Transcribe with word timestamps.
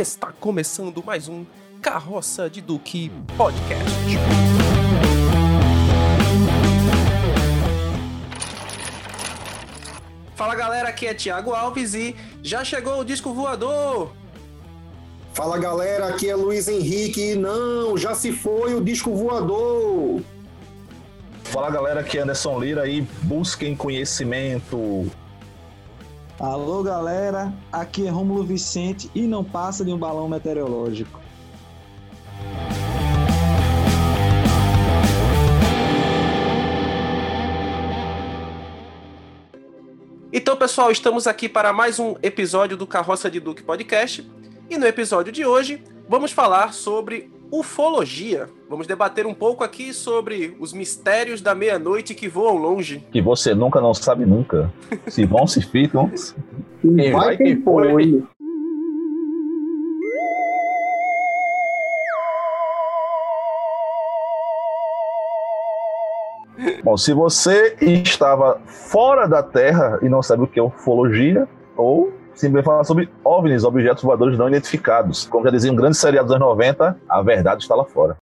Está 0.00 0.32
começando 0.32 1.04
mais 1.04 1.28
um 1.28 1.44
Carroça 1.82 2.48
de 2.48 2.62
Duque 2.62 3.12
Podcast. 3.36 3.84
Fala 10.34 10.54
galera, 10.54 10.88
aqui 10.88 11.06
é 11.06 11.12
Thiago 11.12 11.52
Alves 11.52 11.92
e 11.92 12.16
já 12.42 12.64
chegou 12.64 13.00
o 13.00 13.04
disco 13.04 13.34
voador! 13.34 14.10
Fala 15.34 15.58
galera, 15.58 16.06
aqui 16.06 16.30
é 16.30 16.34
Luiz 16.34 16.66
Henrique. 16.66 17.34
Não, 17.34 17.94
já 17.98 18.14
se 18.14 18.32
foi 18.32 18.72
o 18.72 18.80
disco 18.82 19.14
voador. 19.14 20.22
Fala 21.44 21.70
galera, 21.70 22.00
aqui 22.00 22.16
é 22.16 22.22
Anderson 22.22 22.58
Lira 22.58 22.88
e 22.88 23.02
busquem 23.24 23.76
conhecimento. 23.76 25.10
Alô 26.40 26.82
galera, 26.82 27.52
aqui 27.70 28.06
é 28.06 28.08
Rômulo 28.08 28.42
Vicente 28.42 29.10
e 29.14 29.26
não 29.26 29.44
passa 29.44 29.84
de 29.84 29.92
um 29.92 29.98
balão 29.98 30.26
meteorológico. 30.26 31.20
Então, 40.32 40.56
pessoal, 40.56 40.90
estamos 40.90 41.26
aqui 41.26 41.46
para 41.46 41.74
mais 41.74 41.98
um 41.98 42.14
episódio 42.22 42.74
do 42.74 42.86
Carroça 42.86 43.30
de 43.30 43.38
Duque 43.38 43.62
Podcast. 43.62 44.26
E 44.70 44.78
no 44.78 44.86
episódio 44.86 45.30
de 45.30 45.44
hoje, 45.44 45.84
vamos 46.08 46.32
falar 46.32 46.72
sobre 46.72 47.30
ufologia. 47.50 48.48
Vamos 48.68 48.86
debater 48.86 49.26
um 49.26 49.34
pouco 49.34 49.64
aqui 49.64 49.92
sobre 49.92 50.56
os 50.60 50.72
mistérios 50.72 51.40
da 51.40 51.54
meia-noite 51.54 52.14
que 52.14 52.28
voam 52.28 52.56
longe. 52.56 53.04
Que 53.10 53.20
você 53.20 53.54
nunca 53.54 53.80
não 53.80 53.92
sabe 53.92 54.24
nunca. 54.24 54.72
Se 55.08 55.24
vão, 55.24 55.46
se 55.46 55.60
ficam. 55.60 56.10
Quem 56.80 57.12
vai, 57.12 57.36
quem 57.36 57.60
foi. 57.62 58.22
Bom, 66.84 66.96
se 66.96 67.12
você 67.12 67.76
estava 67.80 68.60
fora 68.66 69.26
da 69.26 69.42
Terra 69.42 69.98
e 70.02 70.08
não 70.08 70.22
sabe 70.22 70.42
o 70.42 70.46
que 70.46 70.58
é 70.58 70.62
ufologia, 70.62 71.48
ou 71.76 72.12
simplesmente 72.34 72.64
falar 72.64 72.84
sobre 72.84 73.08
OVNIs, 73.24 73.64
objetos 73.64 74.02
voadores 74.02 74.38
não 74.38 74.48
identificados. 74.48 75.26
Como 75.26 75.44
já 75.44 75.50
dizia 75.50 75.72
um 75.72 75.76
grande 75.76 75.96
seriado 75.96 76.26
dos 76.26 76.36
anos 76.36 76.48
90, 76.48 76.96
a 77.08 77.22
verdade 77.22 77.62
está 77.62 77.74
lá 77.74 77.84
fora. 77.84 78.16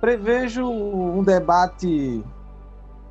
Prevejo 0.00 0.68
um 0.68 1.22
debate 1.22 2.24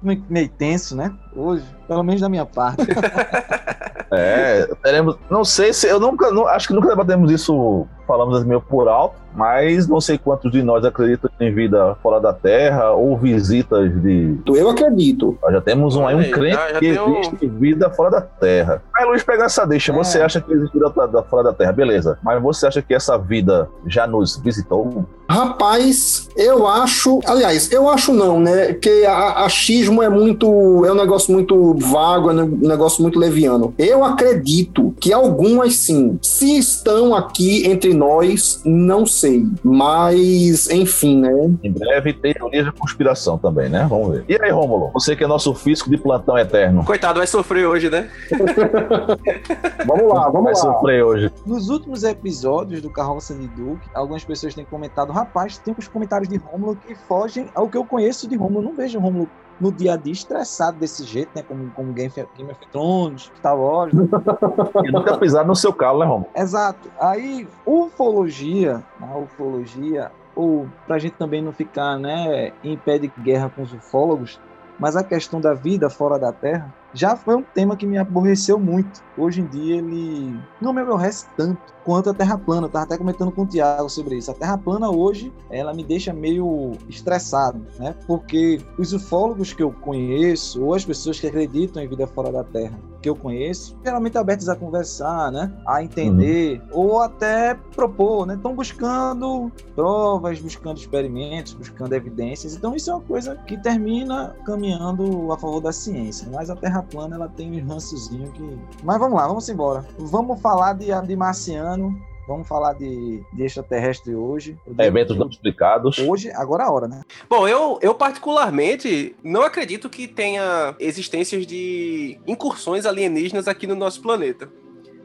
meio 0.02 0.24
meio 0.30 0.50
tenso, 0.50 0.96
né? 0.96 1.14
Hoje, 1.36 1.64
pelo 1.88 2.04
menos 2.04 2.22
da 2.22 2.30
minha 2.30 2.46
parte. 2.46 2.86
É, 4.14 4.68
teremos. 4.84 5.18
Não 5.30 5.46
sei 5.46 5.72
se. 5.72 5.88
Eu 5.88 5.98
nunca. 5.98 6.30
Não, 6.32 6.46
acho 6.46 6.68
que 6.68 6.74
nunca 6.74 6.90
debatemos 6.90 7.32
isso, 7.32 7.88
falamos 8.12 8.36
assim 8.38 8.46
meio 8.48 8.60
por 8.60 8.90
alto, 8.90 9.16
mas 9.34 9.88
não 9.88 10.02
sei 10.02 10.18
quantos 10.18 10.52
de 10.52 10.62
nós 10.62 10.84
acreditam 10.84 11.30
em 11.40 11.54
vida 11.54 11.96
fora 12.04 12.20
da 12.20 12.34
Terra 12.34 12.92
ou 12.92 13.16
visitas 13.18 13.90
de. 14.02 14.38
Eu 14.48 14.70
acredito. 14.70 15.38
Nós 15.42 15.54
já 15.54 15.62
temos 15.62 15.96
um, 15.96 16.06
aí 16.06 16.14
um 16.16 16.30
crente 16.32 16.56
já- 16.56 16.74
já 16.74 16.80
que 16.80 16.92
tem 16.94 17.00
um- 17.00 17.20
existe 17.20 17.48
vida 17.48 17.90
fora 17.90 18.10
da 18.12 18.22
Terra. 18.22 18.84
Aí, 18.94 19.06
Luiz, 19.06 19.24
pega 19.24 19.46
essa 19.46 19.66
deixa. 19.66 19.94
É. 19.94 19.96
Você 19.96 20.22
acha 20.22 20.42
que 20.42 20.52
existe 20.52 20.74
vida 20.74 20.92
fora 20.92 21.08
da- 21.08 21.24
fora 21.24 21.44
da 21.44 21.54
Terra? 21.54 21.72
Beleza. 21.72 22.20
Mas 22.22 22.42
você 22.42 22.68
acha 22.68 22.82
que 22.82 22.94
essa 22.94 23.18
vida 23.18 23.70
já 23.88 24.06
nos 24.06 24.36
visitou? 24.38 25.06
Rapaz, 25.30 26.28
eu 26.36 26.68
acho. 26.68 27.20
Aliás, 27.26 27.72
eu 27.72 27.88
acho 27.90 28.14
não, 28.14 28.38
né? 28.40 28.74
Que 28.74 29.06
a- 29.06 29.46
achismo 29.46 30.04
é 30.04 30.10
muito. 30.10 30.46
É 30.86 30.92
um 30.92 30.96
negócio 30.96 31.32
muito 31.34 31.74
vago, 31.76 32.30
é 32.30 32.34
um 32.44 32.46
negócio 32.58 33.02
muito 33.02 33.18
leviano. 33.18 33.74
Eu 33.78 34.04
acredito 34.04 34.94
que 35.00 35.14
algumas 35.14 35.76
sim. 35.78 36.20
Se 36.22 36.58
estão 36.58 37.16
aqui 37.16 37.66
entre 37.66 37.94
nós, 38.02 38.62
não 38.66 39.06
sei. 39.06 39.46
Mas, 39.64 40.68
enfim, 40.72 41.20
né? 41.22 41.32
Em 41.64 41.72
breve, 41.72 42.14
teorias 42.14 42.66
de 42.66 42.72
conspiração 42.72 43.38
também, 43.38 43.70
né? 43.70 43.86
Vamos 43.88 44.10
ver. 44.18 44.26
E 44.28 44.42
aí, 44.42 44.50
Rômulo? 44.50 44.90
Você 44.94 45.16
que 45.16 45.24
é 45.24 45.28
nosso 45.28 45.54
físico 45.54 45.88
de 45.88 45.98
plantão 45.98 46.36
eterno. 46.36 46.84
Coitado, 46.84 47.20
vai 47.20 47.28
sofrer 47.28 47.68
hoje, 47.68 47.92
né? 47.92 48.10
Vamos 49.86 50.08
lá, 50.14 50.24
Vai 50.24 50.32
vamos 50.32 50.46
lá. 50.46 50.56
sofrer 50.56 51.04
hoje. 51.04 51.32
Nos 51.46 51.70
últimos 51.70 52.04
episódios 52.04 52.82
do 52.82 52.90
Carroça 52.90 53.34
de 53.34 53.48
Duke, 53.48 53.88
algumas 53.94 54.24
pessoas 54.24 54.54
têm 54.56 54.66
comentado, 54.66 55.12
rapaz, 55.12 55.58
tem 55.58 55.76
uns 55.78 55.88
comentários 55.88 56.28
de 56.30 56.38
Rômulo 56.38 56.76
que 56.76 56.96
fogem 57.08 57.48
ao 57.54 57.68
que 57.68 57.78
eu 57.78 57.86
conheço 57.86 58.28
de 58.28 58.36
Rômulo. 58.36 58.64
Não 58.70 58.76
vejo 58.76 59.00
Rômulo 59.00 59.30
no 59.62 59.72
dia 59.72 59.94
a 59.94 59.98
dia 59.98 60.12
estressado 60.12 60.78
desse 60.80 61.04
jeito, 61.06 61.30
né? 61.36 61.44
Como, 61.48 61.70
como 61.72 61.94
Game, 61.94 62.10
of- 62.10 62.28
Game 62.36 62.52
of 62.52 62.60
Thrones, 62.72 63.32
Star 63.38 63.58
Wars. 63.58 63.94
né? 63.94 64.04
E 64.84 64.92
nunca 64.92 65.18
pisaram 65.18 65.48
no 65.48 65.56
seu 65.56 65.72
calo, 65.72 66.00
né, 66.00 66.06
Rômulo? 66.06 66.30
Exato. 66.36 66.90
Aí, 67.00 67.48
ufologia, 67.66 68.82
a 69.00 69.18
ufologia, 69.18 70.12
ou 70.36 70.68
pra 70.88 70.98
gente 70.98 71.14
também 71.14 71.42
não 71.42 71.52
ficar 71.52 71.98
né, 72.00 72.52
em 72.64 72.76
pé 72.78 72.98
de 72.98 73.12
guerra 73.20 73.52
com 73.56 73.62
os 73.62 73.72
ufólogos, 73.74 74.40
mas 74.80 74.96
a 74.96 75.04
questão 75.04 75.40
da 75.40 75.54
vida 75.54 75.90
fora 75.90 76.18
da 76.18 76.32
Terra 76.32 76.74
já 76.94 77.16
foi 77.16 77.36
um 77.36 77.44
tema 77.44 77.76
que 77.76 77.86
me 77.86 77.98
aborreceu 77.98 78.60
muito. 78.60 79.02
Hoje 79.18 79.42
em 79.42 79.46
dia 79.46 79.78
ele 79.78 80.38
não 80.62 80.74
me 80.74 80.82
aborrece 80.82 81.26
tanto 81.38 81.74
quanto 81.84 82.10
a 82.10 82.14
Terra 82.14 82.38
plana. 82.38 82.68
Eu 82.68 82.72
tava 82.72 82.86
até 82.86 82.98
comentando 82.98 83.32
com 83.32 83.44
o 83.44 83.48
Tiago 83.48 83.90
sobre 83.90 84.18
isso. 84.18 84.32
A 84.32 84.34
Terra 84.34 84.58
plana 84.58 84.90
hoje, 84.90 85.32
ela 85.50 85.74
me 85.74 85.84
deixa 85.84 86.14
meio 86.14 86.74
estressado, 86.90 87.66
né? 87.80 87.96
Porque 88.08 88.62
os 88.78 88.94
ufólogos 88.94 89.54
que 89.54 89.64
eu 89.64 89.72
conheço, 89.72 90.64
ou 90.64 90.74
as 90.74 90.86
pessoas 90.86 91.20
que 91.20 91.28
acreditam 91.28 91.82
em 91.82 91.88
vida 91.88 92.08
fora 92.08 92.32
da 92.32 92.44
Terra 92.44 92.78
que 93.02 93.10
eu 93.10 93.16
conheço, 93.16 93.78
geralmente 93.84 94.18
abertos 94.18 94.48
a 94.48 94.56
conversar, 94.56 95.32
né? 95.32 95.52
A 95.66 95.84
entender, 95.84 96.62
ou 96.72 97.02
até 97.02 97.56
propor, 97.76 98.26
né? 98.26 98.36
Estão 98.36 98.56
buscando 98.56 99.52
provas, 99.76 100.40
buscando 100.40 100.78
experimentos, 100.78 101.54
buscando 101.54 101.94
evidências. 101.94 102.56
Então 102.56 102.76
isso 102.76 102.92
é 102.92 102.94
uma 102.94 103.02
coisa 103.02 103.36
que 103.48 103.58
termina 103.58 104.36
caminhando 104.46 105.32
a 105.32 105.38
favor 105.38 105.62
da 105.62 105.72
ciência. 105.72 106.28
Mas 106.32 106.50
a 106.50 106.56
Terra 106.56 106.84
plana, 106.84 107.16
ela 107.16 107.28
tem 107.28 107.62
um 107.62 107.68
rançozinho 107.68 108.32
que... 108.32 108.60
Mas 108.84 109.00
vamos 109.00 109.18
lá, 109.18 109.28
vamos 109.28 109.50
embora. 109.50 109.86
Vamos 109.98 110.40
falar 110.40 110.74
de, 110.74 110.88
de 111.08 111.16
marciano, 111.16 112.00
vamos 112.32 112.48
falar 112.48 112.74
de, 112.74 113.22
de 113.34 113.44
extraterrestre 113.44 114.16
hoje. 114.16 114.58
Digo- 114.68 114.82
Eventos 114.82 115.18
não 115.18 115.28
explicados. 115.28 115.98
Hoje, 116.00 116.32
agora 116.32 116.64
é 116.64 116.66
a 116.68 116.72
hora, 116.72 116.88
né? 116.88 117.02
Bom, 117.30 117.48
eu, 117.48 117.78
eu 117.82 117.94
particularmente 117.94 119.16
não 119.24 119.42
acredito 119.44 119.90
que 119.90 120.08
tenha 120.08 120.76
existências 120.80 121.46
de 121.46 122.18
incursões 122.28 122.86
alienígenas 122.86 123.48
aqui 123.48 123.68
no 123.68 123.76
nosso 123.76 124.02
planeta. 124.02 124.50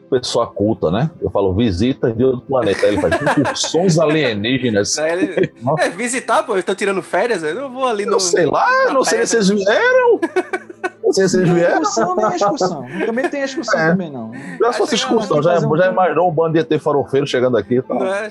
Pessoa 0.09 0.47
culta, 0.47 0.89
né? 0.89 1.11
Eu 1.21 1.29
falo 1.31 1.53
visitas 1.53 2.17
de 2.17 2.23
outro 2.23 2.43
planeta. 2.47 2.87
Aí 2.87 2.93
Ele 2.93 3.01
faz 3.01 3.15
incursões 3.21 3.99
alienígenas. 4.01 4.97
Né? 4.97 5.13
Ele- 5.13 5.53
É, 5.81 5.89
visitar, 5.89 6.45
pô, 6.45 6.57
eu 6.57 6.63
tô 6.63 6.75
tirando 6.77 7.03
férias, 7.03 7.43
eu 7.43 7.55
não 7.57 7.73
vou 7.73 7.87
ali 7.87 8.07
no. 8.07 8.13
Eu 8.13 8.21
sei 8.21 8.47
lá, 8.47 8.69
não 8.93 9.03
sei 9.05 9.27
se 9.27 9.33
vocês 9.43 9.49
vieram. 9.49 10.21
Não 11.07 11.13
sei 11.13 11.29
se 11.29 11.37
Nem 11.39 11.55
vieram. 11.55 11.83
excursão, 11.83 12.17
nem 12.17 12.27
excursão. 12.35 12.87
Também 13.07 13.29
tem 13.29 13.43
excursão 13.43 13.79
É. 13.81 13.91
também, 13.91 14.11
não. 14.11 14.33
Já 14.61 14.73
se 14.73 14.79
fosse 14.79 14.95
excursão, 14.97 15.41
já, 15.41 15.57
um- 15.61 15.77
já 15.77 15.87
imaginou 15.93 16.29
um 16.29 16.33
bando 16.33 16.55
de 16.55 16.59
ET 16.75 16.81
farofeiro 16.83 17.25
chegando 17.27 17.57
aqui 17.57 17.77
e 17.77 17.83
tal. 17.83 17.99
Não 18.01 18.07
é? 18.13 18.29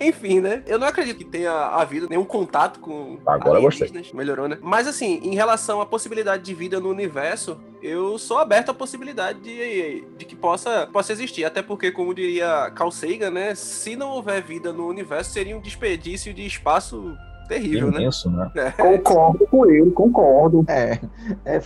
Enfim, 0.00 0.40
né? 0.40 0.62
Eu 0.66 0.78
não 0.78 0.86
acredito 0.86 1.16
que 1.16 1.24
tenha 1.24 1.50
havido 1.52 2.06
nenhum 2.08 2.24
contato 2.24 2.80
com 2.80 3.16
Agora 3.26 3.58
eu 3.58 3.62
gostei. 3.62 3.90
Melhorou, 4.12 4.46
né? 4.46 4.58
Mas 4.60 4.86
assim, 4.86 5.20
em 5.22 5.34
relação 5.34 5.80
à 5.80 5.86
possibilidade 5.86 6.42
de 6.42 6.52
vida 6.54 6.78
no 6.78 6.90
universo, 6.90 7.58
eu 7.82 8.18
sou 8.18 8.38
aberto 8.38 8.70
à 8.70 8.74
possibilidade 8.74 9.40
de, 9.40 10.04
de 10.18 10.24
que 10.26 10.36
possa, 10.36 10.86
possa 10.92 11.12
existir. 11.12 11.44
Até 11.46 11.62
porque, 11.62 11.90
como 11.90 12.12
diria 12.14 12.70
Carl 12.74 12.90
Sagan, 12.90 13.30
né? 13.30 13.54
Se 13.54 13.96
não 13.96 14.10
houver 14.10 14.42
vida 14.42 14.70
no 14.72 14.86
universo, 14.86 15.30
seria 15.32 15.56
um 15.56 15.60
desperdício 15.60 16.34
de 16.34 16.44
espaço 16.46 17.16
terrível, 17.46 17.90
né? 17.90 18.00
Imenso, 18.00 18.30
né? 18.30 18.50
Concordo 18.76 19.46
com 19.46 19.66
ele, 19.66 19.90
concordo. 19.90 20.64
É, 20.68 20.98
é, 21.44 21.60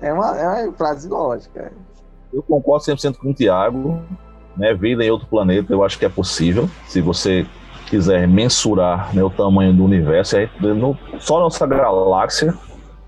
é, 0.00 0.12
uma, 0.12 0.36
é 0.36 0.64
uma 0.64 0.72
frase 0.72 1.08
lógica. 1.08 1.72
Eu 2.32 2.42
concordo 2.42 2.84
100% 2.84 3.16
com 3.16 3.30
o 3.30 3.34
Tiago. 3.34 4.02
Né? 4.56 4.72
Vida 4.74 5.04
em 5.04 5.10
outro 5.10 5.26
planeta, 5.26 5.72
eu 5.72 5.84
acho 5.84 5.98
que 5.98 6.04
é 6.04 6.08
possível. 6.08 6.68
Se 6.86 7.00
você 7.00 7.46
quiser 7.88 8.26
mensurar 8.26 9.14
né, 9.14 9.22
o 9.22 9.30
tamanho 9.30 9.72
do 9.72 9.84
universo, 9.84 10.36
é, 10.36 10.50
no, 10.60 10.96
só 11.20 11.38
nossa 11.38 11.66
galáxia 11.66 12.54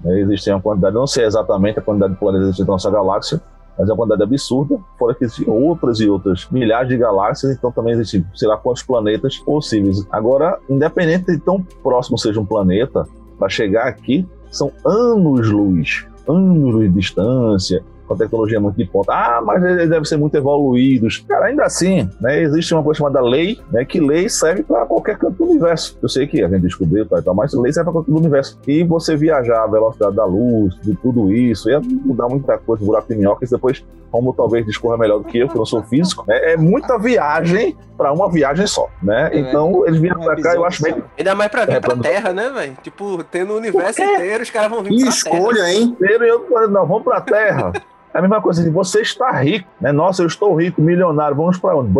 né, 0.02 0.20
existe 0.20 0.50
uma 0.50 0.60
quantidade, 0.60 0.94
não 0.94 1.06
sei 1.06 1.24
exatamente 1.24 1.78
a 1.78 1.82
quantidade 1.82 2.12
de 2.14 2.18
planetas 2.18 2.58
na 2.58 2.64
nossa 2.64 2.90
galáxia, 2.90 3.40
mas 3.78 3.88
é 3.88 3.92
uma 3.92 3.98
quantidade 3.98 4.22
absurda. 4.22 4.78
Fora 4.98 5.14
que 5.14 5.24
existem 5.24 5.48
outras 5.48 6.00
e 6.00 6.08
outras 6.08 6.48
milhares 6.50 6.88
de 6.88 6.96
galáxias, 6.96 7.56
então 7.56 7.70
também 7.70 7.94
existem, 7.94 8.26
sei 8.34 8.48
lá, 8.48 8.56
quantos 8.56 8.82
planetas 8.82 9.38
possíveis. 9.38 10.04
Agora, 10.10 10.58
independente 10.68 11.26
de 11.26 11.38
tão 11.38 11.62
próximo 11.82 12.18
seja 12.18 12.40
um 12.40 12.44
planeta, 12.44 13.06
para 13.38 13.48
chegar 13.48 13.86
aqui, 13.86 14.26
são 14.50 14.72
anos-luz, 14.84 16.06
anos-luz 16.26 16.92
de 16.92 16.98
distância. 16.98 17.84
Com 18.08 18.14
a 18.14 18.16
tecnologia 18.16 18.58
muito 18.58 18.76
de 18.76 18.86
ponta. 18.86 19.12
Ah, 19.12 19.40
mas 19.44 19.62
eles 19.62 19.88
devem 19.88 20.04
ser 20.04 20.16
muito 20.16 20.36
evoluídos. 20.36 21.24
Cara, 21.28 21.46
ainda 21.46 21.64
assim, 21.64 22.08
né, 22.20 22.40
existe 22.42 22.74
uma 22.74 22.82
coisa 22.82 22.98
chamada 22.98 23.20
lei, 23.20 23.60
né, 23.70 23.84
que 23.84 24.00
lei 24.00 24.28
serve 24.28 24.62
para 24.62 24.86
qualquer 24.86 25.18
canto 25.18 25.36
do 25.36 25.50
universo. 25.50 25.96
Eu 26.02 26.08
sei 26.08 26.26
que 26.26 26.42
a 26.42 26.48
gente 26.48 26.62
descobriu 26.62 27.04
e 27.04 27.22
tal, 27.22 27.34
mas 27.34 27.52
lei 27.52 27.72
serve 27.72 27.84
para 27.84 27.92
qualquer 27.92 28.06
canto 28.08 28.14
do 28.14 28.20
universo. 28.20 28.58
E 28.66 28.82
você 28.82 29.16
viajar 29.16 29.64
a 29.64 29.66
velocidade 29.66 30.16
da 30.16 30.24
luz, 30.24 30.74
de 30.82 30.96
tudo 30.96 31.32
isso, 31.32 31.70
ia 31.70 31.80
mudar 31.80 32.28
muita 32.28 32.56
coisa, 32.58 32.84
buraco 32.84 33.08
de 33.08 33.16
minhoca, 33.16 33.44
e 33.44 33.48
depois, 33.48 33.84
como 34.10 34.32
talvez 34.32 34.64
discorra 34.64 34.96
melhor 34.96 35.18
do 35.18 35.24
que 35.24 35.38
eu, 35.38 35.48
que 35.48 35.54
eu 35.54 35.58
não 35.58 35.66
sou 35.66 35.82
físico, 35.82 36.24
né, 36.26 36.52
é 36.52 36.56
muita 36.56 36.98
viagem 36.98 37.76
para 37.96 38.12
uma 38.12 38.30
viagem 38.30 38.66
só, 38.66 38.88
né? 39.02 39.28
É, 39.32 39.38
então, 39.40 39.84
eles 39.86 40.00
vieram 40.00 40.20
para 40.20 40.40
cá, 40.40 40.54
eu 40.54 40.64
acho 40.64 40.82
bem... 40.82 41.02
Ainda 41.18 41.34
mais 41.34 41.50
para 41.50 41.66
vir 41.66 41.76
é, 41.76 41.80
pra 41.80 41.96
Terra, 41.96 42.32
né, 42.32 42.48
velho? 42.48 42.76
Tipo, 42.82 43.24
tendo 43.24 43.52
o 43.52 43.56
universo 43.56 44.00
inteiro, 44.00 44.42
os 44.42 44.50
caras 44.50 44.70
vão 44.70 44.82
vir 44.82 44.90
que 44.90 45.00
pra 45.00 45.08
escolha, 45.08 45.64
terra. 45.64 45.72
hein? 45.72 45.96
Eu, 46.00 46.68
não, 46.68 46.86
vamos 46.86 47.02
pra 47.02 47.20
Terra. 47.20 47.72
É 48.12 48.18
a 48.18 48.20
mesma 48.20 48.40
coisa 48.40 48.60
assim, 48.60 48.70
você 48.70 49.00
está 49.00 49.30
rico, 49.32 49.68
né? 49.80 49.92
Nossa, 49.92 50.22
eu 50.22 50.26
estou 50.26 50.54
rico, 50.54 50.80
milionário, 50.80 51.36
vamos 51.36 51.58
para 51.58 51.76
onde? 51.76 51.92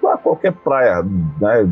Para 0.00 0.16
qualquer 0.18 0.52
praia, 0.52 1.04
né? 1.40 1.68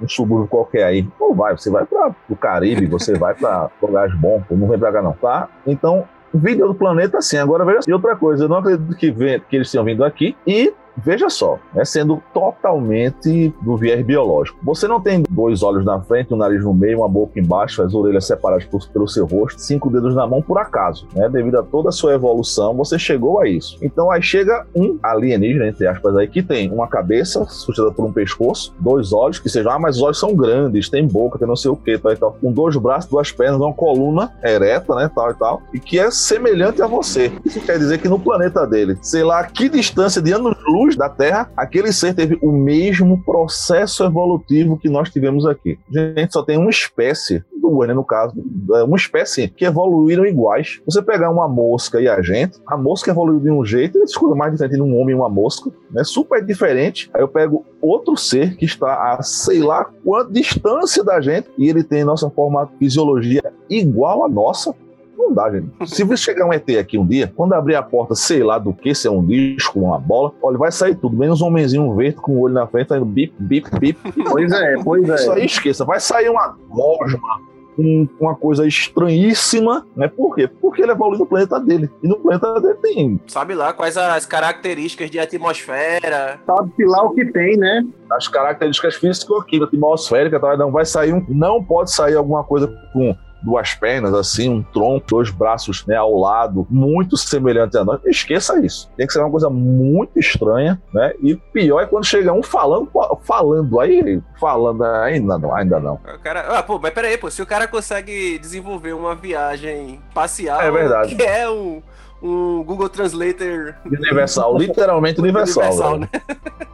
Um 0.00 0.08
subúrbio 0.08 0.48
qualquer 0.48 0.84
aí. 0.84 1.08
Não 1.20 1.34
vai, 1.34 1.56
você 1.56 1.70
vai 1.70 1.84
para 1.84 2.12
o 2.28 2.36
Caribe, 2.36 2.86
você 2.86 3.16
vai 3.16 3.34
para 3.34 3.68
lugares 3.82 4.14
bons, 4.14 4.42
não 4.50 4.68
vem 4.68 4.78
para 4.78 4.92
cá 4.92 5.02
não, 5.02 5.12
tá? 5.12 5.48
Então, 5.66 6.04
vida 6.32 6.66
do 6.66 6.74
planeta 6.74 7.20
sim. 7.20 7.38
Agora 7.38 7.64
veja 7.64 7.80
e 7.86 7.92
outra 7.92 8.14
coisa, 8.16 8.44
eu 8.44 8.48
não 8.48 8.58
acredito 8.58 8.96
que, 8.96 9.10
vem, 9.10 9.40
que 9.40 9.56
eles 9.56 9.70
tenham 9.70 9.84
vindo 9.84 10.04
aqui 10.04 10.36
e 10.46 10.72
Veja 11.04 11.28
só, 11.30 11.58
né, 11.74 11.84
sendo 11.84 12.22
totalmente 12.32 13.54
do 13.62 13.76
viés 13.76 14.04
biológico. 14.04 14.58
Você 14.62 14.88
não 14.88 15.00
tem 15.00 15.22
dois 15.28 15.62
olhos 15.62 15.84
na 15.84 16.00
frente, 16.00 16.34
um 16.34 16.36
nariz 16.36 16.64
no 16.64 16.74
meio, 16.74 16.98
uma 16.98 17.08
boca 17.08 17.38
embaixo, 17.38 17.82
as 17.82 17.94
orelhas 17.94 18.26
separadas 18.26 18.64
por, 18.64 18.86
pelo 18.88 19.08
seu 19.08 19.26
rosto, 19.26 19.60
cinco 19.60 19.90
dedos 19.90 20.14
na 20.14 20.26
mão 20.26 20.42
por 20.42 20.58
acaso. 20.58 21.06
Né? 21.14 21.28
Devido 21.28 21.58
a 21.58 21.62
toda 21.62 21.90
a 21.90 21.92
sua 21.92 22.14
evolução, 22.14 22.74
você 22.74 22.98
chegou 22.98 23.40
a 23.40 23.48
isso. 23.48 23.78
Então 23.82 24.10
aí 24.10 24.22
chega 24.22 24.66
um 24.74 24.98
alienígena, 25.02 25.68
entre 25.68 25.86
aspas, 25.86 26.16
aí, 26.16 26.28
que 26.28 26.42
tem 26.42 26.70
uma 26.72 26.88
cabeça 26.88 27.44
sustentada 27.46 27.94
por 27.94 28.04
um 28.04 28.12
pescoço, 28.12 28.74
dois 28.78 29.12
olhos, 29.12 29.38
que 29.38 29.48
sejam, 29.48 29.72
ah, 29.72 29.78
mas 29.78 29.96
os 29.96 30.02
olhos 30.02 30.18
são 30.18 30.34
grandes, 30.34 30.88
tem 30.88 31.06
boca, 31.06 31.38
tem 31.38 31.46
não 31.46 31.56
sei 31.56 31.70
o 31.70 31.76
que, 31.76 31.96
tal 31.98 32.12
e 32.12 32.16
tal, 32.16 32.32
com 32.32 32.52
dois 32.52 32.76
braços, 32.76 33.10
duas 33.10 33.30
pernas, 33.30 33.60
uma 33.60 33.72
coluna 33.72 34.32
ereta, 34.42 34.94
né, 34.94 35.10
tal 35.14 35.30
e 35.30 35.34
tal, 35.34 35.62
e 35.72 35.80
que 35.80 35.98
é 35.98 36.10
semelhante 36.10 36.82
a 36.82 36.86
você. 36.86 37.32
Isso 37.44 37.60
quer 37.60 37.78
dizer 37.78 37.98
que 37.98 38.08
no 38.08 38.18
planeta 38.18 38.66
dele, 38.66 38.98
sei 39.00 39.22
lá, 39.22 39.44
que 39.44 39.68
distância 39.68 40.20
de 40.20 40.32
anos-luz 40.32 40.87
luz 40.88 40.96
da 40.96 41.08
Terra, 41.08 41.50
aquele 41.56 41.92
ser 41.92 42.14
teve 42.14 42.38
o 42.40 42.50
mesmo 42.50 43.22
processo 43.22 44.04
evolutivo 44.04 44.78
que 44.78 44.88
nós 44.88 45.10
tivemos 45.10 45.44
aqui. 45.44 45.78
A 45.94 46.20
gente 46.20 46.32
só 46.32 46.42
tem 46.42 46.56
uma 46.56 46.70
espécie, 46.70 47.44
duas, 47.60 47.86
né, 47.86 47.94
no 47.94 48.04
caso, 48.04 48.34
é, 48.74 48.82
uma 48.82 48.96
espécie 48.96 49.48
que 49.48 49.66
evoluíram 49.66 50.24
iguais. 50.24 50.80
Você 50.86 51.02
pegar 51.02 51.30
uma 51.30 51.46
mosca 51.46 52.00
e 52.00 52.08
a 52.08 52.20
gente, 52.22 52.58
a 52.66 52.76
mosca 52.76 53.10
evoluiu 53.10 53.40
de 53.40 53.50
um 53.50 53.64
jeito, 53.64 54.02
isso 54.02 54.18
coisa 54.18 54.34
mais 54.34 54.52
diferente 54.52 54.76
de 54.76 54.82
um 54.82 54.98
homem 54.98 55.14
e 55.14 55.18
uma 55.18 55.28
mosca, 55.28 55.70
né? 55.90 56.02
Super 56.04 56.44
diferente. 56.44 57.10
Aí 57.12 57.20
eu 57.20 57.28
pego 57.28 57.64
outro 57.80 58.16
ser 58.16 58.56
que 58.56 58.64
está 58.64 59.12
a 59.12 59.22
sei 59.22 59.60
lá 59.60 59.84
quanta 60.04 60.32
distância 60.32 61.04
da 61.04 61.20
gente 61.20 61.48
e 61.58 61.68
ele 61.68 61.84
tem 61.84 62.04
nossa 62.04 62.30
forma 62.30 62.66
fisiologia 62.78 63.42
igual 63.68 64.24
à 64.24 64.28
nossa, 64.28 64.74
não 65.18 65.34
dá, 65.34 65.50
gente. 65.50 65.68
Se 65.86 66.04
você 66.04 66.22
chegar 66.22 66.46
um 66.46 66.52
ET 66.52 66.68
aqui 66.78 66.96
um 66.96 67.06
dia, 67.06 67.32
quando 67.34 67.52
abrir 67.52 67.74
a 67.74 67.82
porta, 67.82 68.14
sei 68.14 68.42
lá 68.42 68.58
do 68.58 68.72
que, 68.72 68.94
se 68.94 69.08
é 69.08 69.10
um 69.10 69.24
disco, 69.24 69.80
uma 69.80 69.98
bola, 69.98 70.32
olha, 70.40 70.56
vai 70.56 70.70
sair 70.70 70.94
tudo, 70.94 71.16
menos 71.16 71.42
um 71.42 71.46
homenzinho 71.46 71.94
verde 71.94 72.16
com 72.16 72.32
o 72.32 72.40
olho 72.40 72.54
na 72.54 72.66
frente, 72.66 72.94
indo 72.94 73.04
bip, 73.04 73.34
bip, 73.38 73.68
bip. 73.78 73.98
Pois 74.30 74.52
é, 74.52 74.76
pois 74.82 75.08
é. 75.08 75.14
Isso 75.16 75.32
aí 75.32 75.44
esqueça. 75.44 75.84
Vai 75.84 75.98
sair 75.98 76.28
uma 76.28 76.56
gosma, 76.68 77.40
um, 77.78 78.08
uma 78.20 78.34
coisa 78.34 78.66
estranhíssima, 78.66 79.86
né? 79.96 80.08
Por 80.08 80.34
quê? 80.34 80.48
Porque 80.48 80.82
ele 80.82 80.92
evoluiu 80.92 81.18
no 81.18 81.26
planeta 81.26 81.58
dele. 81.58 81.90
E 82.02 82.08
no 82.08 82.16
planeta 82.16 82.60
dele 82.60 82.74
tem. 82.74 83.20
Sabe 83.26 83.54
lá 83.54 83.72
quais 83.72 83.96
as 83.96 84.26
características 84.26 85.10
de 85.10 85.18
atmosfera. 85.18 86.40
Sabe 86.46 86.84
lá 86.86 87.04
o 87.04 87.14
que 87.14 87.24
tem, 87.26 87.56
né? 87.56 87.84
As 88.10 88.28
características 88.28 88.96
físico-químicas, 88.96 89.68
atmosférica, 89.68 90.40
tá? 90.40 90.56
não 90.56 90.70
vai 90.70 90.84
sair 90.84 91.12
um. 91.12 91.24
Não 91.28 91.62
pode 91.62 91.92
sair 91.92 92.14
alguma 92.14 92.44
coisa 92.44 92.68
com 92.92 93.16
duas 93.42 93.74
pernas, 93.74 94.14
assim, 94.14 94.48
um 94.48 94.62
tronco, 94.62 95.06
dois 95.08 95.30
braços 95.30 95.86
né, 95.86 95.96
ao 95.96 96.16
lado, 96.16 96.66
muito 96.70 97.16
semelhante 97.16 97.76
a 97.76 97.84
nós. 97.84 98.00
Esqueça 98.04 98.58
isso. 98.60 98.90
Tem 98.96 99.06
que 99.06 99.12
ser 99.12 99.20
uma 99.20 99.30
coisa 99.30 99.48
muito 99.48 100.18
estranha, 100.18 100.80
né? 100.92 101.12
E 101.22 101.36
pior 101.36 101.80
é 101.80 101.86
quando 101.86 102.04
chega 102.04 102.32
um 102.32 102.42
falando, 102.42 102.90
falando, 103.22 103.80
aí, 103.80 104.20
falando, 104.38 104.84
ainda 104.84 105.38
não, 105.38 105.54
ainda 105.54 105.80
não. 105.80 105.94
O 105.94 106.18
cara, 106.20 106.58
ah, 106.58 106.62
pô, 106.62 106.78
mas 106.78 106.92
peraí, 106.92 107.16
pô, 107.16 107.30
se 107.30 107.42
o 107.42 107.46
cara 107.46 107.66
consegue 107.66 108.38
desenvolver 108.38 108.92
uma 108.92 109.14
viagem 109.14 110.00
espacial, 110.08 110.60
é 110.60 110.70
verdade. 110.70 111.14
que 111.14 111.22
é 111.22 111.48
um 111.48 111.82
um 112.22 112.64
Google 112.64 112.88
Translator 112.88 113.74
universal, 113.84 114.56
literalmente 114.58 115.20
universal. 115.20 115.64
universal 115.64 115.98
né? 115.98 116.08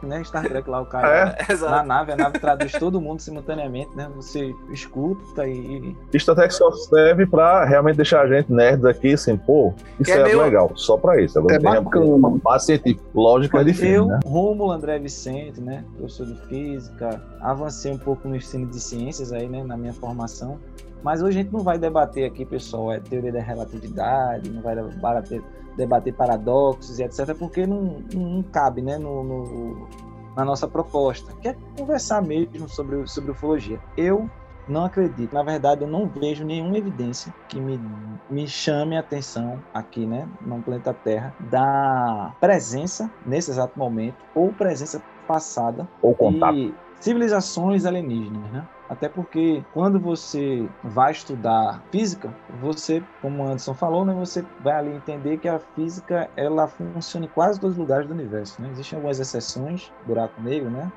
né? 0.01 0.23
Star 0.23 0.47
Trek 0.47 0.69
lá, 0.69 0.81
o 0.81 0.85
cara 0.85 1.37
é? 1.49 1.55
na 1.57 1.83
nave, 1.83 2.11
a 2.11 2.15
nave 2.15 2.39
traduz 2.39 2.71
todo 2.73 2.99
mundo 2.99 3.19
simultaneamente, 3.19 3.95
né? 3.95 4.09
Você 4.15 4.53
escuta 4.71 5.47
e. 5.47 5.95
Star 6.17 6.35
Trek 6.35 6.53
só 6.53 6.71
serve 6.71 7.25
pra 7.25 7.65
realmente 7.65 7.97
deixar 7.97 8.21
a 8.21 8.27
gente 8.27 8.51
nerd 8.51 8.87
aqui, 8.87 9.13
assim, 9.13 9.37
pô, 9.37 9.73
isso 9.99 10.11
é, 10.11 10.19
é 10.19 10.23
meio... 10.23 10.41
legal, 10.41 10.71
só 10.75 10.97
pra 10.97 11.21
isso. 11.21 11.37
Agora 11.37 11.55
é 11.55 11.59
tem 11.59 12.01
uma 12.01 12.37
base 12.37 12.65
científica, 12.65 13.05
lógica 13.13 13.63
de 13.63 13.73
filme. 13.73 13.95
Eu, 13.95 14.05
né? 14.05 14.19
Rômulo 14.25 14.71
André 14.71 14.99
Vicente, 14.99 15.61
né? 15.61 15.83
Professor 15.97 16.25
de 16.25 16.35
física, 16.47 17.21
avancei 17.41 17.91
um 17.91 17.97
pouco 17.97 18.27
no 18.27 18.35
ensino 18.35 18.65
de 18.67 18.79
ciências 18.79 19.31
aí, 19.31 19.47
né? 19.47 19.63
Na 19.63 19.77
minha 19.77 19.93
formação. 19.93 20.59
Mas 21.05 21.21
hoje 21.21 21.37
a 21.37 21.43
gente 21.43 21.53
não 21.53 21.59
vai 21.59 21.77
debater 21.77 22.25
aqui, 22.25 22.43
pessoal, 22.43 22.91
é 22.91 22.99
teoria 22.99 23.31
da 23.31 23.39
relatividade, 23.39 24.49
não 24.49 24.63
vai 24.63 24.75
debater, 24.75 25.39
debater 25.77 26.11
paradoxos 26.15 26.97
e 26.97 27.03
etc., 27.03 27.35
porque 27.37 27.67
não, 27.67 27.99
não 28.11 28.41
cabe 28.41 28.81
né, 28.81 28.97
no, 28.97 29.23
no, 29.23 29.87
na 30.35 30.43
nossa 30.43 30.67
proposta, 30.67 31.31
que 31.39 31.49
é 31.49 31.55
conversar 31.77 32.23
mesmo 32.23 32.67
sobre, 32.67 33.05
sobre 33.05 33.29
ufologia. 33.29 33.79
Eu 33.95 34.27
não 34.67 34.85
acredito. 34.85 35.31
Na 35.31 35.43
verdade, 35.43 35.83
eu 35.83 35.87
não 35.87 36.07
vejo 36.07 36.43
nenhuma 36.43 36.75
evidência 36.75 37.31
que 37.49 37.59
me, 37.61 37.79
me 38.27 38.47
chame 38.47 38.97
a 38.97 39.01
atenção 39.01 39.61
aqui, 39.71 40.07
né, 40.07 40.27
no 40.41 40.59
planeta 40.63 40.91
Terra, 40.91 41.35
da 41.51 42.35
presença, 42.39 43.11
nesse 43.23 43.51
exato 43.51 43.77
momento, 43.77 44.17
ou 44.33 44.51
presença 44.51 44.99
passada 45.27 45.87
ou 46.01 46.15
contato. 46.15 46.55
de 46.55 46.73
civilizações 46.99 47.85
alienígenas, 47.85 48.51
né? 48.51 48.67
Até 48.87 49.09
porque 49.09 49.63
quando 49.73 49.99
você 49.99 50.67
vai 50.83 51.11
estudar 51.11 51.81
física, 51.91 52.31
você, 52.61 53.03
como 53.21 53.41
o 53.41 53.45
Anderson 53.47 53.73
falou, 53.73 54.05
né, 54.05 54.13
você 54.13 54.45
vai 54.59 54.73
ali 54.73 54.91
entender 54.91 55.37
que 55.37 55.47
a 55.47 55.57
física 55.57 56.29
ela 56.35 56.67
funciona 56.67 57.25
em 57.25 57.29
quase 57.29 57.59
todos 57.59 57.75
os 57.75 57.79
lugares 57.79 58.07
do 58.07 58.13
universo. 58.13 58.61
Né? 58.61 58.69
Existem 58.71 58.97
algumas 58.97 59.19
exceções, 59.19 59.91
buraco 60.05 60.39
negro, 60.41 60.69
né? 60.69 60.91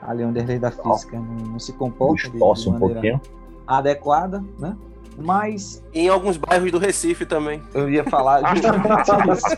Ali 0.00 0.24
onde 0.24 0.40
a 0.40 0.44
lei 0.44 0.58
da 0.58 0.70
física 0.70 1.18
não, 1.18 1.24
não 1.24 1.58
se 1.58 1.72
comporta 1.72 2.30
de, 2.30 2.38
de 2.38 2.70
maneira 2.70 3.16
um 3.16 3.20
adequada, 3.66 4.44
né? 4.58 4.76
Mas. 5.16 5.82
Em 5.92 6.08
alguns 6.08 6.36
bairros 6.36 6.70
do 6.70 6.78
Recife 6.78 7.24
também. 7.24 7.62
Eu 7.72 7.88
ia 7.90 8.04
falar 8.04 8.42
justamente 8.54 9.10
isso. 9.32 9.56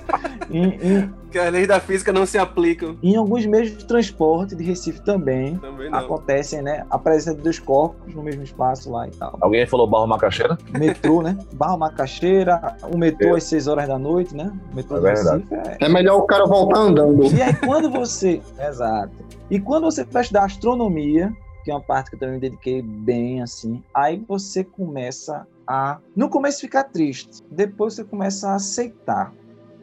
Em, 0.51 0.65
em, 0.65 1.15
que 1.31 1.39
as 1.39 1.53
leis 1.53 1.69
da 1.69 1.81
física 1.81 2.13
não 2.13 2.25
se 2.25 2.39
aplicam. 2.39 2.97
Em 3.03 3.17
alguns 3.17 3.45
meios 3.47 3.77
de 3.77 3.85
transporte 3.85 4.55
de 4.55 4.65
Recife 4.65 5.03
também, 5.03 5.57
também 5.57 5.93
acontecem, 5.93 6.63
né? 6.63 6.87
A 6.91 6.99
presença 6.99 7.35
de 7.35 7.43
dois 7.43 7.59
corpos 7.59 8.15
no 8.15 8.23
mesmo 8.23 8.43
espaço 8.43 8.91
lá 8.91 9.07
e 9.07 9.11
tal. 9.11 9.37
Alguém 9.41 9.67
falou 9.67 9.87
Barro 9.87 10.07
Macaxeira? 10.07 10.57
Metrô, 10.71 11.23
né? 11.23 11.37
Barro 11.55 11.79
Macaxeira, 11.79 12.77
o 12.83 12.97
metrô 12.97 13.35
é. 13.35 13.39
às 13.39 13.45
6 13.45 13.67
horas 13.67 13.89
da 13.89 13.99
noite, 13.99 14.35
né? 14.35 14.53
O 14.73 14.77
metrô 14.77 14.97
é 14.99 15.01
do 15.01 15.07
Recife 15.07 15.55
é... 15.55 15.77
é 15.81 15.89
melhor 15.89 16.19
o 16.19 16.23
cara 16.23 16.47
voltar 16.47 16.79
andando. 16.79 17.25
E 17.35 17.43
aí 17.43 17.55
quando 17.55 17.91
você. 17.91 18.41
Exato. 18.59 19.13
E 19.51 19.61
quando 19.61 19.85
você 19.85 20.05
vai 20.05 20.23
estudar 20.23 20.45
astronomia, 20.45 21.33
que 21.67 21.71
é 21.73 21.75
uma 21.75 21.81
parte 21.81 22.11
que 22.11 22.15
eu 22.15 22.21
também 22.21 22.37
me 22.37 22.41
dediquei 22.41 22.81
bem 22.81 23.43
assim. 23.43 23.83
Aí 23.93 24.25
você 24.29 24.63
começa 24.63 25.45
a. 25.67 25.99
No 26.15 26.31
começo 26.31 26.61
ficar 26.61 26.85
triste, 26.85 27.43
depois 27.51 27.95
você 27.95 28.05
começa 28.05 28.51
a 28.51 28.55
aceitar. 28.55 29.35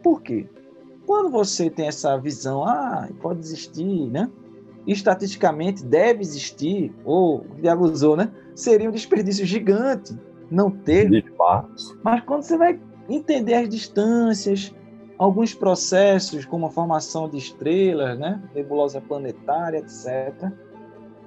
Por 0.02 0.22
quê? 0.22 0.48
Quando 1.06 1.30
você 1.30 1.70
tem 1.70 1.88
essa 1.88 2.18
visão, 2.18 2.64
ah, 2.64 3.10
pode 3.22 3.42
existir, 3.42 4.08
né? 4.10 4.32
Estatisticamente 4.88 5.84
deve 5.84 6.22
existir, 6.22 6.96
ou 7.04 7.46
usou, 7.82 8.16
né? 8.16 8.32
Seria 8.56 8.88
um 8.88 8.94
desperdício 8.94 9.46
gigante 9.46 10.18
não 10.50 10.72
ter. 10.72 11.10
Mas 12.02 12.22
quando 12.22 12.44
você 12.44 12.58
vai 12.58 12.80
entender 13.10 13.56
as 13.56 13.68
distâncias, 13.68 14.74
alguns 15.18 15.54
processos, 15.54 16.46
como 16.46 16.68
a 16.68 16.72
formação 16.72 17.28
de 17.28 17.38
estrelas, 17.38 18.18
né? 18.18 18.42
nebulosa 18.56 19.02
planetária, 19.02 19.80
etc., 19.80 20.50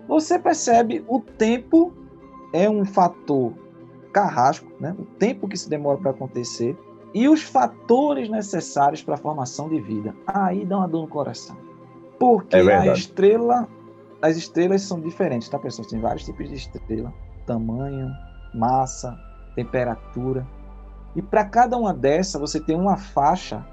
você 0.07 0.39
percebe 0.39 1.05
o 1.09 1.21
tempo 1.21 1.93
é 2.53 2.69
um 2.69 2.85
fator 2.85 3.53
carrasco, 4.13 4.67
né? 4.81 4.95
o 4.99 5.05
tempo 5.05 5.49
que 5.49 5.57
se 5.57 5.69
demora 5.69 5.99
para 5.99 6.11
acontecer, 6.11 6.77
e 7.13 7.29
os 7.29 7.43
fatores 7.43 8.29
necessários 8.29 9.03
para 9.03 9.15
a 9.15 9.19
formação 9.19 9.69
de 9.69 9.81
vida. 9.81 10.15
Aí 10.27 10.65
dá 10.65 10.79
uma 10.79 10.89
dor 10.89 11.03
no 11.03 11.09
coração. 11.09 11.57
Porque 12.19 12.57
é 12.57 12.77
a 12.77 12.93
estrela, 12.93 13.69
as 14.23 14.37
estrelas 14.37 14.83
são 14.83 15.01
diferentes, 15.01 15.49
tá, 15.49 15.59
pessoal? 15.59 15.87
Tem 15.89 16.01
vários 16.01 16.25
tipos 16.25 16.49
de 16.49 16.55
estrela: 16.55 17.13
tamanho, 17.47 18.11
massa, 18.55 19.19
temperatura. 19.55 20.47
E 21.15 21.23
para 21.23 21.45
cada 21.45 21.77
uma 21.77 21.93
dessas, 21.93 22.41
você 22.41 22.61
tem 22.61 22.77
uma 22.77 22.97
faixa 22.97 23.65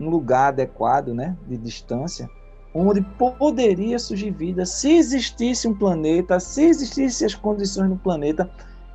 um 0.00 0.08
lugar 0.08 0.48
adequado, 0.48 1.12
né, 1.12 1.36
de 1.46 1.58
distância, 1.58 2.28
onde 2.74 3.02
poderia 3.38 3.98
surgir 3.98 4.30
vida 4.30 4.64
se 4.64 4.92
existisse 4.92 5.66
um 5.66 5.74
planeta, 5.74 6.38
se 6.38 6.64
existissem 6.64 7.26
as 7.26 7.34
condições 7.34 7.90
no 7.90 7.96
planeta. 7.96 8.50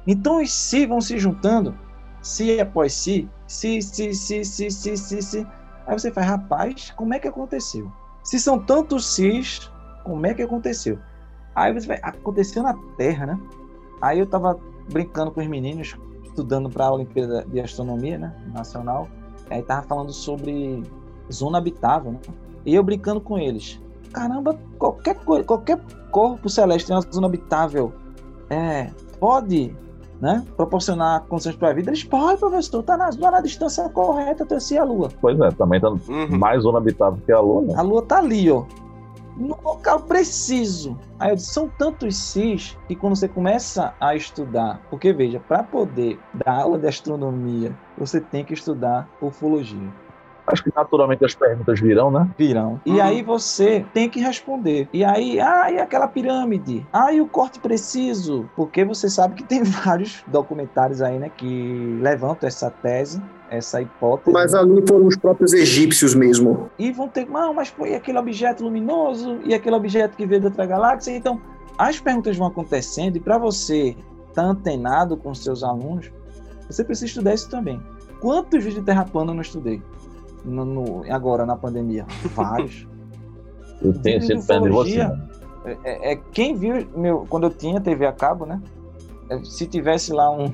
Então 0.08 0.42
os 0.42 0.52
si 0.52 0.86
vão 0.86 1.02
se 1.02 1.18
juntando, 1.18 1.78
si 2.22 2.60
após 2.60 2.94
si, 2.94 3.30
si, 3.48 3.82
si, 3.82 4.14
si, 4.14 4.46
si, 4.46 4.72
si, 4.72 4.98
si, 4.98 5.22
si. 5.22 5.48
Aí 5.86 6.00
você 6.00 6.12
faz, 6.12 6.28
rapaz, 6.28 6.92
como 6.96 7.14
é 7.14 7.20
que 7.20 7.28
aconteceu? 7.28 7.92
Se 8.24 8.40
são 8.40 8.58
tantos 8.58 9.06
sis, 9.06 9.72
como 10.04 10.26
é 10.26 10.34
que 10.34 10.42
aconteceu? 10.42 10.98
Aí 11.54 11.74
você 11.74 11.88
vai, 11.88 12.00
aconteceu 12.02 12.64
na 12.64 12.74
Terra, 12.98 13.28
né? 13.28 13.40
Aí 14.02 14.20
eu 14.20 14.26
tava 14.26 14.60
brincando 14.92 15.32
com 15.32 15.42
os 15.42 15.48
meninos, 15.48 15.96
estudando 16.24 16.70
para 16.70 16.86
a 16.86 16.92
Olimpíada 16.92 17.46
de 17.46 17.60
Astronomia, 17.60 18.18
né, 18.18 18.36
nacional. 18.54 19.08
Aí 19.50 19.62
tava 19.62 19.84
falando 19.84 20.12
sobre 20.12 20.84
zona 21.32 21.60
habitável, 21.60 22.14
né? 22.14 22.20
E 22.66 22.74
eu 22.74 22.84
brincando 22.84 23.22
com 23.22 23.38
eles. 23.38 23.80
Caramba, 24.12 24.58
qualquer 24.78 25.16
qualquer 25.46 25.80
corpo 26.10 26.50
celeste 26.50 26.88
tem 26.88 26.96
uma 26.96 27.02
zona 27.02 27.28
habitável, 27.28 27.92
é, 28.50 28.90
pode, 29.20 29.76
né, 30.22 30.46
proporcionar 30.56 31.26
condições 31.26 31.56
para 31.56 31.70
a 31.70 31.74
vida. 31.74 31.90
Eles 31.90 32.04
podem, 32.04 32.38
professor, 32.38 32.82
tá 32.84 32.96
na, 32.96 33.10
na 33.12 33.42
distância 33.42 33.90
correta, 33.90 34.46
torcer 34.46 34.80
a 34.80 34.86
Lua. 34.86 35.10
Pois 35.20 35.38
é, 35.40 35.50
também 35.52 35.82
tá 35.82 35.90
uhum. 35.90 36.38
mais 36.38 36.64
zona 36.64 36.78
habitável 36.78 37.22
que 37.26 37.32
a 37.32 37.40
Lua, 37.40 37.62
né? 37.64 37.74
A 37.76 37.82
Lua 37.82 38.02
tá 38.02 38.20
ali, 38.20 38.50
ó 38.50 38.66
no 39.38 39.58
local 39.64 40.02
preciso. 40.02 40.98
Aí 41.20 41.32
eu 41.32 41.36
disse, 41.36 41.52
são 41.52 41.70
tantos 41.78 42.16
cis 42.16 42.78
que 42.88 42.96
quando 42.96 43.16
você 43.16 43.28
começa 43.28 43.94
a 44.00 44.16
estudar, 44.16 44.82
porque 44.90 45.12
veja, 45.12 45.40
para 45.40 45.64
poder 45.64 46.20
dar 46.34 46.62
aula 46.62 46.80
de 46.80 46.88
astronomia, 46.88 47.76
você 47.98 48.20
tem 48.22 48.44
que 48.44 48.54
estudar 48.54 49.10
ufologia. 49.22 49.90
Acho 50.48 50.64
que 50.64 50.72
naturalmente 50.76 51.24
as 51.26 51.34
perguntas 51.34 51.80
virão, 51.80 52.12
né? 52.12 52.30
Virão. 52.38 52.80
E 52.86 52.92
uhum. 52.92 53.02
aí 53.02 53.24
você 53.24 53.86
tem 53.94 54.10
que 54.10 54.20
responder. 54.20 54.88
E 54.94 55.04
aí, 55.04 55.40
ah, 55.40 55.72
e 55.72 55.80
aquela 55.80 56.08
pirâmide? 56.08 56.86
Ah, 56.94 57.12
e 57.12 57.20
o 57.20 57.28
corte 57.28 57.60
preciso? 57.60 58.50
Porque 58.56 58.86
você 58.86 59.10
sabe 59.10 59.36
que 59.36 59.44
tem 59.44 59.64
vários 59.66 60.24
documentários 60.28 61.02
aí, 61.02 61.18
né, 61.18 61.32
que 61.36 61.98
levantam 62.02 62.48
essa 62.48 62.70
tese 62.70 63.22
essa 63.50 63.82
hipótese. 63.82 64.32
Mas 64.32 64.54
ali 64.54 64.84
foram 64.88 65.06
os 65.08 65.16
próprios 65.16 65.54
egípcios 65.54 66.16
mesmo. 66.16 66.70
E 66.80 66.92
vão 66.92 67.08
ter, 67.08 67.28
não, 67.30 67.54
mas 67.54 67.70
foi 67.70 67.96
aquele 67.96 68.18
objeto 68.18 68.64
luminoso 68.64 69.40
e 69.46 69.54
aquele 69.54 69.76
objeto 69.76 70.18
que 70.18 70.26
veio 70.26 70.42
de 70.42 70.48
outra 70.48 70.66
galáxia. 70.66 71.16
Então, 71.16 71.40
as 71.78 72.00
perguntas 72.00 72.36
vão 72.38 72.48
acontecendo 72.48 73.18
e 73.18 73.20
para 73.20 73.38
você 73.38 73.96
estar 74.30 74.44
tá 74.44 74.44
antenado 74.44 75.16
com 75.18 75.34
seus 75.34 75.64
alunos, 75.64 76.12
você 76.70 76.84
precisa 76.84 77.06
estudar 77.06 77.34
isso 77.34 77.50
também. 77.50 77.82
Quantos 78.20 78.64
vídeos 78.64 78.76
de 78.76 78.82
terra 78.82 79.06
plana 79.06 79.32
eu 79.32 79.36
não 79.36 79.42
estudei? 79.42 79.82
No, 80.46 80.64
no, 80.64 81.12
agora, 81.12 81.46
na 81.46 81.56
pandemia? 81.56 82.06
Vários. 82.34 82.88
eu 83.82 83.94
tenho 84.02 84.22
sido 84.22 84.42
fã 84.42 84.62
de 84.62 84.70
você. 84.70 85.02
É, 85.02 85.78
é, 85.84 86.12
é, 86.12 86.16
quem 86.32 86.56
viu 86.56 86.88
meu 86.96 87.26
quando 87.28 87.46
eu 87.46 87.50
tinha 87.50 87.82
TV 87.82 88.06
a 88.06 88.14
cabo, 88.14 88.46
né? 88.46 88.62
É, 89.30 89.44
se 89.44 89.66
tivesse 89.66 90.14
lá 90.14 90.30
um, 90.32 90.52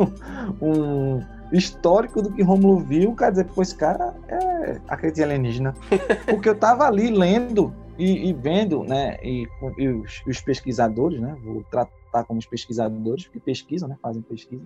um 0.62 1.20
histórico 1.52 2.22
do 2.22 2.32
que 2.32 2.42
Romulo 2.42 2.80
viu, 2.80 3.14
quer 3.14 3.32
dizer, 3.32 3.46
pô, 3.46 3.62
esse 3.62 3.74
cara 3.74 4.14
é 4.28 4.80
acredita 4.88 5.24
alienígena. 5.24 5.74
Porque 6.26 6.48
eu 6.48 6.54
tava 6.54 6.86
ali 6.86 7.10
lendo 7.10 7.72
e, 7.98 8.28
e 8.28 8.32
vendo, 8.32 8.84
né, 8.84 9.18
e, 9.22 9.46
e 9.78 9.88
os, 9.88 10.22
os, 10.26 10.40
pesquisadores, 10.40 11.20
né, 11.20 11.36
vou 11.44 11.64
tratar 11.70 12.24
como 12.24 12.38
os 12.38 12.46
pesquisadores, 12.46 13.26
que 13.28 13.38
pesquisam, 13.38 13.88
né, 13.88 13.96
fazem 14.00 14.22
pesquisa. 14.22 14.62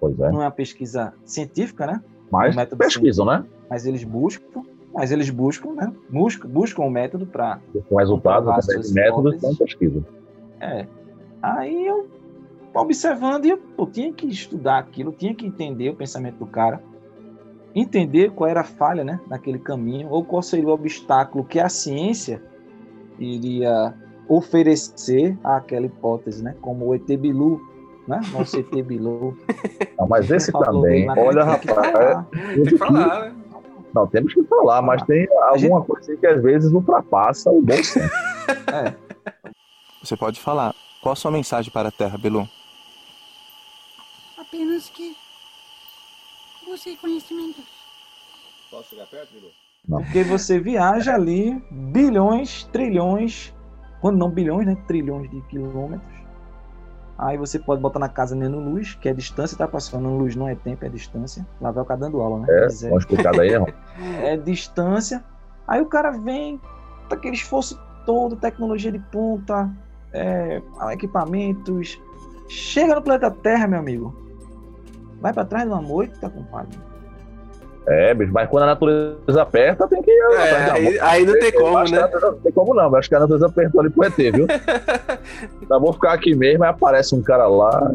Pois 0.00 0.18
é. 0.18 0.30
Não 0.30 0.42
é 0.42 0.44
uma 0.44 0.50
pesquisa 0.50 1.14
científica, 1.24 1.86
né? 1.86 2.02
Mas 2.34 2.72
um 2.72 2.76
pesquisam, 2.76 3.24
né? 3.24 3.44
Mas 3.68 3.86
eles 3.86 4.04
buscam, 4.04 4.62
mas 4.92 5.10
eles 5.10 5.30
buscam, 5.30 5.72
né? 5.72 5.92
Buscam, 6.08 6.48
buscam 6.48 6.82
um 6.82 6.90
método 6.90 7.26
para. 7.26 7.60
Com 7.88 7.96
resultados 7.96 8.48
através 8.48 8.88
de 8.88 8.94
métodos, 8.94 9.34
então 9.34 9.54
pesquisa. 9.56 10.04
É. 10.60 10.86
Aí 11.42 11.86
eu 11.86 12.08
observando 12.74 13.44
e 13.44 13.50
eu, 13.50 13.60
eu 13.78 13.86
tinha 13.86 14.12
que 14.12 14.26
estudar 14.26 14.78
aquilo, 14.78 15.12
tinha 15.12 15.34
que 15.34 15.46
entender 15.46 15.90
o 15.90 15.94
pensamento 15.94 16.38
do 16.38 16.46
cara, 16.46 16.82
entender 17.74 18.32
qual 18.32 18.48
era 18.48 18.60
a 18.60 18.64
falha 18.64 19.04
né, 19.04 19.20
naquele 19.28 19.58
caminho, 19.58 20.08
ou 20.10 20.24
qual 20.24 20.42
seria 20.42 20.68
o 20.68 20.72
obstáculo 20.72 21.44
que 21.44 21.60
a 21.60 21.68
ciência 21.68 22.42
iria 23.18 23.94
oferecer 24.28 25.38
àquela 25.44 25.86
hipótese, 25.86 26.42
né? 26.42 26.56
Como 26.60 26.86
o 26.86 26.94
ET 26.94 27.06
Bilu, 27.06 27.60
né? 28.06 28.20
Nosso 28.32 28.58
ET 28.58 28.70
Bilu. 28.70 29.36
Não, 29.98 30.06
mas 30.08 30.30
esse 30.30 30.52
também, 30.52 31.08
olha, 31.10 31.44
rapaz, 31.44 32.26
tem 32.54 32.64
que 32.64 32.78
falar, 32.78 33.20
né? 33.20 33.34
Não, 33.94 34.06
temos 34.08 34.34
que 34.34 34.42
falar, 34.44 34.82
mas 34.82 35.02
tem 35.04 35.28
alguma 35.30 35.78
gente... 35.78 35.86
coisa 35.86 36.16
que 36.16 36.26
às 36.26 36.42
vezes 36.42 36.72
ultrapassa 36.72 37.50
o 37.50 37.62
bom 37.62 37.76
senso. 37.82 38.14
É. 38.72 38.94
Você 40.02 40.16
pode 40.16 40.40
falar. 40.40 40.74
Qual 41.00 41.12
a 41.12 41.16
sua 41.16 41.30
mensagem 41.30 41.70
para 41.70 41.90
a 41.90 41.92
Terra, 41.92 42.18
Bilu? 42.18 42.48
apenas 44.54 44.88
que 44.88 45.16
busque 46.64 46.96
conhecimentos. 46.96 47.64
Posso 48.70 48.90
chegar 48.90 49.06
perto, 49.06 49.32
Bilu? 49.32 49.50
Porque 49.88 50.22
você 50.22 50.58
viaja 50.58 51.14
ali 51.14 51.60
bilhões, 51.70 52.64
trilhões, 52.72 53.52
quando 54.00 54.18
não 54.18 54.30
bilhões, 54.30 54.66
né? 54.66 54.76
Trilhões 54.86 55.30
de 55.30 55.40
quilômetros. 55.42 56.23
Aí 57.16 57.36
você 57.36 57.58
pode 57.58 57.80
botar 57.80 58.00
na 58.00 58.08
casa 58.08 58.34
luz, 58.34 58.94
que 58.94 59.08
é 59.08 59.12
distância, 59.12 59.56
tá 59.56 59.68
passando 59.68 60.08
luz, 60.08 60.34
não 60.34 60.48
é 60.48 60.54
tempo, 60.54 60.84
é 60.84 60.88
distância. 60.88 61.46
Lá 61.60 61.70
vai 61.70 61.82
o 61.82 61.86
cara 61.86 62.00
dando 62.00 62.20
aula, 62.20 62.40
né? 62.40 62.46
É, 62.48 62.60
Mas 62.62 62.82
é, 62.82 62.94
explicado 62.96 63.40
aí, 63.40 63.56
não. 63.56 63.66
é 64.22 64.36
distância. 64.36 65.24
Aí 65.66 65.80
o 65.80 65.86
cara 65.86 66.10
vem, 66.10 66.60
tá 67.08 67.14
aquele 67.14 67.36
esforço 67.36 67.80
todo, 68.04 68.36
tecnologia 68.36 68.90
de 68.90 68.98
ponta, 68.98 69.70
é, 70.12 70.60
equipamentos. 70.92 72.00
Chega 72.48 72.94
no 72.94 73.02
planeta 73.02 73.30
Terra, 73.30 73.68
meu 73.68 73.78
amigo. 73.78 74.14
Vai 75.20 75.32
para 75.32 75.44
trás 75.44 75.64
de 75.64 75.70
uma 75.70 75.80
moita, 75.80 76.28
compadre. 76.28 76.76
É, 77.86 78.14
bicho, 78.14 78.32
mas 78.32 78.48
quando 78.48 78.62
a 78.62 78.66
natureza 78.66 79.42
aperta, 79.42 79.86
tem 79.86 80.02
que 80.02 80.10
ir. 80.10 80.36
É, 80.38 80.70
aí, 80.70 80.98
aí, 81.00 81.26
não 81.26 81.38
tem 81.38 81.52
como, 81.52 81.78
né? 81.84 82.10
Não 82.20 82.34
tem 82.34 82.52
como 82.52 82.74
não, 82.74 82.94
acho 82.96 83.08
que 83.08 83.14
a 83.14 83.20
natureza 83.20 83.46
apertou 83.46 83.80
ali 83.82 83.90
pro 83.90 84.04
ET, 84.04 84.16
viu? 84.16 84.46
então 85.60 85.80
vou 85.80 85.92
ficar 85.92 86.14
aqui 86.14 86.34
mesmo, 86.34 86.64
aí 86.64 86.70
aparece 86.70 87.14
um 87.14 87.22
cara 87.22 87.46
lá. 87.46 87.92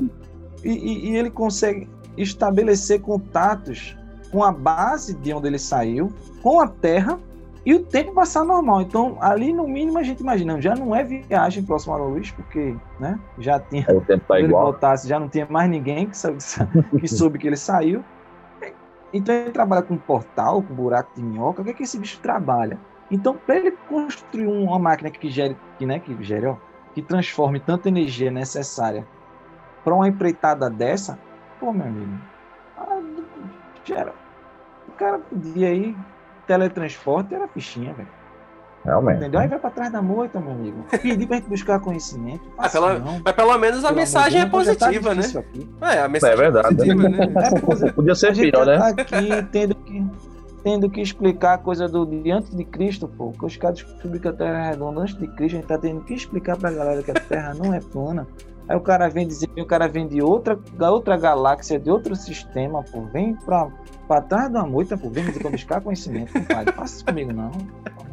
E, 0.63 0.69
e, 0.69 1.09
e, 1.09 1.17
ele 1.17 1.31
consegue 1.31 1.89
estabelecer 2.17 3.01
contatos 3.01 3.97
com 4.31 4.43
a 4.43 4.51
base 4.51 5.15
de 5.15 5.33
onde 5.33 5.47
ele 5.47 5.57
saiu, 5.57 6.13
com 6.43 6.59
a 6.59 6.67
Terra 6.67 7.17
e 7.65 7.73
o 7.73 7.83
tempo 7.83 8.13
passar 8.13 8.45
normal. 8.45 8.81
Então, 8.81 9.17
ali 9.19 9.51
no 9.51 9.67
mínimo 9.67 9.97
a 9.97 10.03
gente 10.03 10.21
imagina, 10.21 10.61
já 10.61 10.75
não 10.75 10.95
é 10.95 11.03
viagem 11.03 11.63
próxima 11.63 11.95
à 11.95 11.97
luz, 11.97 12.31
porque 12.31 12.75
né, 12.99 13.19
já 13.39 13.59
tinha. 13.59 13.85
O 13.89 14.01
tempo 14.01 14.23
tá 14.27 14.39
igual. 14.39 14.63
ele 14.63 14.71
voltasse, 14.71 15.07
já 15.07 15.19
não 15.19 15.27
tinha 15.27 15.47
mais 15.49 15.69
ninguém 15.69 16.07
que, 16.07 16.17
sabe, 16.17 16.37
que 16.99 17.07
soube 17.07 17.39
que 17.39 17.47
ele 17.47 17.57
saiu. 17.57 18.03
Então 19.13 19.33
ele 19.33 19.51
trabalha 19.51 19.81
com 19.81 19.97
portal, 19.97 20.61
com 20.61 20.73
buraco 20.73 21.11
de 21.15 21.21
minhoca. 21.21 21.61
O 21.61 21.65
que 21.65 21.71
é 21.71 21.73
que 21.73 21.83
esse 21.83 21.97
bicho 21.97 22.19
trabalha? 22.19 22.79
Então, 23.11 23.35
para 23.35 23.55
ele 23.55 23.71
construir 23.87 24.45
uma 24.45 24.77
máquina 24.77 25.09
que 25.09 25.29
gere, 25.29 25.57
que, 25.77 25.85
né, 25.85 25.99
que 25.99 26.15
gere, 26.23 26.45
ó, 26.45 26.57
que 26.93 27.01
transforme 27.01 27.59
tanta 27.59 27.89
energia 27.89 28.29
necessária 28.29 29.07
para 29.83 29.95
uma 29.95 30.07
empreitada 30.07 30.69
dessa, 30.69 31.17
pô, 31.59 31.73
meu 31.73 31.87
amigo, 31.87 32.19
ah, 32.77 33.01
gera. 33.83 34.13
O 34.87 34.91
cara 34.91 35.17
podia 35.17 35.69
aí 35.69 35.95
teletransporte 36.45 37.33
era 37.33 37.47
fichinha, 37.47 37.93
velho. 37.93 38.18
Realmente. 38.83 39.17
Entendeu? 39.17 39.39
Aí 39.39 39.47
vai 39.47 39.59
pra 39.59 39.69
trás 39.69 39.91
da 39.91 40.01
moita, 40.01 40.39
meu 40.39 40.51
amigo. 40.51 40.85
Pedir 41.01 41.27
pra 41.27 41.37
gente 41.37 41.49
buscar 41.49 41.79
conhecimento. 41.79 42.41
Ah, 42.57 42.69
pela, 42.69 42.99
mas 43.23 43.35
pelo 43.35 43.57
menos 43.57 43.83
a 43.83 43.91
mensagem 43.91 44.41
é 44.41 44.45
positiva, 44.45 45.13
né? 45.13 45.23
É, 45.81 45.99
a 45.99 46.07
mensagem 46.07 46.35
é, 46.35 46.37
verdade, 46.37 46.67
é 46.67 46.95
positiva, 46.95 47.09
né? 47.09 47.87
É, 47.87 47.91
Podia 47.91 48.15
ser 48.15 48.35
pior, 48.35 48.65
né? 48.65 48.77
Tá 48.77 48.87
aqui 48.87 49.43
tendo 49.51 49.75
que, 49.75 50.07
tendo 50.63 50.89
que 50.89 51.01
explicar 51.01 51.55
a 51.55 51.57
coisa 51.57 51.87
do 51.87 52.05
diante 52.05 52.55
de 52.55 52.63
Cristo, 52.63 53.07
pô. 53.07 53.31
Que 53.31 53.45
os 53.45 53.57
caras 53.57 53.79
descobriram 53.79 54.19
que 54.21 54.27
a 54.27 54.33
Terra 54.33 54.65
é 54.65 54.69
redonda 54.71 55.01
antes 55.01 55.15
de 55.15 55.27
Cristo, 55.27 55.55
a 55.55 55.59
gente 55.59 55.67
tá 55.67 55.77
tendo 55.77 56.01
que 56.01 56.13
explicar 56.13 56.57
pra 56.57 56.71
galera 56.71 57.03
que 57.03 57.11
a 57.11 57.15
Terra 57.15 57.53
não 57.53 57.73
é 57.73 57.79
plana. 57.81 58.25
Aí 58.67 58.77
o 58.77 58.81
cara 58.81 59.09
vem 59.09 59.27
dizer 59.27 59.47
que 59.47 59.61
o 59.61 59.65
cara 59.65 59.87
vem 59.87 60.07
de 60.07 60.21
outra, 60.21 60.57
da 60.77 60.91
outra 60.91 61.17
galáxia, 61.17 61.79
de 61.79 61.89
outro 61.89 62.15
sistema, 62.15 62.83
pô. 62.83 63.01
Vem 63.11 63.35
pra 63.35 63.67
Pra 64.09 64.21
trás 64.21 64.51
da 64.51 64.65
moita, 64.65 64.97
pô, 64.97 65.07
vem 65.07 65.23
me 65.23 65.31
buscar 65.31 65.81
conhecimento, 65.81 66.33
compadre. 66.33 66.73
Faça 66.73 66.95
isso 66.95 67.05
comigo, 67.05 67.31
não. 67.31 67.51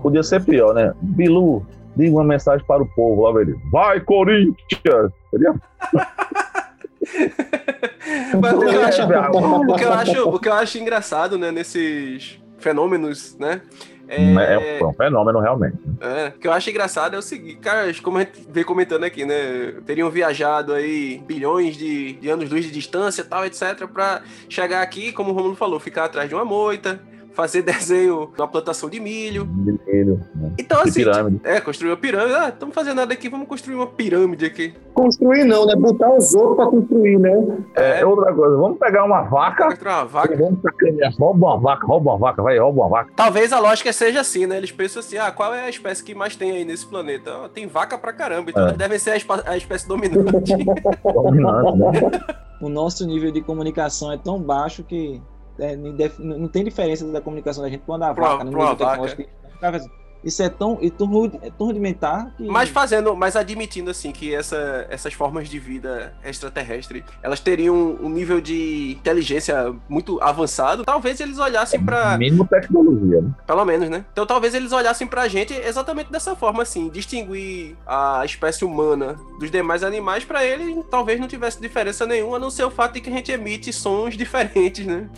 Podia 0.06 0.22
ser 0.22 0.44
pior, 0.44 0.72
né? 0.72 0.94
Bilu, 1.02 1.66
diga 1.96 2.14
uma 2.14 2.22
mensagem 2.22 2.64
para 2.64 2.80
o 2.80 2.86
povo, 2.86 3.22
lá, 3.22 3.32
velho. 3.32 3.60
Vai, 3.72 3.98
Corinthians! 3.98 5.10
Seria? 5.32 5.52
Mas 8.40 8.52
o 8.52 8.60
que, 8.60 8.66
eu 8.66 8.84
acho, 8.84 9.02
o, 9.02 9.74
que 9.74 9.84
eu 9.84 9.92
acho, 9.92 10.28
o 10.28 10.38
que 10.38 10.48
eu 10.48 10.52
acho 10.52 10.78
engraçado, 10.78 11.36
né, 11.36 11.50
nesses 11.50 12.40
fenômenos, 12.58 13.36
né, 13.36 13.62
é, 14.06 14.78
é 14.78 14.84
um 14.84 14.92
fenômeno, 14.92 15.40
realmente. 15.40 15.76
É, 16.00 16.28
o 16.28 16.38
que 16.38 16.46
eu 16.46 16.52
acho 16.52 16.70
engraçado 16.70 17.16
é 17.16 17.18
o 17.18 17.22
seguinte, 17.22 17.56
cara, 17.56 17.92
como 18.00 18.18
a 18.18 18.20
gente 18.20 18.46
vem 18.48 18.62
comentando 18.62 19.02
aqui, 19.02 19.24
né? 19.24 19.74
Teriam 19.84 20.08
viajado 20.08 20.72
aí 20.72 21.20
bilhões 21.26 21.76
de, 21.76 22.12
de 22.12 22.30
anos-luz 22.30 22.64
de 22.64 22.70
distância 22.70 23.24
tal, 23.24 23.44
etc., 23.44 23.88
para 23.92 24.22
chegar 24.48 24.82
aqui, 24.82 25.10
como 25.10 25.32
o 25.32 25.34
Romulo 25.34 25.56
falou, 25.56 25.80
ficar 25.80 26.04
atrás 26.04 26.28
de 26.28 26.34
uma 26.36 26.44
moita, 26.44 27.00
fazer 27.36 27.60
desenho 27.62 28.30
na 28.36 28.46
plantação 28.48 28.88
de 28.88 28.98
milho. 28.98 29.46
Milho, 29.46 30.20
né? 30.34 30.52
Então, 30.58 30.80
assim, 30.80 30.94
pirâmide. 31.04 31.40
é, 31.44 31.60
construir 31.60 31.90
uma 31.90 31.96
pirâmide. 31.96 32.34
Ah, 32.34 32.48
estamos 32.48 32.74
fazendo 32.74 32.96
nada 32.96 33.12
aqui, 33.12 33.28
vamos 33.28 33.46
construir 33.46 33.76
uma 33.76 33.86
pirâmide 33.86 34.44
aqui. 34.46 34.74
Construir 34.94 35.44
não, 35.44 35.66
né? 35.66 35.76
Botar 35.76 36.12
os 36.14 36.34
outros 36.34 36.56
pra 36.56 36.66
construir, 36.66 37.18
né? 37.18 37.58
É, 37.74 38.04
outra 38.04 38.32
coisa, 38.32 38.56
vamos 38.56 38.78
pegar 38.78 39.04
uma 39.04 39.22
vaca, 39.22 39.66
Construir 39.66 39.88
uma 39.92 40.04
vaca. 40.06 40.36
vamos 40.36 40.60
sacanear, 40.62 41.12
rouba 41.18 41.46
uma 41.46 41.58
vaca, 41.60 41.86
rouba 41.86 42.10
uma 42.12 42.18
vaca, 42.18 42.42
vai, 42.42 42.58
rouba 42.58 42.80
uma 42.82 42.88
vaca. 42.88 43.12
Talvez 43.14 43.52
a 43.52 43.60
lógica 43.60 43.92
seja 43.92 44.20
assim, 44.20 44.46
né? 44.46 44.56
Eles 44.56 44.72
pensam 44.72 45.00
assim, 45.00 45.18
ah, 45.18 45.30
qual 45.30 45.54
é 45.54 45.62
a 45.64 45.68
espécie 45.68 46.02
que 46.02 46.14
mais 46.14 46.34
tem 46.34 46.52
aí 46.52 46.64
nesse 46.64 46.86
planeta? 46.86 47.30
Ah, 47.44 47.48
tem 47.52 47.66
vaca 47.66 47.98
pra 47.98 48.12
caramba, 48.12 48.50
então 48.50 48.68
É. 48.68 48.72
devem 48.72 48.98
ser 48.98 49.10
a, 49.10 49.16
espa- 49.16 49.42
a 49.46 49.56
espécie 49.56 49.86
dominante. 49.86 50.54
Dominante, 51.04 51.76
né? 51.78 52.10
O 52.58 52.70
nosso 52.70 53.06
nível 53.06 53.30
de 53.30 53.42
comunicação 53.42 54.10
é 54.10 54.16
tão 54.16 54.40
baixo 54.40 54.82
que 54.82 55.20
é, 55.58 55.76
não 56.18 56.48
tem 56.48 56.64
diferença 56.64 57.06
da 57.10 57.20
comunicação 57.20 57.62
da 57.62 57.68
gente 57.70 57.82
quando 57.86 58.02
a 58.04 58.14
Pra- 58.14 58.28
vaca, 58.32 58.44
no 58.44 58.50
pra 58.50 58.60
uma 58.60 58.70
nível 58.70 58.86
tecnológico. 58.86 59.24
Cara, 59.60 59.80
Isso 60.24 60.42
é 60.42 60.48
tão, 60.48 60.78
e 60.80 60.90
tão, 60.90 61.32
é 61.42 61.50
tão 61.50 61.66
rudimentar 61.66 62.32
que. 62.36 62.46
mas 62.46 62.68
fazendo, 62.68 63.14
mas 63.16 63.36
admitindo 63.36 63.90
assim 63.90 64.12
que 64.12 64.34
essa, 64.34 64.86
essas 64.90 65.12
formas 65.12 65.48
de 65.48 65.58
vida 65.58 66.12
extraterrestre, 66.24 67.04
elas 67.22 67.40
teriam 67.40 67.96
um 68.00 68.08
nível 68.08 68.40
de 68.40 68.92
inteligência 68.92 69.74
muito 69.88 70.20
avançado, 70.22 70.84
talvez 70.84 71.20
eles 71.20 71.38
olhassem 71.38 71.82
pra. 71.82 72.16
Mínimo 72.18 72.46
tecnologia, 72.46 73.20
né? 73.20 73.30
Pelo 73.46 73.64
menos, 73.64 73.88
né? 73.88 74.04
Então 74.12 74.26
talvez 74.26 74.54
eles 74.54 74.72
olhassem 74.72 75.06
pra 75.06 75.28
gente 75.28 75.52
exatamente 75.52 76.10
dessa 76.10 76.34
forma, 76.34 76.62
assim, 76.62 76.88
distinguir 76.88 77.76
a 77.86 78.22
espécie 78.24 78.64
humana 78.64 79.16
dos 79.38 79.50
demais 79.50 79.82
animais, 79.82 80.24
pra 80.24 80.44
ele 80.44 80.82
talvez 80.90 81.20
não 81.20 81.28
tivesse 81.28 81.60
diferença 81.60 82.06
nenhuma, 82.06 82.36
a 82.36 82.40
não 82.40 82.50
ser 82.50 82.64
o 82.64 82.70
fato 82.70 82.94
de 82.94 83.00
que 83.00 83.10
a 83.10 83.12
gente 83.12 83.30
emite 83.30 83.72
sons 83.72 84.16
diferentes, 84.16 84.86
né? 84.86 85.08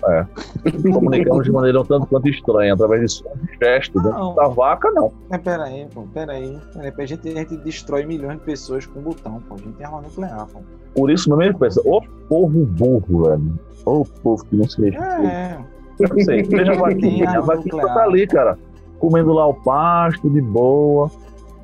Comunicamos 0.93 1.45
de 1.45 1.53
maneira 1.53 1.81
um 1.81 1.85
tanto 1.85 2.07
quanto 2.07 2.29
estranha, 2.29 2.75
através 2.75 3.03
de 3.03 3.09
sons 3.09 3.41
de 3.43 3.59
gestos. 3.59 4.03
Não. 4.03 4.35
da 4.35 4.49
vaca, 4.49 4.88
não. 4.93 5.13
Mas 5.29 5.41
peraí, 5.41 5.87
pô, 5.93 6.03
peraí. 6.13 6.59
a, 6.77 7.07
gente, 7.07 7.29
a 7.29 7.33
gente 7.33 7.57
destrói 7.59 8.05
milhões 8.05 8.39
de 8.39 8.45
pessoas 8.45 8.87
com 8.87 9.01
um 9.01 9.03
botão, 9.03 9.41
pô. 9.49 9.55
A 9.55 9.59
gente 9.59 9.73
tem 9.73 9.87
arma 9.87 10.03
nuclear, 10.03 10.47
pô. 10.47 10.61
Por 10.95 11.11
isso, 11.11 11.29
mesmo 11.29 11.43
ele 11.43 11.55
pensa, 11.55 11.81
ô 11.85 12.01
povo 12.29 12.67
burro, 12.67 13.25
velho. 13.25 13.59
Ô 13.85 14.05
povo 14.05 14.45
que 14.45 14.57
não 14.57 14.69
se 14.69 14.83
respeita. 14.83 15.05
É, 15.05 15.59
Eu 15.99 16.25
sei, 16.25 16.43
veja 16.43 16.73
a 16.73 16.77
vaquinha. 16.77 17.31
A 17.31 17.43
tá 17.95 18.05
ali, 18.05 18.27
cara. 18.27 18.59
Comendo 18.99 19.33
lá 19.33 19.47
o 19.47 19.55
pasto, 19.55 20.29
de 20.29 20.41
boa. 20.41 21.11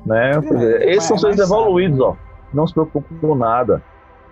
Né? 0.05 0.31
É, 0.31 0.91
esses 0.91 1.03
são 1.05 1.17
seres 1.17 1.39
evoluídos, 1.39 1.99
ó. 1.99 2.15
Não 2.53 2.65
se 2.65 2.73
preocupam 2.73 3.15
com 3.19 3.35
nada. 3.35 3.81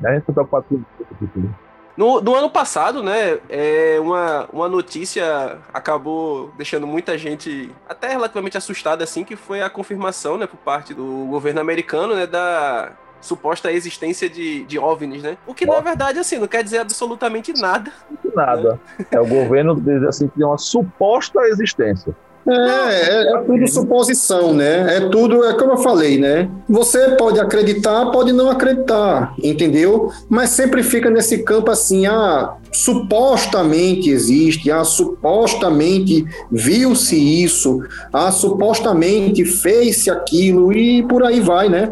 A 0.03 0.13
gente 0.13 0.25
tá 0.25 0.33
preocupado 0.33 0.65
com 0.69 1.25
tudo. 1.27 1.55
No, 1.95 2.19
no 2.21 2.33
ano 2.35 2.50
passado, 2.50 3.03
né, 3.03 3.39
é, 3.50 3.97
uma, 4.00 4.47
uma 4.51 4.67
notícia 4.67 5.59
acabou 5.71 6.51
deixando 6.57 6.88
muita 6.88 7.17
gente 7.17 7.71
até 7.88 8.09
relativamente 8.09 8.57
assustada, 8.57 9.03
assim, 9.03 9.23
que 9.23 9.35
foi 9.35 9.62
a 9.62 9.69
confirmação, 9.69 10.38
né, 10.38 10.47
por 10.47 10.57
parte 10.57 10.93
do 10.93 11.27
governo 11.29 11.62
americano, 11.62 12.15
né, 12.15 12.25
da 12.25 12.91
suposta 13.21 13.71
existência 13.71 14.29
de, 14.29 14.65
de 14.65 14.77
OVNIs, 14.77 15.23
né? 15.23 15.38
O 15.47 15.53
que, 15.53 15.65
na 15.65 15.73
Nossa. 15.73 15.83
verdade, 15.85 16.19
assim, 16.19 16.38
não 16.38 16.47
quer 16.47 16.63
dizer 16.63 16.79
absolutamente 16.79 17.53
nada. 17.53 17.91
Nada. 18.35 18.79
É 19.12 19.19
o 19.19 19.25
governo 19.25 19.79
diz 19.79 20.03
assim 20.03 20.27
que 20.27 20.35
tem 20.35 20.45
uma 20.45 20.57
suposta 20.57 21.39
existência. 21.47 22.15
É, 22.47 22.53
é, 22.53 23.33
é 23.33 23.38
tudo 23.38 23.67
suposição, 23.67 24.53
né? 24.53 24.97
É 24.97 25.00
tudo, 25.09 25.45
é 25.45 25.53
como 25.53 25.73
eu 25.73 25.77
falei, 25.77 26.17
né? 26.17 26.50
Você 26.69 27.12
pode 27.12 27.39
acreditar, 27.39 28.07
pode 28.07 28.33
não 28.33 28.50
acreditar, 28.50 29.33
entendeu? 29.41 30.12
Mas 30.29 30.50
sempre 30.50 30.83
fica 30.83 31.09
nesse 31.09 31.43
campo 31.43 31.71
assim, 31.71 32.05
ah, 32.05 32.55
supostamente 32.71 34.09
existe, 34.09 34.69
ah, 34.69 34.83
supostamente 34.83 36.25
viu-se 36.51 37.15
isso, 37.43 37.81
ah, 38.12 38.31
supostamente 38.31 39.45
fez-se 39.45 40.09
aquilo 40.09 40.73
e 40.73 41.03
por 41.03 41.23
aí 41.23 41.39
vai, 41.39 41.69
né? 41.69 41.91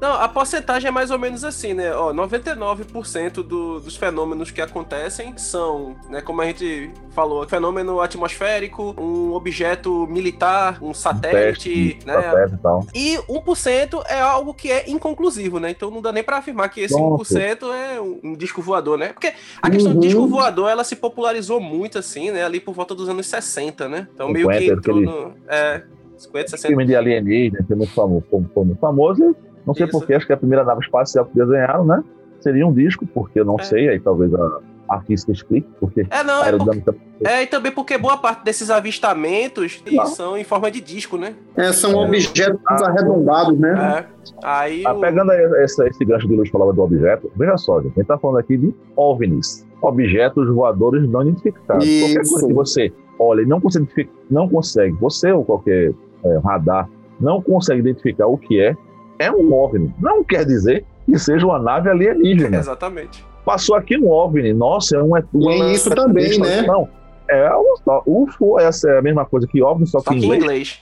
Não, 0.00 0.12
a 0.14 0.26
porcentagem 0.28 0.88
é 0.88 0.90
mais 0.90 1.10
ou 1.10 1.18
menos 1.18 1.44
assim, 1.44 1.74
né? 1.74 1.94
Ó, 1.94 2.12
99% 2.12 3.42
do, 3.42 3.80
dos 3.80 3.96
fenômenos 3.96 4.50
que 4.50 4.60
acontecem 4.60 5.36
são, 5.36 5.94
né, 6.08 6.20
como 6.22 6.40
a 6.40 6.46
gente 6.46 6.90
falou, 7.10 7.46
fenômeno 7.46 8.00
atmosférico, 8.00 8.94
um 8.98 9.32
objeto 9.32 10.06
militar, 10.06 10.78
um 10.82 10.94
satélite, 10.94 11.70
Teste, 11.94 12.06
né? 12.06 12.14
satélite 12.14 12.54
e 12.54 12.58
tal. 12.58 12.86
E 12.94 13.18
1% 13.28 14.02
é 14.08 14.20
algo 14.20 14.54
que 14.54 14.70
é 14.70 14.88
inconclusivo, 14.90 15.58
né? 15.60 15.70
Então 15.70 15.90
não 15.90 16.00
dá 16.00 16.12
nem 16.12 16.22
pra 16.22 16.38
afirmar 16.38 16.68
que 16.70 16.80
esse 16.80 16.94
Pronto. 16.94 17.22
1% 17.24 17.64
é 17.74 18.00
um, 18.00 18.20
um 18.24 18.34
disco 18.34 18.62
voador, 18.62 18.96
né? 18.98 19.08
Porque 19.12 19.32
a 19.60 19.70
questão 19.70 19.92
do 19.92 19.96
Uhum. 19.96 20.00
disco 20.00 20.26
voador, 20.26 20.70
ela 20.70 20.82
se 20.84 20.96
popularizou 20.96 21.60
muito, 21.60 21.98
assim, 21.98 22.30
né? 22.30 22.44
Ali 22.44 22.58
por 22.60 22.74
volta 22.74 22.94
dos 22.94 23.08
anos 23.08 23.26
60, 23.26 23.88
né? 23.88 24.08
Então 24.14 24.28
meio 24.30 24.46
50, 24.46 24.58
que 24.64 24.70
entrou 24.72 24.96
aquele- 24.98 25.06
no... 25.10 25.34
É, 25.48 25.82
50, 26.16 26.48
60... 26.50 26.68
Filme 26.68 26.86
de 26.86 26.94
alienígena, 26.96 27.64
que 27.66 27.72
é 27.72 27.76
muito 27.76 27.92
famoso, 27.92 28.24
muito 28.32 28.78
famoso. 28.80 29.36
Não 29.66 29.74
sei 29.74 29.86
porquê, 29.86 30.14
acho 30.14 30.26
que 30.26 30.32
a 30.32 30.36
primeira 30.36 30.64
nave 30.64 30.80
espacial 30.80 31.24
que 31.26 31.34
desenharam, 31.36 31.84
né? 31.84 32.02
Seria 32.40 32.66
um 32.66 32.72
disco, 32.72 33.06
porque 33.06 33.40
eu 33.40 33.44
não 33.44 33.56
É. 33.58 33.62
sei, 33.62 33.88
aí 33.88 34.00
talvez 34.00 34.32
a 34.34 34.60
a 34.90 35.00
física 35.02 35.30
explique, 35.30 35.68
porque 35.78 36.04
É, 36.10 36.24
não, 36.24 36.42
é 36.44 36.50
porque 36.50 36.98
É, 37.22 37.44
e 37.44 37.46
também 37.46 37.70
porque 37.70 37.96
boa 37.96 38.16
parte 38.16 38.42
desses 38.44 38.70
avistamentos 38.70 39.80
Não. 39.88 40.06
são 40.06 40.36
em 40.36 40.42
forma 40.42 40.68
de 40.68 40.80
disco, 40.80 41.16
né? 41.16 41.34
É, 41.56 41.72
são 41.72 41.94
objetos 41.94 42.58
arredondados, 42.82 43.56
né? 43.56 44.04
É. 44.10 44.30
Aí 44.42 44.82
Ah, 44.84 44.92
o- 44.92 45.00
pegando 45.00 45.30
aí 45.30 45.44
esse, 45.62 45.80
esse 45.86 46.04
gancho 46.04 46.26
de 46.26 46.34
Luiz 46.34 46.48
falava 46.50 46.72
do 46.72 46.82
objeto, 46.82 47.30
veja 47.36 47.56
só, 47.56 47.80
gente, 47.80 47.92
a 47.92 48.00
gente 48.00 48.06
tá 48.08 48.18
falando 48.18 48.38
aqui 48.38 48.56
de 48.56 48.74
OVNIs, 48.96 49.64
objetos 49.80 50.48
voadores 50.52 51.08
não 51.08 51.22
identificados. 51.22 51.84
Qualquer 52.00 52.22
Isso. 52.22 52.32
coisa 52.32 52.46
que 52.48 52.52
você 52.54 52.92
olha 53.16 53.42
e 53.42 53.46
não 53.46 53.60
consegue, 53.60 54.10
não 54.28 54.48
consegue, 54.48 54.96
você 55.00 55.30
ou 55.30 55.44
qualquer 55.44 55.92
é, 56.24 56.38
radar, 56.44 56.88
não 57.20 57.40
consegue 57.40 57.78
identificar 57.78 58.26
o 58.26 58.36
que 58.36 58.60
é, 58.60 58.76
é 59.20 59.30
um 59.30 59.52
OVNI. 59.52 59.94
Não 60.00 60.24
quer 60.24 60.46
dizer 60.46 60.84
que 61.04 61.18
seja 61.18 61.46
uma 61.46 61.58
nave 61.58 61.90
alienígena. 61.90 62.56
Exatamente. 62.56 63.22
Passou 63.44 63.76
aqui 63.76 63.98
um 63.98 64.08
OVNI, 64.08 64.54
nossa, 64.54 64.96
é 64.96 65.02
um... 65.02 65.16
é 65.16 65.22
um 65.34 65.50
E 65.50 65.72
isso 65.74 65.90
também, 65.90 66.38
né? 66.38 66.62
Não, 66.62 66.88
é 67.28 67.48
só. 67.84 68.02
UFO, 68.06 68.58
essa 68.58 68.90
é 68.90 68.98
a 68.98 69.02
mesma 69.02 69.26
coisa 69.26 69.46
que 69.46 69.62
OVNI, 69.62 69.86
só 69.86 69.98
que 69.98 70.04
Só 70.06 70.12
em 70.14 70.20
que 70.20 70.26
em 70.26 70.28
inglês. 70.28 70.42
inglês. 70.42 70.80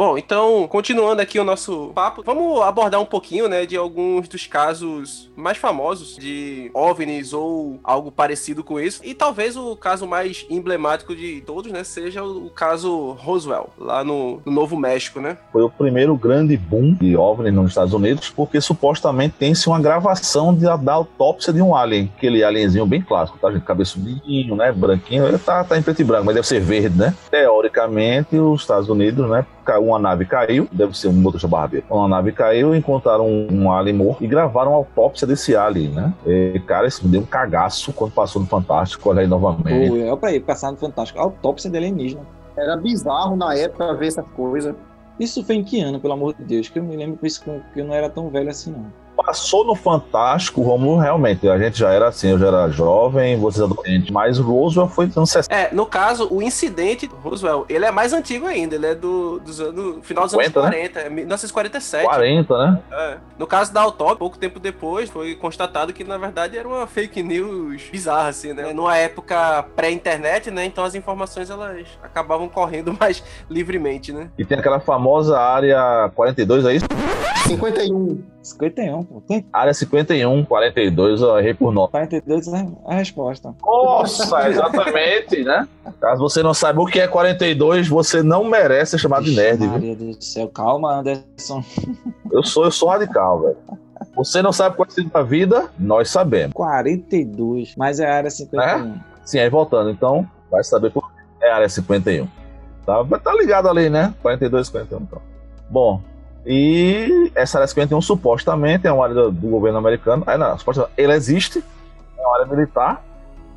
Bom, 0.00 0.16
então, 0.16 0.66
continuando 0.66 1.20
aqui 1.20 1.38
o 1.38 1.44
nosso 1.44 1.92
papo, 1.94 2.22
vamos 2.24 2.62
abordar 2.62 2.98
um 3.02 3.04
pouquinho, 3.04 3.46
né, 3.50 3.66
de 3.66 3.76
alguns 3.76 4.26
dos 4.28 4.46
casos 4.46 5.30
mais 5.36 5.58
famosos 5.58 6.16
de 6.16 6.70
OVNIs 6.72 7.34
ou 7.34 7.78
algo 7.84 8.10
parecido 8.10 8.64
com 8.64 8.80
isso. 8.80 9.02
E 9.04 9.12
talvez 9.12 9.58
o 9.58 9.76
caso 9.76 10.06
mais 10.06 10.46
emblemático 10.48 11.14
de 11.14 11.42
todos, 11.42 11.70
né, 11.70 11.84
seja 11.84 12.24
o 12.24 12.48
caso 12.48 13.10
Roswell, 13.18 13.68
lá 13.76 14.02
no, 14.02 14.40
no 14.42 14.50
Novo 14.50 14.74
México, 14.74 15.20
né? 15.20 15.36
foi 15.52 15.62
o 15.62 15.68
primeiro 15.68 16.16
grande 16.16 16.56
boom 16.56 16.94
de 16.94 17.14
OVNI 17.14 17.50
nos 17.50 17.72
Estados 17.72 17.92
Unidos, 17.92 18.30
porque 18.30 18.58
supostamente 18.58 19.34
tem-se 19.38 19.68
uma 19.68 19.78
gravação 19.78 20.54
de, 20.54 20.64
da 20.82 20.94
autópsia 20.94 21.52
de 21.52 21.60
um 21.60 21.76
alien, 21.76 22.10
aquele 22.16 22.42
alienzinho 22.42 22.86
bem 22.86 23.02
clássico, 23.02 23.36
tá, 23.38 23.52
gente? 23.52 23.66
Cabeçudinho, 23.66 24.56
né? 24.56 24.72
Branquinho, 24.72 25.28
ele 25.28 25.36
tá, 25.36 25.62
tá 25.62 25.76
em 25.76 25.82
preto 25.82 26.00
e 26.00 26.04
branco, 26.04 26.24
mas 26.24 26.36
deve 26.36 26.46
ser 26.46 26.60
verde, 26.60 26.96
né? 26.96 27.14
Teoricamente, 27.30 28.38
os 28.38 28.62
Estados 28.62 28.88
Unidos, 28.88 29.28
né? 29.28 29.44
Uma 29.78 29.98
nave 29.98 30.24
caiu, 30.24 30.68
deve 30.72 30.96
ser 30.96 31.08
um 31.08 31.12
motorista 31.12 31.48
barbeiro. 31.48 31.86
Uma 31.90 32.08
nave 32.08 32.32
caiu, 32.32 32.74
encontraram 32.74 33.26
um, 33.26 33.48
um 33.50 33.72
alien 33.72 33.96
morto 33.96 34.24
e 34.24 34.26
gravaram 34.26 34.72
a 34.72 34.76
autópsia 34.76 35.26
desse 35.26 35.54
alien, 35.56 35.90
né? 35.90 36.12
E, 36.26 36.60
cara, 36.66 36.86
isso 36.86 37.04
me 37.04 37.12
deu 37.12 37.20
um 37.20 37.26
cagaço 37.26 37.92
quando 37.92 38.12
passou 38.12 38.40
no 38.40 38.48
Fantástico, 38.48 39.08
olha 39.08 39.20
aí 39.20 39.26
novamente. 39.26 39.88
Pô, 39.88 39.96
é 39.96 40.16
pra 40.16 40.32
ir, 40.32 40.40
passar 40.40 40.70
no 40.70 40.76
Fantástico. 40.76 41.20
Autópsia 41.20 41.70
de 41.70 41.76
alienígena. 41.76 42.22
Era 42.56 42.76
bizarro 42.76 43.36
na 43.36 43.54
época 43.54 43.94
ver 43.94 44.08
essas 44.08 44.26
coisas. 44.36 44.74
Isso 45.18 45.44
foi 45.44 45.56
em 45.56 45.64
que 45.64 45.80
ano, 45.80 46.00
pelo 46.00 46.14
amor 46.14 46.34
de 46.34 46.42
Deus? 46.44 46.68
Que 46.68 46.78
eu 46.78 46.82
me 46.82 46.96
lembro 46.96 47.18
isso 47.26 47.42
que 47.42 47.80
eu 47.80 47.84
não 47.84 47.94
era 47.94 48.08
tão 48.08 48.30
velho 48.30 48.48
assim, 48.48 48.70
não. 48.72 48.86
Passou 49.16 49.64
no 49.64 49.74
Fantástico, 49.74 50.62
Romulo, 50.62 50.98
realmente. 50.98 51.48
A 51.48 51.58
gente 51.58 51.78
já 51.78 51.90
era 51.90 52.08
assim, 52.08 52.30
eu 52.30 52.38
já 52.38 52.48
era 52.48 52.68
jovem, 52.70 53.38
vocês 53.38 53.62
adolescentes. 53.62 54.10
Mas 54.10 54.38
Roswell 54.38 54.88
foi 54.88 55.06
nos 55.06 55.16
anos 55.16 55.30
60. 55.30 55.54
É, 55.54 55.68
no 55.72 55.86
caso, 55.86 56.28
o 56.30 56.42
incidente 56.42 57.08
Roswell, 57.22 57.66
ele 57.68 57.84
é 57.84 57.90
mais 57.90 58.12
antigo 58.12 58.46
ainda, 58.46 58.74
ele 58.74 58.86
é 58.86 58.94
do, 58.94 59.38
dos 59.40 59.60
anos, 59.60 60.06
final 60.06 60.24
dos 60.24 60.34
anos 60.34 60.46
50, 60.46 60.62
né? 60.62 60.88
40, 60.88 61.00
é 61.00 61.10
1947. 61.10 62.04
40, 62.04 62.58
né? 62.58 62.82
É. 62.90 63.16
No 63.38 63.46
caso 63.46 63.72
da 63.72 63.82
autópsia, 63.82 64.16
pouco 64.16 64.38
tempo 64.38 64.58
depois, 64.58 65.10
foi 65.10 65.34
constatado 65.34 65.92
que 65.92 66.04
na 66.04 66.16
verdade 66.16 66.56
era 66.56 66.66
uma 66.66 66.86
fake 66.86 67.22
news 67.22 67.82
bizarra, 67.90 68.28
assim, 68.28 68.52
né? 68.52 68.72
Numa 68.72 68.96
época 68.96 69.64
pré-internet, 69.76 70.50
né? 70.50 70.64
Então 70.64 70.84
as 70.84 70.94
informações 70.94 71.50
elas 71.50 71.86
acabavam 72.02 72.48
correndo 72.48 72.96
mais 72.98 73.22
livremente, 73.48 74.12
né? 74.12 74.30
E 74.38 74.44
tem 74.44 74.58
aquela 74.58 74.80
famosa 74.80 75.38
área 75.38 76.10
42, 76.14 76.64
é 76.64 76.74
isso? 76.74 76.86
51. 77.46 78.22
51, 78.42 79.04
pô. 79.04 79.20
Tem 79.20 79.44
Área 79.52 79.72
51, 79.74 80.44
42, 80.44 81.20
eu 81.20 81.38
errei 81.38 81.54
por 81.54 81.72
nome. 81.72 81.90
42 81.90 82.48
é 82.48 82.66
a 82.86 82.94
resposta. 82.94 83.54
Nossa, 83.62 84.48
exatamente, 84.48 85.44
né? 85.44 85.68
Caso 86.00 86.20
você 86.20 86.42
não 86.42 86.54
saiba 86.54 86.80
o 86.80 86.86
que 86.86 87.00
é 87.00 87.06
42, 87.06 87.88
você 87.88 88.22
não 88.22 88.44
merece 88.44 88.92
ser 88.92 88.98
chamado 88.98 89.24
de 89.24 89.36
nerd, 89.36 89.58
viu? 89.58 89.68
Maria 89.70 89.96
do 89.96 90.22
céu, 90.22 90.48
calma, 90.48 91.00
Anderson. 91.00 91.62
Eu 92.30 92.44
sou, 92.44 92.64
eu 92.64 92.70
sou 92.70 92.88
radical, 92.88 93.40
velho. 93.40 93.56
Você 94.14 94.40
não 94.40 94.52
sabe 94.52 94.76
qual 94.76 94.86
é 94.86 94.90
sentido 94.92 95.12
da 95.12 95.22
vida? 95.22 95.68
Nós 95.76 96.08
sabemos. 96.10 96.52
42, 96.52 97.74
mas 97.76 97.98
é 97.98 98.08
a 98.08 98.14
área 98.14 98.30
51. 98.30 98.94
Sim, 99.24 99.40
aí 99.40 99.50
voltando, 99.50 99.90
então, 99.90 100.24
vai 100.48 100.62
saber 100.62 100.90
por 100.92 101.10
que 101.10 101.44
é 101.44 101.50
a 101.50 101.56
área 101.56 101.68
51. 101.68 102.28
Tá, 102.86 103.04
tá 103.18 103.34
ligado 103.34 103.68
ali, 103.68 103.90
né? 103.90 104.14
42, 104.22 104.68
51, 104.68 105.00
então. 105.00 105.20
Bom, 105.68 106.00
e 106.46 107.30
essa 107.34 107.58
área 107.58 107.66
51 107.66 108.00
supostamente 108.00 108.86
é 108.86 108.92
uma 108.92 109.04
área 109.04 109.14
do, 109.14 109.30
do 109.30 109.48
governo 109.48 109.78
americano. 109.78 110.22
Aí 110.26 110.38
não, 110.38 110.58
supostamente, 110.58 110.92
ele 110.96 111.12
existe, 111.12 111.62
é 112.18 112.20
uma 112.22 112.34
área 112.36 112.46
militar, 112.46 113.04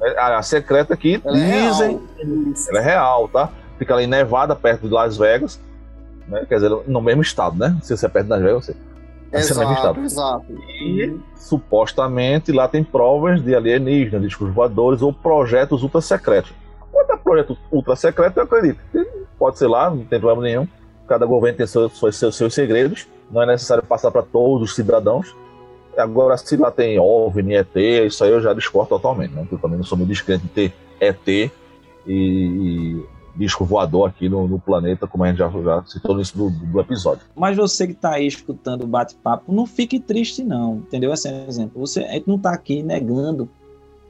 é 0.02 0.20
a 0.20 0.26
área 0.26 0.42
secreta 0.42 0.96
que 0.98 1.22
Ela 1.24 1.38
é 1.38 1.68
dizem 1.68 2.02
real. 2.18 2.54
ela 2.70 2.80
é 2.80 2.84
real, 2.84 3.28
tá? 3.30 3.50
Fica 3.78 3.94
ali 3.94 4.04
em 4.04 4.08
Nevada, 4.08 4.56
perto 4.56 4.88
de 4.88 4.94
Las 4.94 5.18
Vegas, 5.18 5.60
né? 6.28 6.46
Quer 6.48 6.56
dizer, 6.56 6.72
no 6.88 7.02
mesmo 7.02 7.22
estado, 7.22 7.58
né? 7.58 7.78
Se 7.82 7.96
você 7.96 8.06
é 8.06 8.10
perto 8.10 8.26
de 8.26 8.32
Las 8.32 8.42
Vegas, 8.42 8.66
você. 8.66 8.76
É 9.32 9.40
Exato, 9.40 10.00
exato. 10.02 10.46
E 10.80 11.20
supostamente 11.36 12.52
lá 12.52 12.68
tem 12.68 12.84
provas 12.84 13.42
de 13.42 13.56
alienígenas, 13.56 14.22
discos 14.22 14.54
voadores 14.54 15.02
ou 15.02 15.12
projetos 15.12 15.82
ultra 15.82 16.02
secretos. 16.02 16.54
Quanto 16.92 17.12
a 17.14 17.18
projeto 17.18 17.58
ultra 17.72 17.96
secreto, 17.96 18.38
eu 18.38 18.44
acredito. 18.44 18.80
Pode 19.40 19.58
ser 19.58 19.68
lá, 19.68 19.90
não 19.90 20.06
tem 20.06 20.20
problema 20.20 20.44
nenhum. 20.44 20.68
Cada 21.14 21.28
governo 21.28 21.60
tem 21.60 21.68
seus, 21.68 21.92
seus, 22.16 22.36
seus, 22.36 22.54
segredos. 22.56 23.08
Não 23.30 23.44
é 23.44 23.46
necessário 23.46 23.84
passar 23.84 24.10
para 24.10 24.24
todos 24.24 24.72
os 24.72 24.76
cidadãos. 24.76 25.36
Agora, 25.96 26.36
se 26.38 26.58
lá 26.58 26.72
tem 26.72 26.98
OVNI, 26.98 27.54
ET, 27.54 27.76
isso 28.08 28.24
aí 28.24 28.32
eu 28.32 28.42
já 28.42 28.52
discordo 28.52 28.90
totalmente. 28.90 29.32
Né? 29.32 29.42
Porque 29.42 29.54
eu 29.54 29.60
também 29.60 29.78
não 29.78 29.86
sou 29.86 29.96
muito 29.96 30.10
descrente 30.10 30.42
de 30.42 30.50
ter 30.50 30.74
ET 31.00 31.28
e, 31.28 31.52
e 32.08 33.06
disco 33.36 33.64
voador 33.64 34.10
aqui 34.10 34.28
no, 34.28 34.48
no 34.48 34.60
planeta, 34.60 35.06
como 35.06 35.24
a 35.24 35.28
gente 35.28 35.38
já, 35.38 35.52
já 35.52 35.84
citou 35.86 36.16
no 36.16 36.24
do, 36.24 36.50
do 36.50 36.80
episódio. 36.80 37.22
Mas 37.36 37.56
você 37.56 37.86
que 37.86 37.94
tá 37.94 38.14
aí 38.14 38.26
escutando 38.26 38.86
o 38.86 38.88
bate-papo, 38.88 39.54
não 39.54 39.68
fique 39.68 40.00
triste, 40.00 40.44
não. 40.44 40.78
Entendeu? 40.78 41.12
Assim, 41.12 41.30
por 41.30 41.48
exemplo, 41.48 41.80
você, 41.80 42.00
a 42.06 42.14
gente 42.14 42.28
não 42.28 42.40
tá 42.40 42.52
aqui 42.52 42.82
negando 42.82 43.48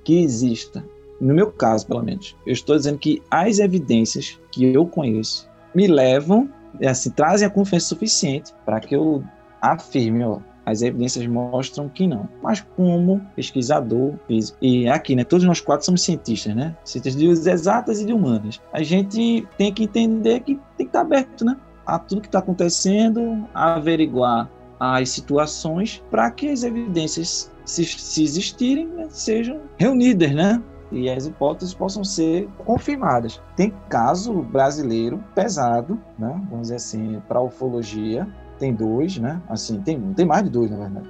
que 0.05 0.23
exista. 0.23 0.81
No 1.19 1.33
meu 1.33 1.51
caso, 1.51 1.85
pelo 1.85 2.01
menos. 2.01 2.33
Eu 2.47 2.53
estou 2.53 2.77
dizendo 2.77 2.97
que 2.97 3.21
as 3.29 3.59
evidências 3.59 4.39
que 4.49 4.73
eu 4.73 4.85
conheço 4.85 5.51
me 5.75 5.85
levam, 5.85 6.49
assim, 6.86 7.09
trazem 7.12 7.47
a 7.47 7.51
confiança 7.51 7.88
suficiente 7.88 8.53
para 8.65 8.79
que 8.79 8.95
eu 8.95 9.23
afirme, 9.62 10.23
ó, 10.23 10.39
as 10.65 10.81
evidências 10.81 11.25
mostram 11.27 11.89
que 11.89 12.07
não. 12.07 12.27
Mas 12.41 12.62
como 12.75 13.21
pesquisador 13.36 14.13
físico, 14.27 14.57
e 14.62 14.88
aqui, 14.88 15.15
né, 15.15 15.23
todos 15.23 15.45
nós 15.45 15.59
quatro 15.59 15.86
somos 15.86 16.01
cientistas, 16.01 16.55
né? 16.55 16.75
Cientistas 16.83 17.19
de 17.19 17.49
exatas 17.49 18.01
e 18.01 18.05
de 18.05 18.13
humanas. 18.13 18.62
A 18.71 18.81
gente 18.81 19.45
tem 19.57 19.73
que 19.73 19.83
entender 19.83 20.39
que 20.41 20.55
tem 20.77 20.86
que 20.86 20.89
estar 20.89 21.01
aberto, 21.01 21.43
né? 21.43 21.57
A 21.86 21.99
tudo 21.99 22.21
que 22.21 22.27
está 22.27 22.39
acontecendo, 22.39 23.45
averiguar 23.53 24.49
as 24.79 25.09
situações 25.09 26.01
para 26.09 26.31
que 26.31 26.49
as 26.49 26.63
evidências, 26.63 27.51
se, 27.65 27.86
se 27.86 28.23
existirem, 28.23 28.88
né, 28.88 29.07
sejam 29.09 29.62
reunidas, 29.77 30.31
né? 30.33 30.62
E 30.93 31.10
as 31.10 31.25
hipóteses 31.25 31.73
possam 31.73 32.03
ser 32.03 32.47
confirmadas. 32.65 33.41
Tem 33.56 33.73
caso 33.89 34.43
brasileiro 34.43 35.21
pesado, 35.34 35.99
né? 36.19 36.39
Vamos 36.49 36.67
dizer 36.67 36.75
assim, 36.75 37.19
para 37.27 37.41
ufologia, 37.41 38.27
tem 38.60 38.73
dois, 38.73 39.17
né? 39.17 39.41
Assim, 39.49 39.82
tem, 39.82 39.99
tem 40.13 40.25
mais 40.25 40.43
de 40.43 40.51
dois, 40.51 40.69
na 40.69 40.77
verdade. 40.77 41.10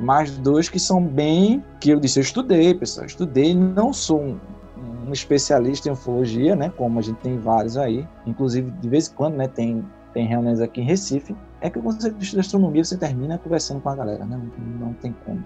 Mais 0.00 0.36
dois 0.38 0.68
que 0.68 0.80
são 0.80 1.02
bem. 1.02 1.62
que 1.78 1.90
eu 1.90 2.00
disse, 2.00 2.18
eu 2.18 2.22
estudei, 2.22 2.74
pessoal, 2.74 3.06
estudei, 3.06 3.54
não 3.54 3.92
sou 3.92 4.20
um, 4.20 4.38
um 5.06 5.12
especialista 5.12 5.88
em 5.88 5.92
ufologia, 5.92 6.56
né? 6.56 6.72
Como 6.76 6.98
a 6.98 7.02
gente 7.02 7.18
tem 7.18 7.38
vários 7.38 7.76
aí. 7.76 8.06
Inclusive, 8.26 8.68
de 8.72 8.88
vez 8.88 9.08
em 9.08 9.14
quando, 9.14 9.36
né? 9.36 9.46
Tem, 9.46 9.84
tem 10.12 10.26
reuniões 10.26 10.60
aqui 10.60 10.80
em 10.80 10.84
Recife. 10.84 11.36
É 11.60 11.70
que 11.70 11.78
o 11.78 11.82
conceito 11.82 12.16
de 12.16 12.40
astronomia 12.40 12.82
você 12.82 12.96
termina 12.96 13.38
conversando 13.38 13.80
com 13.80 13.90
a 13.90 13.94
galera, 13.94 14.24
né? 14.24 14.40
Não 14.80 14.92
tem 14.94 15.14
como. 15.24 15.44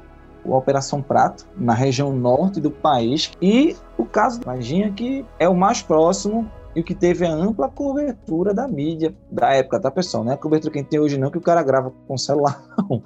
A 0.52 0.56
Operação 0.56 1.02
Prato, 1.02 1.46
na 1.56 1.74
região 1.74 2.12
norte 2.12 2.60
do 2.60 2.70
país. 2.70 3.32
E 3.40 3.76
o 3.96 4.04
caso 4.04 4.40
da 4.40 4.52
Varginha, 4.52 4.92
que 4.92 5.24
é 5.38 5.48
o 5.48 5.54
mais 5.54 5.82
próximo 5.82 6.50
e 6.74 6.80
o 6.80 6.84
que 6.84 6.94
teve 6.94 7.24
a 7.24 7.32
ampla 7.32 7.68
cobertura 7.68 8.52
da 8.52 8.66
mídia 8.66 9.14
da 9.30 9.52
época, 9.54 9.80
tá, 9.80 9.90
pessoal? 9.90 10.24
Não 10.24 10.32
é 10.32 10.34
a 10.34 10.38
cobertura 10.38 10.72
que 10.72 10.78
a 10.78 10.82
gente 10.82 10.90
tem 10.90 11.00
hoje, 11.00 11.16
não, 11.18 11.30
que 11.30 11.38
o 11.38 11.42
cara 11.42 11.62
grava 11.62 11.92
com 12.08 12.18
celular, 12.18 12.62
não. 12.76 13.02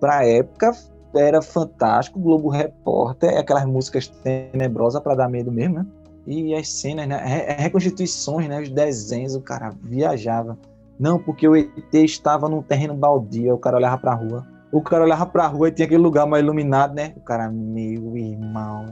Pra 0.00 0.26
época, 0.26 0.72
era 1.14 1.42
fantástico. 1.42 2.18
Globo 2.18 2.48
Repórter, 2.48 3.38
aquelas 3.38 3.64
músicas 3.66 4.08
tenebrosas 4.08 5.02
para 5.02 5.14
dar 5.14 5.28
medo 5.28 5.52
mesmo, 5.52 5.76
né? 5.76 5.86
E 6.26 6.54
as 6.54 6.68
cenas, 6.68 7.06
né? 7.06 7.16
Re- 7.22 7.62
reconstituições, 7.62 8.48
né? 8.48 8.60
Os 8.60 8.70
desenhos, 8.70 9.34
o 9.34 9.40
cara 9.40 9.72
viajava. 9.82 10.56
Não, 10.98 11.18
porque 11.18 11.48
o 11.48 11.56
ET 11.56 11.92
estava 11.94 12.48
num 12.48 12.62
terreno 12.62 12.94
baldio, 12.94 13.54
o 13.54 13.58
cara 13.58 13.76
olhava 13.76 13.98
pra 13.98 14.14
rua. 14.14 14.46
O 14.72 14.80
cara 14.80 15.04
olhava 15.04 15.26
pra 15.26 15.46
rua 15.46 15.68
e 15.68 15.72
tinha 15.72 15.84
aquele 15.84 16.02
lugar 16.02 16.26
mais 16.26 16.42
iluminado, 16.42 16.94
né? 16.94 17.12
O 17.16 17.20
cara, 17.20 17.50
meu 17.50 18.16
irmão, 18.16 18.86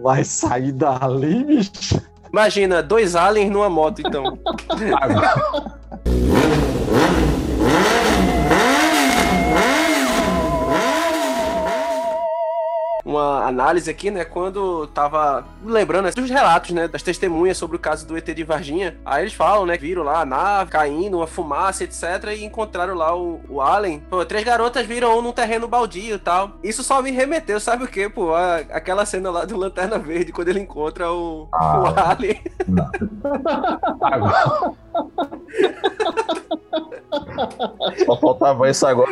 vai 0.00 0.22
sair 0.22 0.70
dali, 0.70 1.44
bicho. 1.44 2.00
Imagina, 2.32 2.80
dois 2.82 3.16
aliens 3.16 3.50
numa 3.50 3.68
moto, 3.68 4.00
então. 4.00 4.38
análise 13.48 13.90
aqui, 13.90 14.10
né? 14.10 14.24
Quando 14.24 14.86
tava 14.88 15.44
lembrando 15.64 16.12
dos 16.14 16.30
relatos, 16.30 16.70
né? 16.70 16.86
Das 16.88 17.02
testemunhas 17.02 17.56
sobre 17.56 17.76
o 17.76 17.80
caso 17.80 18.06
do 18.06 18.16
ET 18.16 18.24
de 18.26 18.44
Varginha. 18.44 18.96
Aí 19.04 19.22
eles 19.24 19.32
falam, 19.34 19.64
né? 19.66 19.76
que 19.76 19.86
Viram 19.86 20.02
lá 20.02 20.20
a 20.22 20.26
nave 20.26 20.70
caindo, 20.70 21.18
uma 21.18 21.26
fumaça, 21.26 21.84
etc. 21.84 22.02
E 22.36 22.44
encontraram 22.44 22.94
lá 22.94 23.14
o, 23.16 23.40
o 23.48 23.60
Alien. 23.60 24.00
Pô, 24.10 24.24
três 24.24 24.42
garotas 24.44 24.84
viram 24.86 25.16
um 25.18 25.22
num 25.22 25.32
terreno 25.32 25.68
baldio 25.68 26.16
e 26.16 26.18
tal. 26.18 26.52
Isso 26.62 26.82
só 26.82 27.00
me 27.00 27.10
remeteu, 27.12 27.60
sabe 27.60 27.84
o 27.84 27.88
quê? 27.88 28.08
Pô, 28.08 28.34
a- 28.34 28.56
aquela 28.70 29.06
cena 29.06 29.30
lá 29.30 29.44
do 29.44 29.56
Lanterna 29.56 29.98
Verde, 29.98 30.32
quando 30.32 30.48
ele 30.48 30.60
encontra 30.60 31.10
o, 31.12 31.48
Ah. 31.52 31.80
o 31.80 32.00
Alien. 32.10 32.42
Agora... 34.00 34.72
Só 38.04 38.16
faltava 38.16 38.68
isso 38.70 38.86
agora. 38.86 39.10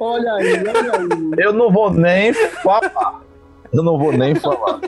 Olha 0.00 0.32
aí, 0.34 0.52
olha 0.66 0.92
aí. 0.92 1.44
Eu 1.44 1.52
não 1.52 1.70
vou 1.70 1.90
nem 1.92 2.32
falar. 2.34 3.20
Eu 3.74 3.82
não 3.82 3.98
vou 3.98 4.12
nem 4.12 4.34
falar. 4.34 4.80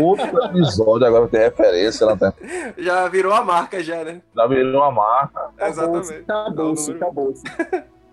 Outro 0.00 0.44
episódio 0.44 1.06
agora 1.06 1.28
tem 1.28 1.40
referência, 1.40 2.06
né? 2.06 2.32
Já 2.78 3.08
virou 3.08 3.32
a 3.32 3.44
marca, 3.44 3.82
já, 3.82 4.02
né? 4.02 4.20
Já 4.34 4.46
virou 4.46 4.80
uma 4.82 4.90
marca. 4.90 5.50
Exatamente. 5.60 6.24
Acabou-se, 6.28 6.90
acabou-se. 6.92 7.42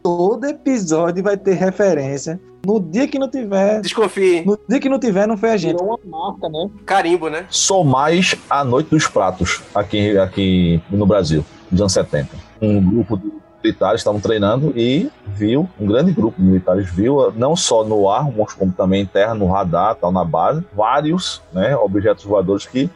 Todo 0.04 0.46
episódio 0.46 1.24
vai 1.24 1.38
ter 1.38 1.54
referência. 1.54 2.39
No 2.66 2.80
dia 2.80 3.08
que 3.08 3.18
não 3.20 3.30
tiver, 3.30 3.82
Desconfie. 3.82 4.46
no 4.46 4.58
dia 4.70 4.80
que 4.80 4.88
não 4.88 5.00
tiver, 5.00 5.28
não 5.28 5.36
foi 5.36 5.50
a 5.52 5.58
gente. 5.58 5.78
Virou 5.78 6.00
uma 6.06 6.32
marca, 6.32 6.48
né? 6.50 6.70
Carimbo, 6.86 7.30
né? 7.30 7.46
Sou 7.50 7.84
mais 7.84 8.36
a 8.50 8.63
Noite 8.63 8.89
dos 8.89 9.08
Pratos 9.08 9.62
aqui, 9.76 10.18
aqui 10.18 10.82
no 10.89 11.06
Brasil, 11.06 11.44
nos 11.72 11.82
anos 11.82 11.94
70. 11.94 12.30
Um 12.62 12.82
grupo 12.82 13.18
de 13.18 13.33
militares 13.63 14.02
estavam 14.02 14.19
treinando 14.19 14.73
e 14.76 15.10
viu, 15.26 15.69
um 15.80 15.86
grande 15.86 16.12
grupo 16.12 16.39
de 16.39 16.45
militares 16.45 16.89
viu, 16.89 17.32
não 17.36 17.56
só 17.56 17.84
no 17.84 18.10
ar, 18.10 18.26
como 18.58 18.71
também 18.73 19.04
em 19.04 19.06
terra, 19.06 19.34
no 19.34 19.47
radar, 19.47 19.95
tal, 19.95 20.12
na 20.12 20.26
base, 20.26 20.63
vários 20.76 21.41
né, 21.54 21.76
objetos 21.76 22.26
voadores 22.26 22.65
que 22.65 22.89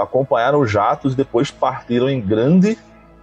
acompanharam 0.00 0.60
os 0.60 0.70
jatos 0.70 1.12
e 1.12 1.16
depois 1.16 1.50
partiram 1.50 2.08
em 2.08 2.20
grande 2.20 2.78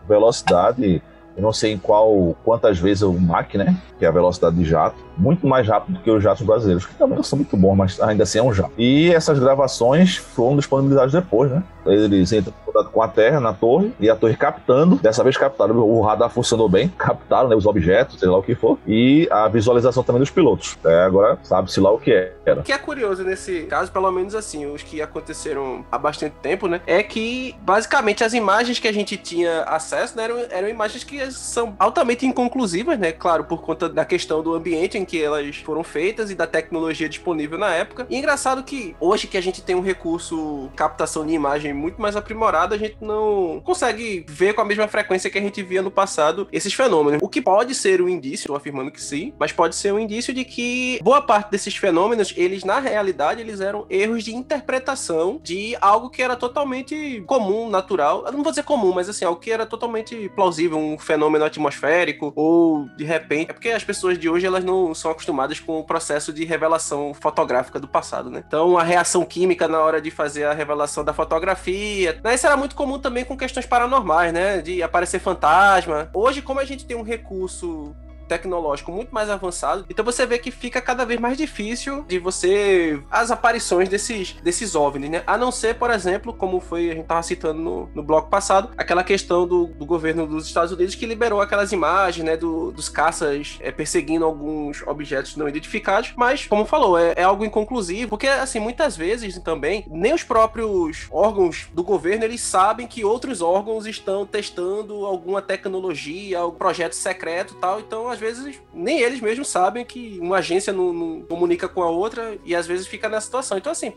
velocidade. 0.08 1.02
Eu 1.36 1.42
não 1.42 1.52
sei 1.52 1.74
em 1.74 1.80
qual, 1.80 2.36
quantas 2.44 2.78
vezes 2.78 3.02
o 3.02 3.14
Mach, 3.14 3.56
né? 3.56 3.76
Que 3.98 4.06
é 4.06 4.08
a 4.08 4.12
velocidade 4.12 4.56
de 4.56 4.66
jato. 4.66 4.96
Muito 5.18 5.48
mais 5.48 5.68
rápido 5.68 5.96
do 5.96 6.02
que 6.02 6.10
os 6.10 6.24
jatos 6.24 6.46
brasileiros, 6.46 6.86
que 6.86 6.96
também 6.96 7.16
não 7.16 7.24
são 7.24 7.38
muito 7.38 7.56
bons, 7.56 7.76
mas 7.76 8.02
ainda 8.02 8.24
assim 8.24 8.40
é 8.40 8.44
um 8.44 8.54
jato. 8.54 8.72
E 8.78 9.14
essas 9.14 9.40
gravações 9.40 10.18
foram 10.18 10.56
disponibilizadas 10.58 11.12
depois, 11.12 11.52
né? 11.52 11.64
Eles 11.86 12.32
entram 12.32 12.54
em 12.62 12.66
contato 12.66 12.92
com 12.92 13.02
a 13.02 13.08
Terra 13.08 13.40
na 13.40 13.54
torre 13.54 13.94
e 14.00 14.10
a 14.10 14.16
torre 14.16 14.36
captando. 14.36 14.96
Dessa 14.96 15.24
vez 15.24 15.38
captaram. 15.38 15.76
O 15.78 16.02
radar 16.02 16.30
funcionou 16.30 16.70
bem, 16.70 16.88
captaram 16.98 17.50
né, 17.50 17.56
os 17.56 17.66
objetos, 17.66 18.20
sei 18.20 18.30
lá 18.30 18.38
o 18.38 18.44
que 18.44 18.56
for. 18.56 18.78
E 18.88 19.28
a 19.30 19.48
visualização 19.48 20.04
também 20.04 20.20
dos 20.20 20.30
pilotos. 20.30 20.78
É, 20.86 21.04
agora 21.04 21.38
sabe-se 21.44 21.80
lá 21.80 21.92
o 21.92 22.00
que 22.00 22.12
era. 22.46 22.62
O 22.62 22.64
que 22.64 22.72
é 22.72 22.78
curioso 22.78 23.24
nesse 23.24 23.64
caso, 23.64 23.92
pelo 23.92 24.12
menos 24.12 24.36
assim, 24.36 24.66
os 24.66 24.82
que 24.82 25.02
aconteceram 25.02 25.86
há 25.92 25.98
bastante 25.98 26.36
tempo, 26.42 26.68
né? 26.68 26.82
É 26.88 27.04
que 27.04 27.56
basicamente 27.62 28.24
as 28.24 28.34
imagens 28.34 28.80
que 28.80 28.88
a 28.88 28.94
gente 28.94 29.18
tinha 29.18 29.64
acesso 29.64 30.16
né, 30.16 30.24
eram, 30.24 30.38
eram 30.50 30.70
imagens 30.70 31.04
que 31.04 31.32
são 31.32 31.76
altamente 31.78 32.26
inconclusivas, 32.26 32.98
né? 32.98 33.12
Claro, 33.12 33.44
por 33.44 33.62
conta 33.62 33.90
da 33.90 34.06
questão 34.06 34.42
do 34.42 34.54
ambiente 34.54 34.98
em 35.04 35.06
que 35.06 35.22
elas 35.22 35.58
foram 35.58 35.84
feitas 35.84 36.32
e 36.32 36.36
da 36.36 36.48
tecnologia 36.48 37.08
disponível 37.08 37.58
na 37.58 37.74
época. 37.74 38.08
E 38.10 38.18
engraçado 38.18 38.64
que 38.64 38.96
hoje 39.00 39.28
que 39.28 39.38
a 39.38 39.42
gente 39.42 39.62
tem 39.62 39.76
um 39.76 39.82
recurso 39.82 40.70
captação 40.76 41.26
de 41.26 41.34
imagem 41.34 41.74
muito 41.74 42.02
mais 42.02 42.16
aprimorado, 42.16 42.74
a 42.74 42.78
gente 42.78 42.98
não 43.00 43.62
consegue 43.64 44.26
ver 44.28 44.54
com 44.54 44.62
a 44.62 44.66
mesma 44.66 44.88
frequência 44.88 45.30
que 45.30 45.38
a 45.38 45.42
gente 45.42 45.62
via 45.62 45.82
no 45.82 45.92
passado 45.92 46.48
esses 46.52 46.74
fenômenos. 46.74 47.20
O 47.22 47.30
que 47.30 47.42
pode 47.42 47.76
ser 47.76 48.02
um 48.02 48.10
indício, 48.10 48.46
estou 48.46 48.56
afirmando 48.56 48.92
que 48.92 49.02
sim, 49.02 49.34
mas 49.38 49.52
pode 49.52 49.76
ser 49.76 49.94
um 49.94 50.00
indício 50.00 50.34
de 50.34 50.44
que 50.44 51.00
boa 51.04 51.22
parte 51.22 51.52
desses 51.52 51.76
fenômenos, 51.76 52.34
eles 52.38 52.64
na 52.64 52.80
realidade, 52.80 53.42
eles 53.42 53.60
eram 53.60 53.86
erros 53.90 54.24
de 54.24 54.34
interpretação 54.34 55.40
de 55.44 55.76
algo 55.82 56.10
que 56.10 56.22
era 56.22 56.36
totalmente 56.36 57.24
comum, 57.28 57.70
natural. 57.70 58.24
Eu 58.26 58.32
não 58.32 58.44
vou 58.44 58.52
dizer 58.52 58.64
comum, 58.64 58.94
mas 58.94 59.10
assim, 59.10 59.26
algo 59.26 59.40
que 59.40 59.52
era 59.52 59.66
totalmente 59.66 60.30
plausível, 60.30 60.78
um 60.78 60.98
fenômeno 60.98 61.46
atmosférico 61.46 62.32
ou 62.36 62.88
de 62.96 63.04
repente, 63.04 63.52
é 63.52 63.54
porque 63.54 63.70
as 63.70 63.84
pessoas 63.84 64.18
de 64.18 64.30
hoje 64.30 64.46
elas 64.46 64.64
não 64.64 64.93
são 64.94 65.12
acostumadas 65.12 65.60
com 65.60 65.80
o 65.80 65.84
processo 65.84 66.32
de 66.34 66.46
revelação 66.46 67.14
fotográfica 67.14 67.80
do 67.80 67.88
passado, 67.88 68.30
né? 68.30 68.44
Então, 68.46 68.78
a 68.78 68.84
reação 68.84 69.26
química 69.26 69.68
na 69.68 69.80
hora 69.80 70.02
de 70.02 70.12
fazer 70.12 70.46
a 70.46 70.54
revelação 70.54 71.04
da 71.04 71.14
fotografia, 71.14 72.20
né? 72.24 72.36
Isso 72.36 72.46
era 72.46 72.58
muito 72.58 72.76
comum 72.76 73.00
também 73.00 73.26
com 73.26 73.38
questões 73.38 73.66
paranormais, 73.66 74.34
né? 74.34 74.62
De 74.62 74.82
aparecer 74.84 75.20
fantasma. 75.20 76.10
Hoje, 76.14 76.42
como 76.42 76.60
a 76.60 76.66
gente 76.66 76.86
tem 76.86 76.98
um 76.98 77.04
recurso 77.04 77.96
tecnológico 78.34 78.92
muito 78.92 79.14
mais 79.14 79.30
avançado. 79.30 79.86
Então 79.90 80.04
você 80.04 80.26
vê 80.26 80.40
que 80.40 80.52
fica 80.52 80.82
cada 80.82 81.06
vez 81.06 81.20
mais 81.20 81.38
difícil 81.38 82.04
de 82.04 82.20
você 82.20 83.02
as 83.10 83.32
aparições 83.32 83.90
desses 83.90 84.34
desses 84.44 84.76
OVNIs, 84.76 85.12
né? 85.12 85.24
A 85.28 85.38
não 85.38 85.52
ser, 85.52 85.76
por 85.76 85.92
exemplo, 85.92 86.34
como 86.34 86.60
foi 86.60 86.92
a 86.92 86.96
gente 86.96 87.06
tava 87.06 87.24
citando 87.24 87.62
no, 87.62 87.90
no 87.94 88.04
bloco 88.04 88.30
passado, 88.30 88.72
aquela 88.78 89.04
questão 89.04 89.48
do, 89.48 89.68
do 89.68 89.86
governo 89.86 90.26
dos 90.26 90.48
Estados 90.48 90.72
Unidos 90.72 90.96
que 90.96 91.06
liberou 91.06 91.42
aquelas 91.42 91.72
imagens, 91.72 92.26
né, 92.26 92.38
do, 92.38 92.72
dos 92.72 92.90
caças 92.90 93.58
é, 93.60 93.72
perseguindo 93.72 94.26
alguns 94.26 94.82
objetos 94.88 95.36
não 95.36 95.48
identificados, 95.48 96.14
mas 96.16 96.46
como 96.48 96.66
falou, 96.66 96.98
é, 96.98 97.14
é 97.16 97.24
algo 97.24 97.46
inconclusivo, 97.46 98.10
porque 98.10 98.28
assim, 98.28 98.60
muitas 98.60 98.96
vezes 98.96 99.38
também 99.40 99.86
nem 99.90 100.14
os 100.14 100.24
próprios 100.24 101.08
órgãos 101.12 101.68
do 101.74 101.84
governo 101.84 102.24
eles 102.24 102.42
sabem 102.42 102.88
que 102.88 103.04
outros 103.04 103.42
órgãos 103.42 103.86
estão 103.86 104.26
testando 104.26 105.06
alguma 105.06 105.42
tecnologia, 105.42 106.40
algum 106.40 106.58
projeto 106.58 106.94
secreto, 106.94 107.56
tal. 107.56 107.80
Então, 107.80 108.10
às 108.10 108.20
vezes 108.24 108.62
nem 108.74 109.02
eles 109.02 109.22
mesmos 109.22 109.50
sabem 109.50 109.86
que 109.86 110.18
uma 110.20 110.38
agência 110.38 110.72
não, 110.72 110.94
não 110.94 111.22
comunica 111.22 111.68
com 111.68 111.84
a 111.84 111.90
outra 111.90 112.38
e 112.46 112.56
às 112.56 112.66
vezes 112.66 112.88
fica 112.88 113.10
nessa 113.10 113.26
situação. 113.26 113.58
Então, 113.58 113.72
assim, 113.72 113.94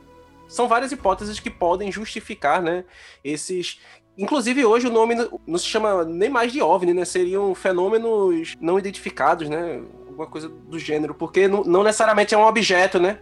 são 0.49 0.69
várias 0.69 0.93
hipóteses 0.93 1.41
que 1.41 1.51
podem 1.51 1.91
justificar, 1.91 2.61
né, 2.61 2.85
esses 3.25 3.79
Inclusive, 4.19 4.65
hoje 4.65 4.87
o 4.87 4.91
nome 4.91 5.15
não 5.47 5.59
se 5.59 5.67
chama 5.67 6.03
nem 6.05 6.31
mais 6.31 6.51
de 6.51 6.62
OVNI, 6.62 6.95
né? 6.95 7.05
Seriam 7.05 7.55
fenômenos 7.55 8.55
não 8.59 8.79
identificados, 8.79 9.47
né? 9.49 9.83
Alguma 10.07 10.27
coisa 10.27 10.49
do 10.49 10.79
gênero, 10.79 11.15
porque 11.15 11.47
não, 11.47 11.83
necessariamente 11.83 12.35
é 12.35 12.39
um 12.39 12.47
objeto, 12.47 12.99
né? 12.99 13.21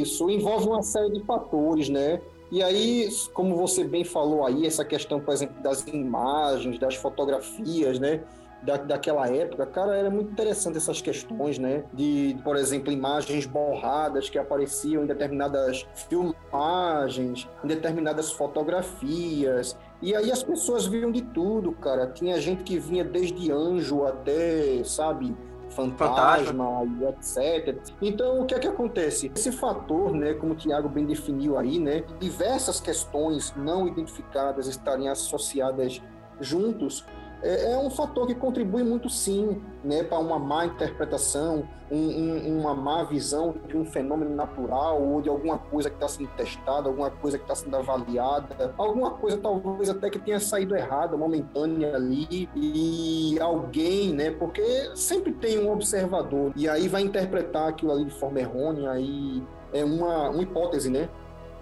Isso, 0.00 0.30
envolve 0.30 0.66
uma 0.66 0.82
série 0.82 1.12
de 1.12 1.22
fatores, 1.26 1.90
né? 1.90 2.22
E 2.50 2.62
aí, 2.62 3.08
como 3.34 3.54
você 3.54 3.84
bem 3.84 4.02
falou 4.02 4.46
aí, 4.46 4.66
essa 4.66 4.84
questão, 4.84 5.20
por 5.20 5.34
exemplo, 5.34 5.62
das 5.62 5.86
imagens, 5.86 6.78
das 6.78 6.94
fotografias, 6.94 7.98
né? 7.98 8.22
Da, 8.62 8.76
daquela 8.76 9.26
época, 9.28 9.66
cara, 9.66 9.96
era 9.96 10.10
muito 10.10 10.32
interessante 10.32 10.76
essas 10.76 11.00
questões, 11.00 11.58
né? 11.58 11.84
De, 11.92 12.36
por 12.44 12.56
exemplo, 12.56 12.92
imagens 12.92 13.46
borradas 13.46 14.28
que 14.28 14.38
apareciam 14.38 15.02
em 15.04 15.06
determinadas 15.06 15.86
filmagens, 15.94 17.48
em 17.64 17.66
determinadas 17.66 18.32
fotografias. 18.32 19.76
E 20.02 20.14
aí 20.14 20.30
as 20.30 20.42
pessoas 20.42 20.86
viam 20.86 21.10
de 21.10 21.22
tudo, 21.22 21.72
cara. 21.72 22.06
Tinha 22.06 22.40
gente 22.40 22.62
que 22.62 22.78
vinha 22.78 23.04
desde 23.04 23.50
anjo 23.50 24.04
até, 24.04 24.82
sabe, 24.84 25.34
fantasma, 25.70 26.84
e 26.98 27.04
etc. 27.04 27.78
Então, 28.02 28.40
o 28.40 28.46
que 28.46 28.54
é 28.54 28.58
que 28.58 28.66
acontece? 28.66 29.30
Esse 29.34 29.52
fator, 29.52 30.12
né, 30.12 30.34
como 30.34 30.52
o 30.52 30.56
Tiago 30.56 30.88
bem 30.88 31.06
definiu 31.06 31.56
aí, 31.56 31.78
né, 31.78 32.04
diversas 32.18 32.80
questões 32.80 33.54
não 33.56 33.86
identificadas 33.86 34.66
estarem 34.66 35.08
associadas 35.08 36.02
juntos, 36.40 37.04
é, 37.42 37.72
é, 37.72 37.78
um 37.78 37.90
fator 37.90 38.26
que 38.26 38.34
contribui 38.34 38.82
muito 38.82 39.08
sim 39.08 39.60
né, 39.82 40.02
para 40.02 40.18
uma 40.18 40.38
má 40.38 40.66
interpretação, 40.66 41.66
um, 41.90 41.96
um, 41.96 42.60
uma 42.60 42.74
má 42.74 43.02
visão 43.04 43.54
de 43.66 43.76
um 43.76 43.84
fenômeno 43.84 44.34
natural 44.34 45.02
ou 45.02 45.22
de 45.22 45.28
alguma 45.28 45.58
coisa 45.58 45.88
que 45.88 45.96
está 45.96 46.06
sendo 46.06 46.28
testada, 46.36 46.88
alguma 46.88 47.10
coisa 47.10 47.38
que 47.38 47.44
está 47.44 47.54
sendo 47.54 47.74
avaliada, 47.76 48.74
alguma 48.76 49.12
coisa 49.12 49.38
talvez 49.38 49.88
até 49.88 50.10
que 50.10 50.18
tenha 50.18 50.38
saído 50.38 50.76
errada, 50.76 51.16
momentânea 51.16 51.96
ali, 51.96 52.48
e 52.54 53.38
alguém, 53.40 54.12
né, 54.12 54.30
porque 54.30 54.62
sempre 54.94 55.32
tem 55.32 55.58
um 55.58 55.72
observador, 55.72 56.52
e 56.54 56.68
aí 56.68 56.88
vai 56.88 57.02
interpretar 57.02 57.68
aquilo 57.68 57.92
ali 57.92 58.04
de 58.04 58.14
forma 58.14 58.38
errônea, 58.38 58.90
aí 58.90 59.42
é 59.72 59.84
uma, 59.84 60.30
uma 60.30 60.42
hipótese, 60.42 60.90
né? 60.90 61.08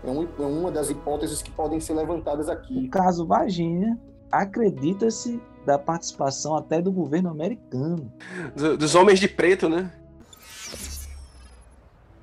É, 0.05 0.11
um, 0.11 0.23
é 0.23 0.47
uma 0.47 0.71
das 0.71 0.91
hipóteses 0.91 1.43
que 1.43 1.51
podem 1.51 1.81
ser 1.81 1.95
levantadas 1.95 2.49
aqui. 2.49 2.83
No 2.83 2.91
caso 2.91 3.27
Varginha, 3.27 3.99
acredita-se 4.31 5.41
da 5.69 5.79
participação 5.79 6.57
até 6.57 6.81
do 6.81 6.91
governo 6.91 7.29
americano. 7.29 8.11
Do, 8.57 8.79
dos 8.79 8.95
homens 8.95 9.21
de 9.21 9.29
preto, 9.29 9.69
né? 9.69 9.93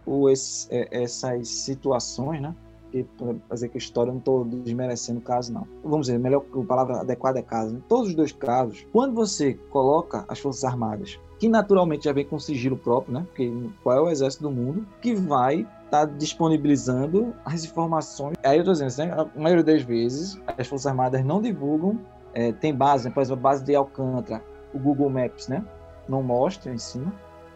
Ou 0.03 0.31
esse, 0.31 0.67
é, 0.71 1.03
essas 1.03 1.47
situações, 1.47 2.41
né? 2.41 2.55
Que, 2.91 3.03
para 3.03 3.35
fazer 3.47 3.69
que 3.69 3.77
a 3.77 3.79
história, 3.79 4.11
não 4.11 4.17
estou 4.17 4.43
desmerecendo 4.43 5.19
o 5.19 5.21
caso, 5.21 5.53
não. 5.53 5.67
Vamos 5.83 6.07
dizer, 6.07 6.17
melhor 6.17 6.43
a 6.51 6.63
palavra 6.63 7.01
adequada 7.01 7.37
é 7.37 7.43
caso. 7.43 7.69
Em 7.69 7.75
né? 7.75 7.81
todos 7.87 8.09
os 8.09 8.15
dois 8.15 8.31
casos, 8.31 8.83
quando 8.91 9.13
você 9.13 9.53
coloca 9.69 10.25
as 10.27 10.39
Forças 10.39 10.63
Armadas, 10.63 11.19
que 11.37 11.47
naturalmente 11.47 12.05
já 12.05 12.13
vem 12.13 12.25
com 12.25 12.39
sigilo 12.39 12.77
próprio, 12.77 13.13
né? 13.13 13.25
Porque 13.27 13.53
qual 13.83 13.95
é 13.95 14.01
o 14.01 14.09
exército 14.09 14.41
do 14.41 14.49
mundo 14.49 14.87
que 15.01 15.13
vai 15.13 15.67
estar 15.85 15.91
tá 15.91 16.05
disponibilizando 16.05 17.35
as 17.45 17.63
informações. 17.63 18.35
Aí 18.43 18.57
eu 18.57 18.61
estou 18.61 18.73
dizendo, 18.73 19.07
né? 19.07 19.29
a 19.35 19.39
maioria 19.39 19.63
das 19.63 19.83
vezes 19.83 20.41
as 20.57 20.65
Forças 20.65 20.87
Armadas 20.87 21.23
não 21.23 21.39
divulgam 21.39 21.99
é, 22.35 22.51
tem 22.51 22.75
base, 22.75 23.07
né? 23.07 23.13
por 23.13 23.21
exemplo, 23.21 23.39
a 23.39 23.49
base 23.49 23.63
de 23.63 23.73
Alcântara, 23.73 24.43
o 24.73 24.77
Google 24.77 25.09
Maps, 25.09 25.47
né? 25.47 25.63
Não 26.07 26.21
mostra 26.21 26.71
em 26.71 26.77
cima, 26.77 27.11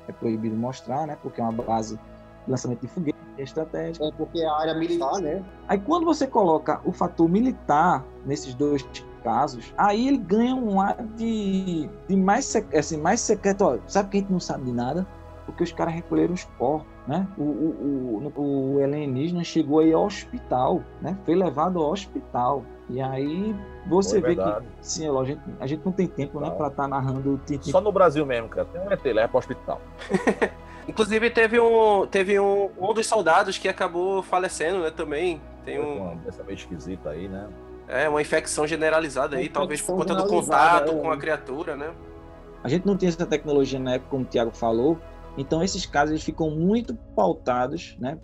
é 0.07 0.11
proibido 0.11 0.55
mostrar, 0.55 1.05
né? 1.05 1.17
Porque 1.21 1.41
é 1.41 1.43
uma 1.43 1.51
base 1.51 1.97
de 1.97 2.01
lançamento 2.49 2.81
de 2.81 2.87
foguete 2.87 3.17
estratégica. 3.37 4.05
É 4.05 4.11
porque 4.13 4.39
é 4.39 4.47
a 4.47 4.53
área 4.53 4.73
militar, 4.73 5.19
né? 5.21 5.43
Aí 5.67 5.77
quando 5.77 6.05
você 6.05 6.25
coloca 6.25 6.81
o 6.85 6.91
fator 6.91 7.29
militar 7.29 8.05
nesses 8.25 8.53
dois 8.55 8.87
casos, 9.23 9.73
aí 9.77 10.07
ele 10.07 10.17
ganha 10.17 10.55
um 10.55 10.79
ar 10.79 10.95
de, 11.15 11.89
de 12.07 12.15
mais, 12.15 12.55
assim, 12.73 12.97
mais 12.97 13.19
secreto. 13.19 13.65
Ó, 13.65 13.77
sabe 13.85 14.09
que 14.09 14.17
a 14.17 14.19
gente 14.21 14.31
não 14.31 14.39
sabe 14.39 14.63
de 14.63 14.71
nada? 14.71 15.05
Porque 15.45 15.63
os 15.63 15.73
caras 15.73 15.93
recolheram 15.93 16.33
os 16.33 16.45
corpos, 16.57 16.87
né? 17.05 17.27
O, 17.37 17.43
o, 17.43 18.31
o, 18.35 18.75
o 18.75 18.83
alienígena 18.83 19.43
chegou 19.43 19.79
aí 19.79 19.91
ao 19.91 20.05
hospital, 20.05 20.81
né? 21.01 21.17
Foi 21.25 21.35
levado 21.35 21.79
ao 21.79 21.91
hospital. 21.91 22.63
E 22.89 22.99
aí 22.99 23.56
você 23.88 24.19
Foi 24.19 24.21
vê 24.21 24.36
verdade. 24.36 24.65
que, 24.65 24.88
sim, 24.88 25.06
é 25.06 25.19
a 25.19 25.23
gente, 25.23 25.41
a 25.60 25.67
gente 25.67 25.86
não 25.86 25.91
tem 25.91 26.08
tempo, 26.08 26.39
né, 26.39 26.49
para 26.49 26.67
estar 26.67 26.84
tá 26.84 26.88
narrando. 26.88 27.39
Só 27.62 27.80
no 27.80 27.91
Brasil 27.91 28.25
mesmo, 28.25 28.49
cara. 28.49 28.65
Tem 28.65 28.82
um 28.82 28.91
ET, 28.91 29.04
leva 29.06 29.28
para 29.28 29.36
o 29.36 29.39
hospital. 29.39 29.82
Inclusive 30.88 31.30
teve 31.30 31.60
um 31.60 32.08
teve 32.08 32.39
um, 32.39 32.71
um 32.80 32.93
dos 32.93 33.06
soldados 33.06 33.60
que 33.60 33.67
acabou 33.67 34.23
falecendo, 34.23 34.80
né, 34.80 34.89
também. 34.89 35.39
Tem 35.63 35.80
um 35.80 35.97
uma 35.97 36.15
doença 36.15 36.43
meio 36.43 36.56
esquisita 36.56 37.12
aí, 37.12 37.28
né? 37.28 37.47
É, 37.88 38.10
uma 38.10 38.21
infecção 38.21 38.65
generalizada 38.65 39.38
aí, 39.38 39.49
talvez 39.49 39.82
por 39.82 39.97
conta 39.97 40.15
do 40.15 40.28
contato 40.28 40.91
é. 40.91 40.95
com 40.95 41.12
a 41.12 41.17
criatura, 41.17 41.75
né? 41.75 41.91
A 42.63 42.67
gente 42.67 42.86
não 42.86 42.97
tinha 42.97 43.10
essa 43.10 43.25
tecnologia 43.25 43.80
na 43.80 43.93
época, 43.93 44.10
como 44.10 44.23
o 44.23 44.25
Thiago 44.25 44.52
falou, 44.52 44.99
então 45.38 45.63
esses 45.63 45.86
casos 45.86 46.12
eles 46.12 46.23
ficam 46.23 46.49
muito 46.49 46.93
pautados, 47.15 47.95
né, 47.99 48.17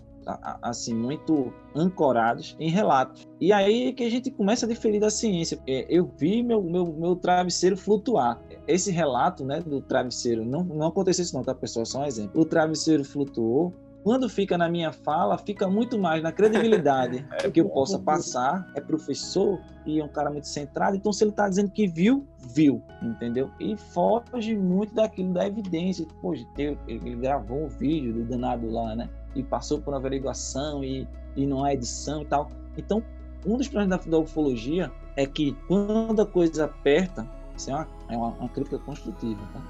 assim, 0.62 0.94
muito 0.94 1.52
ancorados 1.74 2.56
em 2.58 2.70
relatos. 2.70 3.26
E 3.40 3.52
aí 3.52 3.92
que 3.92 4.04
a 4.04 4.10
gente 4.10 4.30
começa 4.30 4.66
a 4.66 4.68
diferir 4.68 5.00
da 5.00 5.10
ciência. 5.10 5.58
Eu 5.66 6.10
vi 6.18 6.42
meu, 6.42 6.62
meu, 6.62 6.86
meu 6.86 7.16
travesseiro 7.16 7.76
flutuar. 7.76 8.40
Esse 8.66 8.90
relato 8.90 9.44
né, 9.44 9.60
do 9.60 9.80
travesseiro, 9.80 10.44
não, 10.44 10.64
não 10.64 10.88
aconteceu 10.88 11.22
isso 11.22 11.34
não, 11.34 11.44
tá, 11.44 11.54
pessoal? 11.54 11.86
Só 11.86 12.00
um 12.00 12.06
exemplo. 12.06 12.40
O 12.40 12.44
travesseiro 12.44 13.04
flutuou, 13.04 13.72
quando 14.06 14.28
fica 14.28 14.56
na 14.56 14.68
minha 14.68 14.92
fala, 14.92 15.36
fica 15.36 15.68
muito 15.68 15.98
mais 15.98 16.22
na 16.22 16.30
credibilidade 16.30 17.26
é 17.42 17.50
que 17.50 17.60
eu 17.60 17.68
possa 17.68 17.98
passar. 17.98 18.64
É 18.76 18.80
professor 18.80 19.60
e 19.84 19.98
é 19.98 20.04
um 20.04 20.08
cara 20.08 20.30
muito 20.30 20.46
centrado, 20.46 20.96
então 20.96 21.12
se 21.12 21.24
ele 21.24 21.32
está 21.32 21.48
dizendo 21.48 21.72
que 21.72 21.88
viu, 21.88 22.24
viu, 22.54 22.80
entendeu? 23.02 23.50
E 23.58 23.76
foge 23.76 24.56
muito 24.56 24.94
daquilo 24.94 25.32
da 25.32 25.44
evidência. 25.44 26.06
Poxa, 26.22 26.46
ele 26.56 27.16
gravou 27.16 27.64
um 27.64 27.68
vídeo 27.68 28.12
do 28.12 28.24
danado 28.24 28.70
lá, 28.70 28.94
né? 28.94 29.10
E 29.36 29.42
passou 29.42 29.80
por 29.80 29.92
uma 29.92 29.98
averiguação 29.98 30.82
e, 30.82 31.06
e 31.36 31.46
não 31.46 31.64
há 31.64 31.74
edição 31.74 32.22
e 32.22 32.24
tal. 32.24 32.48
Então, 32.76 33.02
um 33.44 33.56
dos 33.56 33.68
problemas 33.68 34.04
da, 34.04 34.10
da 34.10 34.18
ufologia 34.18 34.90
é 35.14 35.26
que 35.26 35.56
quando 35.68 36.20
a 36.20 36.26
coisa 36.26 36.64
aperta, 36.64 37.28
isso 37.56 37.70
é 37.70 37.74
uma, 37.74 37.88
é 38.08 38.16
uma, 38.16 38.28
uma 38.28 38.48
crítica 38.48 38.78
construtiva, 38.78 39.40
tá? 39.52 39.62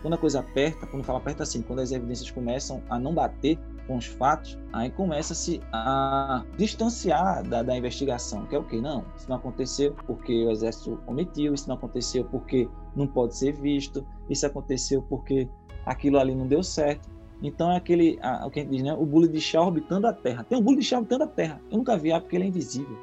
Quando 0.00 0.14
a 0.14 0.18
coisa 0.18 0.40
aperta, 0.40 0.86
quando 0.86 1.02
fala 1.02 1.18
aperta 1.18 1.42
assim, 1.42 1.60
quando 1.60 1.80
as 1.80 1.90
evidências 1.90 2.30
começam 2.30 2.80
a 2.88 2.98
não 2.98 3.12
bater 3.12 3.58
com 3.88 3.96
os 3.96 4.06
fatos, 4.06 4.56
aí 4.72 4.90
começa-se 4.90 5.60
a 5.72 6.44
distanciar 6.56 7.42
da, 7.42 7.62
da, 7.62 7.76
investigação, 7.76 8.46
que 8.46 8.54
é 8.54 8.58
o 8.58 8.64
que? 8.64 8.80
Não, 8.80 9.04
isso 9.16 9.28
não 9.28 9.36
aconteceu 9.36 9.96
porque 10.06 10.44
o 10.44 10.50
exército 10.50 11.00
omitiu, 11.06 11.54
isso 11.54 11.66
não 11.68 11.74
aconteceu 11.74 12.24
porque 12.26 12.68
não 12.94 13.06
pode 13.06 13.36
ser 13.36 13.52
visto, 13.54 14.06
isso 14.30 14.46
aconteceu 14.46 15.02
porque 15.02 15.48
aquilo 15.84 16.18
ali 16.18 16.34
não 16.34 16.46
deu 16.46 16.62
certo. 16.62 17.08
Então 17.42 17.70
é 17.70 17.76
aquele, 17.76 18.18
a, 18.20 18.46
o 18.46 18.50
que 18.50 18.60
a 18.60 18.62
gente 18.62 18.72
diz, 18.72 18.82
né? 18.82 18.92
O 18.92 19.06
bule 19.06 19.28
de 19.28 19.40
chá 19.40 19.60
orbitando 19.60 20.06
a 20.06 20.12
Terra. 20.12 20.44
Tem 20.44 20.58
um 20.58 20.62
bule 20.62 20.78
de 20.78 20.84
chá 20.84 20.96
orbitando 20.96 21.24
a 21.24 21.28
Terra. 21.28 21.60
Eu 21.70 21.78
nunca 21.78 21.96
vi, 21.96 22.12
ah, 22.12 22.20
porque 22.20 22.36
ele 22.36 22.44
é 22.44 22.48
invisível. 22.48 22.98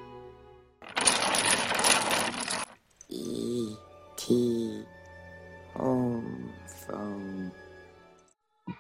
E.T. 3.10 4.86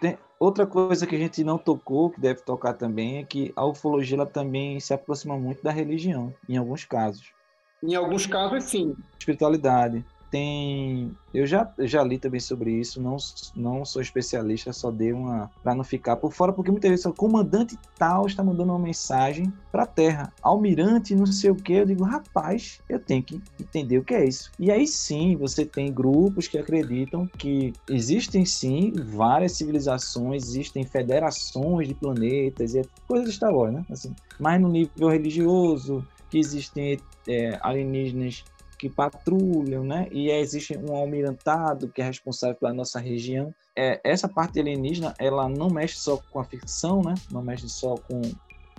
Tem, 0.01 0.17
outra 0.39 0.65
coisa 0.65 1.07
que 1.07 1.15
a 1.15 1.19
gente 1.19 1.43
não 1.43 1.57
tocou, 1.57 2.09
que 2.09 2.19
deve 2.19 2.41
tocar 2.41 2.73
também, 2.73 3.19
é 3.19 3.23
que 3.23 3.53
a 3.55 3.65
ufologia 3.65 4.17
ela 4.17 4.25
também 4.25 4.79
se 4.79 4.93
aproxima 4.93 5.37
muito 5.37 5.63
da 5.63 5.71
religião, 5.71 6.33
em 6.49 6.57
alguns 6.57 6.83
casos. 6.83 7.31
Em 7.83 7.95
alguns 7.95 8.25
casos, 8.25 8.63
sim. 8.63 8.95
Espiritualidade. 9.17 10.03
Tem. 10.36 11.15
Eu 11.34 11.48
já, 11.48 11.74
já 11.80 12.04
li 12.04 12.19
também 12.19 12.41
sobre 12.41 12.69
isso, 12.69 13.02
não, 13.02 13.15
não 13.56 13.86
sou 13.86 14.02
especialista, 14.02 14.74
só 14.74 14.91
dei 14.91 15.13
uma. 15.13 15.50
para 15.63 15.74
não 15.74 15.84
ficar 15.84 16.17
por 16.17 16.34
fora, 16.34 16.52
porque 16.52 16.69
muitas 16.69 16.89
vezes 16.89 17.06
o 17.06 17.13
comandante 17.13 17.80
tal 17.98 18.26
está 18.26 18.43
mandando 18.43 18.74
uma 18.74 18.80
mensagem 18.80 19.52
para 19.71 19.84
a 19.84 19.88
Terra, 19.88 20.34
almirante, 20.41 21.15
não 21.15 21.26
sei 21.26 21.52
o 21.52 21.56
que. 21.56 21.71
Eu 21.71 21.86
digo, 21.86 22.04
rapaz, 22.04 22.82
eu 22.89 23.00
tenho 23.00 23.24
que 23.24 23.41
entender 23.58 23.98
o 23.98 24.04
que 24.04 24.13
é 24.13 24.28
isso. 24.28 24.52
E 24.60 24.69
aí 24.69 24.86
sim, 24.86 25.38
você 25.38 25.65
tem 25.65 25.93
grupos 25.93 26.50
que 26.50 26.58
acreditam 26.58 27.26
que 27.38 27.71
existem 27.89 28.43
sim 28.43 28.91
várias 28.91 29.54
civilizações, 29.54 30.43
existem 30.43 30.84
federações 30.84 31.88
de 31.88 31.93
planetas, 31.93 32.76
e 32.76 32.82
coisas 33.08 33.30
de 33.30 33.36
Star 33.36 33.56
Wars, 33.56 33.74
né? 33.74 33.86
Assim, 33.89 34.13
mas 34.38 34.60
no 34.60 34.67
nível 34.67 35.08
religioso, 35.08 36.06
que 36.30 36.38
existem 36.38 37.00
é, 37.26 37.58
alienígenas 37.62 38.43
que 38.77 38.89
patrulham, 38.89 39.83
né? 39.83 40.07
E 40.11 40.29
existe 40.29 40.77
um 40.77 40.95
almirantado 40.95 41.88
que 41.89 42.01
é 42.01 42.05
responsável 42.05 42.55
pela 42.55 42.73
nossa 42.73 42.99
região. 42.99 43.53
É, 43.75 43.99
essa 44.03 44.27
parte 44.27 44.59
alienígena, 44.59 45.13
ela 45.19 45.49
não 45.49 45.69
mexe 45.69 45.97
só 45.97 46.17
com 46.31 46.39
a 46.39 46.43
ficção, 46.43 47.01
né? 47.01 47.13
Não 47.31 47.41
mexe 47.41 47.67
só 47.69 47.95
com, 47.95 48.21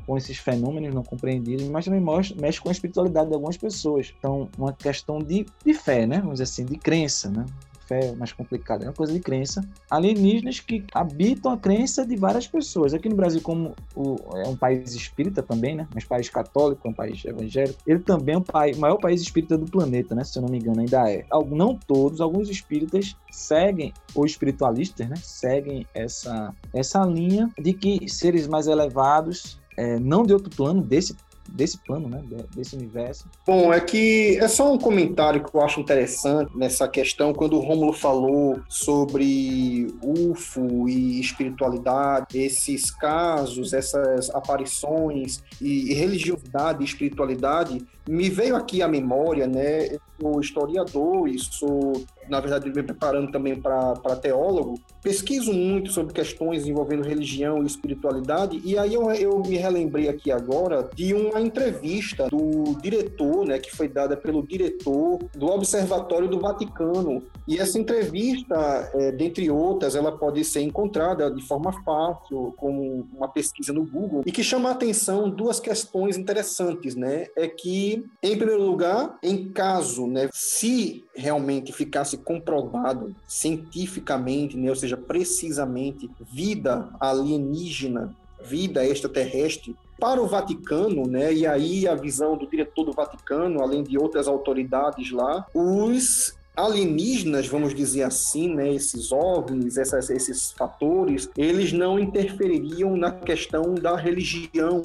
com 0.06 0.16
esses 0.16 0.38
fenômenos 0.38 0.94
não 0.94 1.02
compreendidos, 1.02 1.66
mas 1.68 1.84
também 1.84 2.00
mexe, 2.40 2.60
com 2.60 2.68
a 2.68 2.72
espiritualidade 2.72 3.28
de 3.28 3.34
algumas 3.34 3.56
pessoas. 3.56 4.14
Então, 4.18 4.48
uma 4.56 4.72
questão 4.72 5.18
de, 5.18 5.46
de 5.64 5.74
fé, 5.74 6.06
né? 6.06 6.18
Vamos 6.18 6.34
dizer 6.34 6.44
assim, 6.44 6.64
de 6.64 6.78
crença, 6.78 7.30
né? 7.30 7.44
Fé 7.86 8.14
mais 8.16 8.32
complicada, 8.32 8.84
é 8.84 8.88
uma 8.88 8.94
coisa 8.94 9.12
de 9.12 9.20
crença. 9.20 9.66
Alienígenas 9.90 10.60
que 10.60 10.84
habitam 10.92 11.52
a 11.52 11.56
crença 11.56 12.06
de 12.06 12.16
várias 12.16 12.46
pessoas. 12.46 12.94
Aqui 12.94 13.08
no 13.08 13.16
Brasil, 13.16 13.40
como 13.40 13.74
o, 13.94 14.16
é 14.34 14.48
um 14.48 14.56
país 14.56 14.94
espírita 14.94 15.42
também, 15.42 15.76
né? 15.76 15.86
Mas 15.94 16.04
país 16.04 16.28
católico, 16.28 16.88
um 16.88 16.92
país 16.92 17.24
evangélico, 17.24 17.78
ele 17.86 18.00
também 18.00 18.34
é 18.34 18.38
o 18.38 18.42
país, 18.42 18.76
maior 18.76 18.96
país 18.96 19.20
espírita 19.20 19.56
do 19.56 19.66
planeta, 19.66 20.14
né? 20.14 20.24
Se 20.24 20.38
eu 20.38 20.42
não 20.42 20.48
me 20.48 20.58
engano, 20.58 20.80
ainda 20.80 21.10
é. 21.10 21.24
Não 21.50 21.76
todos, 21.76 22.20
alguns 22.20 22.48
espíritas 22.48 23.16
seguem, 23.30 23.92
ou 24.14 24.26
espiritualistas, 24.26 25.08
né? 25.08 25.16
Seguem 25.22 25.86
essa, 25.94 26.54
essa 26.72 27.04
linha 27.04 27.50
de 27.58 27.72
que 27.72 28.08
seres 28.08 28.46
mais 28.46 28.66
elevados 28.66 29.58
é, 29.76 29.98
não 29.98 30.24
de 30.24 30.32
outro 30.32 30.50
plano, 30.50 30.82
desse 30.82 31.14
desse 31.48 31.78
plano, 31.78 32.08
né, 32.08 32.22
desse 32.54 32.76
universo. 32.76 33.26
Bom, 33.46 33.72
é 33.72 33.80
que 33.80 34.38
é 34.38 34.48
só 34.48 34.72
um 34.72 34.78
comentário 34.78 35.42
que 35.42 35.54
eu 35.54 35.60
acho 35.60 35.80
interessante 35.80 36.56
nessa 36.56 36.88
questão 36.88 37.32
quando 37.32 37.56
o 37.56 37.60
Rômulo 37.60 37.92
falou 37.92 38.60
sobre 38.68 39.86
UFO 40.02 40.88
e 40.88 41.20
espiritualidade, 41.20 42.38
esses 42.38 42.90
casos, 42.90 43.72
essas 43.72 44.30
aparições 44.30 45.42
e, 45.60 45.94
religiosidade 45.94 46.82
e 46.82 46.84
espiritualidade, 46.84 47.84
me 48.08 48.30
veio 48.30 48.56
aqui 48.56 48.82
à 48.82 48.88
memória, 48.88 49.46
né? 49.46 49.86
Eu 49.86 50.00
sou 50.20 50.40
historiador 50.40 51.28
e 51.28 51.38
sou 51.38 52.04
na 52.28 52.40
verdade, 52.40 52.70
me 52.70 52.82
preparando 52.82 53.30
também 53.30 53.56
para 53.60 54.16
teólogo, 54.20 54.80
pesquiso 55.02 55.52
muito 55.52 55.90
sobre 55.92 56.12
questões 56.12 56.66
envolvendo 56.66 57.02
religião 57.02 57.62
e 57.62 57.66
espiritualidade, 57.66 58.60
e 58.64 58.78
aí 58.78 58.94
eu, 58.94 59.10
eu 59.12 59.38
me 59.40 59.56
relembrei 59.56 60.08
aqui 60.08 60.30
agora 60.30 60.88
de 60.94 61.14
uma 61.14 61.40
entrevista 61.40 62.28
do 62.28 62.76
diretor, 62.80 63.46
né, 63.46 63.58
que 63.58 63.74
foi 63.74 63.88
dada 63.88 64.16
pelo 64.16 64.46
diretor 64.46 65.18
do 65.34 65.46
Observatório 65.46 66.28
do 66.28 66.40
Vaticano. 66.40 67.22
E 67.46 67.58
essa 67.58 67.78
entrevista, 67.78 68.90
é, 68.94 69.12
dentre 69.12 69.50
outras, 69.50 69.94
ela 69.94 70.10
pode 70.10 70.44
ser 70.44 70.62
encontrada 70.62 71.30
de 71.30 71.42
forma 71.46 71.72
fácil, 71.84 72.52
como 72.56 73.06
uma 73.16 73.28
pesquisa 73.28 73.72
no 73.72 73.84
Google, 73.84 74.22
e 74.26 74.32
que 74.32 74.42
chama 74.42 74.70
a 74.70 74.72
atenção 74.72 75.30
duas 75.30 75.60
questões 75.60 76.16
interessantes, 76.16 76.94
né? 76.94 77.26
É 77.36 77.46
que, 77.46 78.04
em 78.22 78.36
primeiro 78.36 78.62
lugar, 78.62 79.16
em 79.22 79.48
caso, 79.48 80.06
né, 80.06 80.28
se 80.32 81.04
realmente 81.14 81.72
ficasse 81.72 82.15
comprovado 82.18 83.14
cientificamente, 83.26 84.56
né, 84.56 84.68
ou 84.68 84.76
seja, 84.76 84.96
precisamente, 84.96 86.10
vida 86.32 86.88
alienígena, 87.00 88.14
vida 88.42 88.84
extraterrestre, 88.84 89.74
para 89.98 90.20
o 90.20 90.26
Vaticano, 90.26 91.06
né, 91.06 91.32
e 91.32 91.46
aí 91.46 91.88
a 91.88 91.94
visão 91.94 92.36
do 92.36 92.46
diretor 92.46 92.84
do 92.84 92.92
Vaticano, 92.92 93.62
além 93.62 93.82
de 93.82 93.96
outras 93.96 94.28
autoridades 94.28 95.10
lá, 95.10 95.46
os 95.54 96.35
alienígenas, 96.56 97.46
vamos 97.46 97.74
dizer 97.74 98.02
assim, 98.02 98.54
né, 98.54 98.72
esses 98.72 99.12
OVNIs, 99.12 99.76
essas, 99.76 100.08
esses 100.08 100.52
fatores, 100.52 101.28
eles 101.36 101.72
não 101.72 101.98
interfeririam 101.98 102.96
na 102.96 103.10
questão 103.10 103.74
da 103.74 103.94
religião, 103.94 104.82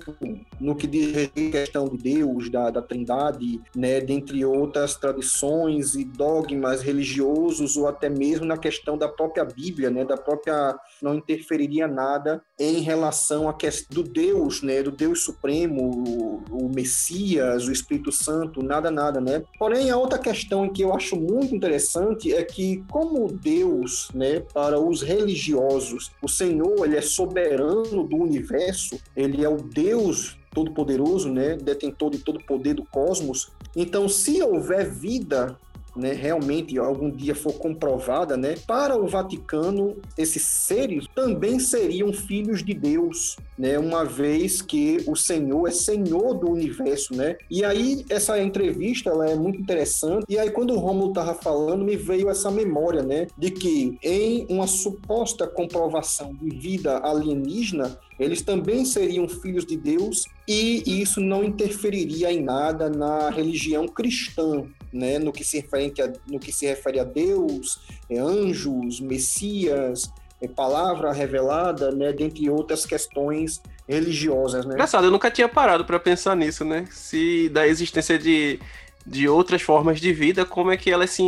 no 0.60 0.76
que 0.76 0.86
diz 0.86 1.14
respeito 1.14 1.58
à 1.58 1.62
questão 1.62 1.86
de 1.88 1.98
Deus, 1.98 2.50
da, 2.50 2.70
da 2.70 2.82
trindade, 2.82 3.62
né, 3.76 4.02
dentre 4.02 4.44
outras 4.44 4.96
tradições 4.96 5.96
e 5.96 6.04
dogmas 6.04 6.82
religiosos, 6.82 7.78
ou 7.78 7.88
até 7.88 8.10
mesmo 8.10 8.46
na 8.46 8.58
questão 8.58 8.98
da 8.98 9.08
própria 9.08 9.46
Bíblia, 9.46 9.90
né, 9.90 10.04
da 10.04 10.18
própria, 10.18 10.78
não 11.02 11.16
interferiria 11.16 11.88
nada 11.88 12.42
em 12.60 12.82
relação 12.82 13.48
à 13.48 13.54
questão 13.54 14.04
do 14.04 14.04
Deus, 14.04 14.62
né, 14.62 14.84
do 14.84 14.92
Deus 14.92 15.24
Supremo, 15.24 16.44
o, 16.50 16.66
o 16.66 16.70
Messias, 16.74 17.68
o 17.68 17.72
Espírito 17.72 18.12
Santo, 18.12 18.62
nada, 18.62 18.92
nada, 18.92 19.22
né. 19.22 19.44
Porém, 19.58 19.90
a 19.90 19.98
outra 19.98 20.20
questão 20.20 20.68
que 20.68 20.84
eu 20.84 20.94
acho 20.94 21.16
muito 21.16 21.61
interessante 21.62 22.34
é 22.34 22.44
que, 22.44 22.84
como 22.90 23.32
Deus, 23.32 24.10
né, 24.16 24.40
para 24.40 24.80
os 24.80 25.04
religiosos, 25.04 26.12
o 26.20 26.28
Senhor, 26.28 26.84
ele 26.84 26.98
é 26.98 27.02
soberano 27.02 28.04
do 28.04 28.16
universo, 28.18 29.00
ele 29.16 29.46
é 29.46 29.48
o 29.48 29.58
Deus 29.58 30.40
todo-poderoso, 30.56 31.32
né, 31.32 31.56
detentor 31.56 32.10
de 32.10 32.18
todo 32.18 32.38
o 32.38 32.46
poder 32.46 32.74
do 32.74 32.84
cosmos. 32.86 33.52
Então, 33.76 34.10
se 34.10 34.42
houver 34.42 34.90
vida 34.90 35.56
né, 35.96 36.14
realmente 36.14 36.78
algum 36.78 37.10
dia 37.10 37.36
for 37.36 37.54
comprovada, 37.54 38.38
né, 38.38 38.56
para 38.66 38.96
o 38.96 39.08
Vaticano, 39.08 39.98
esses 40.18 40.44
seres 40.44 41.06
também 41.14 41.60
seriam 41.60 42.12
filhos 42.14 42.64
de 42.64 42.74
Deus, 42.74 43.38
né, 43.58 43.78
uma 43.78 44.04
vez 44.04 44.62
que 44.62 45.04
o 45.08 45.16
Senhor 45.16 45.68
é 45.68 45.72
Senhor 45.72 46.34
do 46.34 46.50
universo, 46.50 47.16
né? 47.16 47.36
E 47.50 47.64
aí 47.64 48.06
essa 48.10 48.42
entrevista 48.42 49.10
ela 49.10 49.30
é 49.30 49.36
muito 49.36 49.60
interessante. 49.60 50.26
E 50.28 50.38
aí 50.38 50.50
quando 50.50 50.74
o 50.74 50.80
Romulo 50.80 51.10
estava 51.10 51.34
falando, 51.34 51.84
me 51.84 51.96
veio 51.96 52.30
essa 52.30 52.50
memória, 52.50 53.04
né, 53.04 53.28
de 53.38 53.52
que 53.52 53.98
em 54.02 54.46
uma 54.50 54.68
suposta 54.68 55.48
comprovação 55.48 56.34
de 56.34 56.50
vida 56.50 56.98
alienígena, 57.00 58.00
eles 58.20 58.42
também 58.42 58.86
seriam 58.86 59.28
filhos 59.28 59.66
de 59.66 59.78
Deus 59.78 60.26
e 60.48 61.02
isso 61.02 61.20
não 61.20 61.44
interferiria 61.44 62.32
em 62.32 62.44
nada 62.44 62.90
na 62.90 63.30
religião 63.30 63.88
cristã, 63.88 64.66
né, 64.92 65.20
no 65.20 65.32
que 65.32 65.44
se 65.44 65.60
refere 65.60 65.94
a, 66.02 66.12
no 66.28 66.40
que 66.40 66.52
se 66.52 66.66
refere 66.66 67.00
a 67.00 67.04
Deus, 67.04 67.80
é, 68.10 68.18
anjos, 68.18 69.00
Messias, 69.00 70.12
é, 70.42 70.48
palavra 70.48 71.12
revelada, 71.12 71.92
né, 71.92 72.12
dentre 72.12 72.50
outras 72.50 72.86
questões 72.86 73.62
religiosas, 73.88 74.66
né? 74.66 74.74
Engraçado, 74.74 75.06
eu 75.06 75.12
nunca 75.12 75.30
tinha 75.30 75.50
parado 75.50 75.86
para 75.86 76.00
pensar 76.00 76.36
nisso, 76.36 76.64
né? 76.64 76.86
Se 76.92 77.50
da 77.50 77.68
existência 77.68 78.18
de 78.18 78.60
de 79.06 79.28
outras 79.28 79.62
formas 79.62 80.00
de 80.00 80.14
vida, 80.14 80.46
como 80.46 80.72
é 80.72 80.78
que 80.78 80.92
elas 80.92 81.12
se 81.12 81.24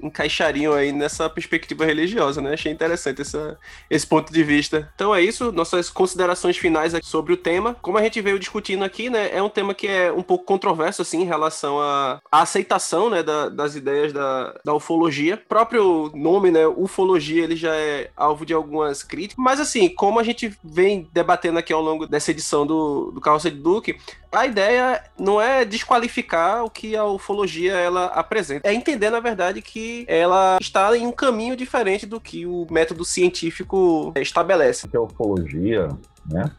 encaixariam 0.00 0.72
aí 0.72 0.92
nessa 0.92 1.28
perspectiva 1.28 1.84
religiosa, 1.84 2.40
né? 2.40 2.54
Achei 2.54 2.72
interessante 2.72 3.22
essa, 3.22 3.58
esse 3.88 4.06
ponto 4.06 4.32
de 4.32 4.42
vista. 4.42 4.90
Então 4.94 5.14
é 5.14 5.22
isso, 5.22 5.52
nossas 5.52 5.90
considerações 5.90 6.56
finais 6.56 6.92
sobre 7.02 7.32
o 7.32 7.36
tema. 7.36 7.74
Como 7.80 7.98
a 7.98 8.02
gente 8.02 8.20
veio 8.20 8.38
discutindo 8.38 8.84
aqui, 8.84 9.10
né, 9.10 9.30
é 9.32 9.42
um 9.42 9.48
tema 9.48 9.74
que 9.74 9.86
é 9.86 10.12
um 10.12 10.22
pouco 10.22 10.44
controverso, 10.44 11.02
assim, 11.02 11.22
em 11.22 11.26
relação 11.26 11.80
à, 11.80 12.20
à 12.30 12.42
aceitação, 12.42 13.10
né, 13.10 13.22
da, 13.22 13.48
das 13.48 13.74
ideias 13.74 14.12
da, 14.12 14.54
da 14.64 14.74
ufologia. 14.74 15.34
O 15.34 15.48
próprio 15.48 16.10
nome, 16.14 16.50
né, 16.50 16.66
ufologia, 16.66 17.44
ele 17.44 17.56
já 17.56 17.74
é 17.74 18.10
alvo 18.16 18.44
de 18.44 18.54
algumas 18.54 19.02
críticas, 19.02 19.42
mas 19.42 19.60
assim, 19.60 19.88
como 19.88 20.20
a 20.20 20.22
gente 20.22 20.56
vem 20.62 21.08
debatendo 21.12 21.58
aqui 21.58 21.72
ao 21.72 21.82
longo 21.82 22.06
dessa 22.06 22.30
edição 22.30 22.66
do, 22.66 23.10
do 23.12 23.20
Carroça 23.20 23.50
de 23.50 23.56
Duque, 23.56 23.96
a 24.34 24.46
ideia 24.46 25.02
não 25.18 25.40
é 25.40 25.64
desqualificar 25.64 26.64
o 26.64 26.70
que 26.70 26.96
a 26.96 27.04
ufologia 27.04 27.74
ela 27.74 28.06
apresenta, 28.06 28.68
é 28.68 28.74
entender 28.74 29.10
na 29.10 29.20
verdade 29.20 29.62
que 29.62 30.04
ela 30.08 30.58
está 30.60 30.96
em 30.96 31.06
um 31.06 31.12
caminho 31.12 31.56
diferente 31.56 32.06
do 32.06 32.20
que 32.20 32.46
o 32.46 32.66
método 32.70 33.04
científico 33.04 34.12
estabelece. 34.16 34.88
Que 34.88 34.96
a 34.96 35.00
ufologia, 35.00 35.88
né? 36.30 36.50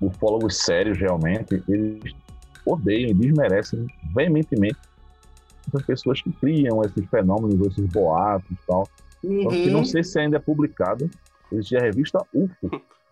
Ufólogos 0.00 0.58
sérios 0.58 0.98
realmente, 0.98 1.62
eles 1.68 2.14
odeiam 2.66 3.10
e 3.10 3.14
desmerecem 3.14 3.86
veementemente 4.14 4.78
essas 5.68 5.86
pessoas 5.86 6.22
que 6.22 6.32
criam 6.32 6.82
esses 6.82 7.06
fenômenos, 7.08 7.66
esses 7.68 7.86
boatos 7.86 8.50
e 8.50 8.66
tal. 8.66 8.88
Uhum. 9.22 9.40
Então, 9.40 9.50
que 9.50 9.70
não 9.70 9.84
sei 9.84 10.04
se 10.04 10.18
ainda 10.18 10.36
é 10.36 10.40
publicado, 10.40 11.10
existe 11.52 11.76
a 11.76 11.80
revista 11.80 12.18
UFO, 12.34 12.70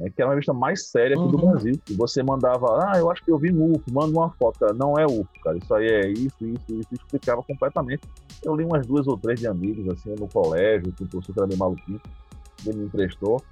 né, 0.00 0.08
que 0.08 0.22
era 0.22 0.28
uma 0.28 0.34
revista 0.34 0.54
mais 0.54 0.88
séria 0.88 1.14
aqui 1.14 1.22
uhum. 1.22 1.30
do 1.30 1.38
Brasil. 1.38 1.78
E 1.88 1.94
você 1.94 2.22
mandava, 2.22 2.66
ah, 2.86 2.98
eu 2.98 3.10
acho 3.10 3.22
que 3.22 3.30
eu 3.30 3.38
vi 3.38 3.52
um 3.52 3.72
UFO, 3.72 3.92
manda 3.92 4.10
uma 4.18 4.30
foto. 4.30 4.58
Cara, 4.58 4.72
não 4.72 4.94
é 4.98 5.04
UFO, 5.04 5.28
cara, 5.44 5.58
isso 5.58 5.74
aí 5.74 5.86
é 5.86 6.08
isso, 6.08 6.36
isso, 6.40 6.64
isso. 6.70 6.88
Explicava 6.94 7.42
completamente. 7.42 8.00
Eu 8.42 8.56
li 8.56 8.64
umas 8.64 8.86
duas 8.86 9.06
ou 9.06 9.18
três 9.18 9.38
de 9.38 9.46
amigos, 9.46 9.86
assim, 9.88 10.14
no 10.18 10.26
colégio, 10.26 10.90
que 10.92 11.04
o 11.04 11.08
professor 11.08 11.34
era 11.36 11.46
meio 11.46 11.58
maluquinho, 11.58 12.00
ele 12.66 12.78
me 12.78 12.84
emprestou. 12.86 13.42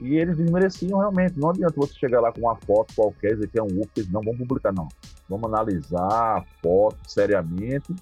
E 0.00 0.16
eles 0.16 0.36
desmereciam 0.36 0.98
realmente. 0.98 1.38
Não 1.38 1.50
adianta 1.50 1.74
você 1.76 1.94
chegar 1.94 2.20
lá 2.20 2.32
com 2.32 2.40
uma 2.40 2.56
foto 2.56 2.92
qualquer 2.96 3.34
dizer 3.34 3.48
que 3.48 3.58
é 3.58 3.62
um 3.62 3.66
UFO, 3.66 4.10
não 4.10 4.20
vamos 4.22 4.38
publicar, 4.38 4.72
não. 4.72 4.88
Vamos 5.28 5.44
analisar 5.44 6.08
a 6.08 6.44
foto 6.60 6.98
seriamente. 7.06 7.94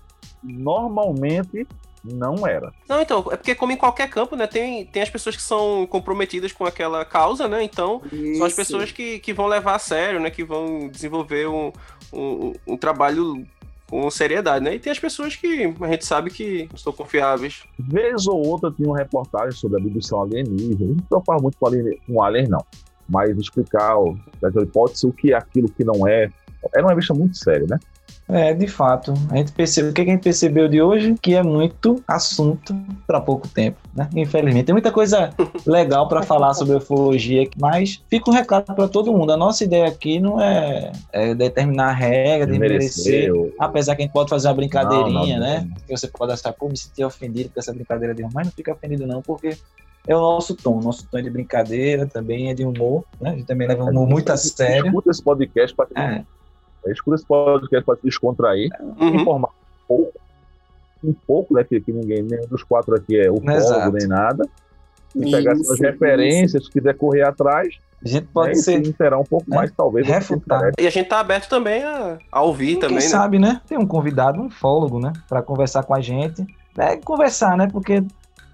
Normalmente 0.42 1.66
não 2.04 2.46
era. 2.46 2.72
Não, 2.88 3.00
então, 3.00 3.18
é 3.30 3.36
porque 3.36 3.54
como 3.54 3.72
em 3.72 3.76
qualquer 3.76 4.08
campo, 4.08 4.36
né, 4.36 4.46
tem, 4.46 4.86
tem 4.86 5.02
as 5.02 5.10
pessoas 5.10 5.36
que 5.36 5.42
são 5.42 5.86
comprometidas 5.86 6.52
com 6.52 6.64
aquela 6.64 7.04
causa, 7.04 7.46
né, 7.46 7.62
então 7.62 8.02
são 8.36 8.46
as 8.46 8.54
pessoas 8.54 8.90
que, 8.90 9.18
que 9.18 9.32
vão 9.32 9.46
levar 9.46 9.74
a 9.74 9.78
sério, 9.78 10.20
né, 10.20 10.30
que 10.30 10.44
vão 10.44 10.88
desenvolver 10.88 11.46
um, 11.48 11.72
um, 12.12 12.52
um 12.66 12.76
trabalho 12.76 13.46
com 13.90 14.08
seriedade, 14.08 14.64
né? 14.64 14.76
E 14.76 14.78
tem 14.78 14.92
as 14.92 15.00
pessoas 15.00 15.34
que 15.34 15.74
a 15.80 15.88
gente 15.88 16.06
sabe 16.06 16.30
que 16.30 16.68
são 16.76 16.92
confiáveis. 16.92 17.64
Vez 17.76 18.28
ou 18.28 18.46
outra 18.46 18.70
tinha 18.70 18.88
uma 18.88 18.96
reportagem 18.96 19.50
sobre 19.50 19.78
a 19.78 19.84
abdução 19.84 20.22
alienígena. 20.22 20.92
A 20.92 20.94
gente 20.94 21.04
não 21.10 21.20
fala 21.24 21.42
muito 21.42 21.58
com 21.58 21.66
alien, 21.66 21.98
com 22.06 22.22
alien 22.22 22.48
não. 22.48 22.64
Mas 23.08 23.36
explicar 23.36 23.96
daquela 24.40 24.64
hipótese 24.64 25.08
o 25.08 25.12
que 25.12 25.32
é 25.32 25.36
aquilo 25.36 25.68
que 25.68 25.82
não 25.82 26.06
é. 26.06 26.30
Era 26.72 26.84
uma 26.84 26.90
revista 26.90 27.12
muito 27.12 27.36
séria, 27.36 27.66
né? 27.68 27.80
É, 28.28 28.54
de 28.54 28.66
fato. 28.66 29.12
A 29.30 29.36
gente 29.36 29.52
percebe, 29.52 29.88
o 29.88 29.92
que 29.92 30.00
a 30.00 30.04
gente 30.04 30.22
percebeu 30.22 30.68
de 30.68 30.80
hoje? 30.80 31.14
Que 31.20 31.34
é 31.34 31.42
muito 31.42 32.02
assunto 32.06 32.74
para 33.06 33.20
pouco 33.20 33.48
tempo, 33.48 33.78
né? 33.94 34.08
Infelizmente. 34.14 34.66
Tem 34.66 34.72
muita 34.72 34.92
coisa 34.92 35.30
legal 35.66 36.08
para 36.08 36.22
falar 36.22 36.54
sobre 36.54 36.76
ufologia, 36.76 37.48
mas 37.58 38.02
fica 38.08 38.30
um 38.30 38.32
recado 38.32 38.74
para 38.74 38.88
todo 38.88 39.12
mundo. 39.12 39.32
A 39.32 39.36
nossa 39.36 39.64
ideia 39.64 39.88
aqui 39.88 40.20
não 40.20 40.40
é, 40.40 40.92
é 41.12 41.34
determinar 41.34 41.88
a 41.88 41.92
regra, 41.92 42.46
de 42.46 42.58
merecer, 42.58 43.30
apesar 43.58 43.96
que 43.96 44.02
a 44.02 44.04
gente 44.04 44.12
pode 44.12 44.30
fazer 44.30 44.48
uma 44.48 44.54
brincadeirinha, 44.54 45.38
não, 45.38 45.46
não, 45.46 45.54
né? 45.54 45.68
Que 45.86 45.96
você 45.96 46.06
pode 46.06 46.32
achar, 46.32 46.52
pô, 46.52 46.68
me 46.68 46.76
sentir 46.76 47.04
ofendido 47.04 47.50
com 47.52 47.58
essa 47.58 47.72
brincadeira 47.72 48.14
de 48.14 48.22
mas 48.32 48.46
não 48.46 48.52
fica 48.52 48.72
ofendido 48.72 49.06
não, 49.06 49.22
porque 49.22 49.56
é 50.06 50.16
o 50.16 50.20
nosso 50.20 50.54
tom. 50.54 50.80
Nosso 50.80 51.06
tom 51.10 51.18
é 51.18 51.22
de 51.22 51.30
brincadeira, 51.30 52.06
também 52.06 52.50
é 52.50 52.54
de 52.54 52.64
humor, 52.64 53.04
né? 53.20 53.30
A 53.30 53.34
gente 53.34 53.46
também 53.46 53.66
leva 53.66 53.84
o 53.84 53.88
humor 53.88 54.08
muito 54.08 54.30
a 54.30 54.36
sério. 54.36 54.86
Escuta 54.86 55.10
esse 55.10 55.22
podcast 55.22 55.76
para 55.76 55.88
é. 55.96 56.24
A 56.86 56.90
escuta 56.90 57.16
esse 57.16 57.26
podcast 57.26 57.84
para 57.84 57.96
se 57.96 58.02
descontrair, 58.04 58.70
uhum. 58.80 59.14
informar 59.14 59.48
um 59.48 59.86
pouco, 59.86 60.20
um 61.04 61.12
pouco, 61.12 61.54
né? 61.54 61.64
Que, 61.64 61.80
que 61.80 61.92
ninguém, 61.92 62.22
nenhum 62.22 62.46
dos 62.46 62.62
quatro 62.62 62.94
aqui 62.94 63.18
é 63.18 63.30
o 63.30 63.36
fogo 63.36 63.92
nem 63.92 64.06
nada. 64.06 64.44
E 65.14 65.22
isso, 65.22 65.30
pegar 65.30 65.56
suas 65.56 65.80
referências, 65.80 66.64
se 66.64 66.70
quiser 66.70 66.96
correr 66.96 67.22
atrás. 67.22 67.76
A 68.02 68.08
gente 68.08 68.26
pode 68.28 68.50
né, 68.50 68.54
ser. 68.54 68.96
Será 68.96 69.18
um 69.18 69.24
pouco 69.24 69.52
é, 69.52 69.56
mais, 69.56 69.70
talvez. 69.72 70.06
Refutar. 70.06 70.72
E 70.78 70.86
a 70.86 70.90
gente 70.90 71.08
tá 71.08 71.20
aberto 71.20 71.48
também 71.48 71.82
a, 71.82 72.18
a 72.32 72.42
ouvir 72.42 72.72
Quem 72.72 72.80
também, 72.80 72.96
né? 72.96 73.02
sabe, 73.02 73.38
né? 73.38 73.60
Tem 73.66 73.76
um 73.76 73.86
convidado, 73.86 74.40
um 74.40 74.48
fólogo, 74.48 74.98
né? 74.98 75.12
Para 75.28 75.42
conversar 75.42 75.82
com 75.82 75.94
a 75.94 76.00
gente. 76.00 76.46
É 76.78 76.96
conversar, 76.96 77.56
né? 77.58 77.68
Porque 77.70 78.02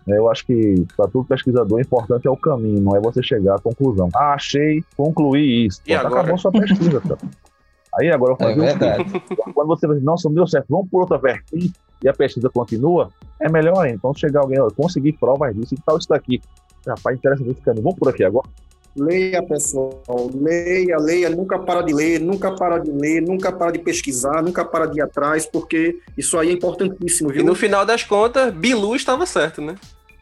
eu 0.07 0.31
acho 0.31 0.47
que 0.47 0.87
para 0.97 1.09
todo 1.09 1.25
pesquisador, 1.25 1.79
o 1.79 1.81
importante 1.81 2.27
é 2.27 2.31
o 2.31 2.37
caminho, 2.37 2.81
não 2.81 2.97
é 2.97 3.01
você 3.01 3.23
chegar 3.23 3.57
à 3.57 3.59
conclusão. 3.59 4.09
Ah, 4.15 4.35
achei, 4.35 4.83
concluí 4.97 5.67
isso. 5.67 5.81
E 5.87 5.95
Pô, 5.95 6.01
agora? 6.01 6.21
Acabou 6.21 6.39
sua 6.39 6.53
pesquisa, 6.53 7.01
cara. 7.01 7.19
Aí 7.99 8.11
agora 8.11 8.37
eu 8.39 8.49
é 8.49 8.55
verdade. 8.55 9.05
Quando 9.55 9.69
você 9.69 9.89
diz, 9.89 10.03
nossa, 10.03 10.29
não 10.29 10.35
deu 10.35 10.47
certo, 10.47 10.67
vamos 10.69 10.89
por 10.91 11.01
outra 11.01 11.19
vertente 11.19 11.73
e 12.03 12.09
a 12.09 12.13
pesquisa 12.13 12.51
continua, 12.51 13.11
é 13.41 13.49
melhor 13.49 13.79
ainda. 13.79 13.97
Então, 13.97 14.15
chegar 14.15 14.41
alguém, 14.41 14.61
ó, 14.61 14.71
conseguir 14.71 15.13
provas 15.13 15.55
disso 15.55 15.75
e 15.75 15.79
tal, 15.85 15.97
isso 15.97 16.09
daqui. 16.09 16.41
Rapaz, 16.87 17.17
interessa 17.17 17.43
desse 17.43 17.61
caminho, 17.63 17.83
vamos 17.83 17.99
por 17.99 18.09
aqui 18.09 18.23
agora. 18.23 18.49
Leia, 18.97 19.43
pessoal, 19.43 20.31
leia, 20.35 20.97
leia, 20.99 21.29
nunca 21.29 21.59
para 21.59 21.83
de 21.83 21.93
ler, 21.93 22.19
nunca 22.19 22.55
para 22.55 22.79
de 22.79 22.91
ler, 22.91 23.21
nunca 23.21 23.53
para 23.53 23.73
de 23.73 23.79
pesquisar, 23.79 24.43
nunca 24.43 24.65
para 24.65 24.87
de 24.87 25.01
ir 25.01 25.03
atrás, 25.03 25.45
porque 25.45 25.99
isso 26.17 26.39
aí 26.39 26.49
é 26.49 26.53
importantíssimo, 26.53 27.29
viu? 27.29 27.43
E 27.43 27.45
no 27.45 27.55
final 27.55 27.85
das 27.85 28.05
contas, 28.05 28.55
Bilu 28.55 28.97
estava 28.97 29.27
certo, 29.27 29.61
né? 29.61 29.75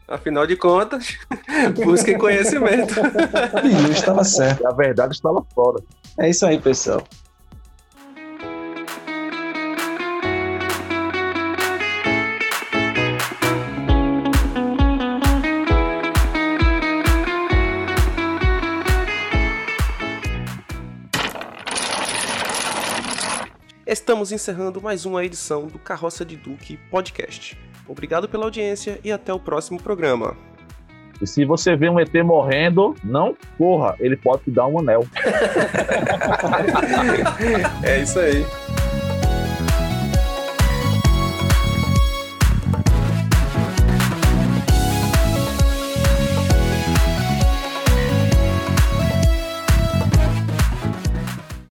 Afinal 0.07 0.45
de 0.45 0.57
contas, 0.57 1.17
busquem 1.85 2.17
conhecimento. 2.17 2.95
Bilu 3.63 3.91
estava 3.91 4.23
certo. 4.25 4.67
A 4.67 4.73
verdade 4.73 5.13
estava 5.13 5.41
fora. 5.53 5.81
É 6.19 6.29
isso 6.29 6.45
aí, 6.45 6.59
pessoal. 6.59 7.01
Estamos 23.95 24.33
encerrando 24.33 24.81
mais 24.81 25.05
uma 25.05 25.23
edição 25.23 25.67
do 25.67 25.79
Carroça 25.79 26.25
de 26.25 26.35
Duque 26.35 26.75
Podcast. 26.91 27.57
Obrigado 27.87 28.27
pela 28.27 28.43
audiência 28.43 28.99
e 29.05 29.09
até 29.09 29.31
o 29.31 29.39
próximo 29.39 29.81
programa. 29.81 30.35
E 31.21 31.25
se 31.25 31.45
você 31.45 31.77
vê 31.77 31.87
um 31.87 31.97
ET 31.97 32.13
morrendo, 32.15 32.93
não 33.01 33.33
corra, 33.57 33.95
ele 34.01 34.17
pode 34.17 34.43
te 34.43 34.51
dar 34.51 34.67
um 34.67 34.79
anel. 34.79 35.07
é 37.83 38.01
isso 38.01 38.19
aí. 38.19 38.45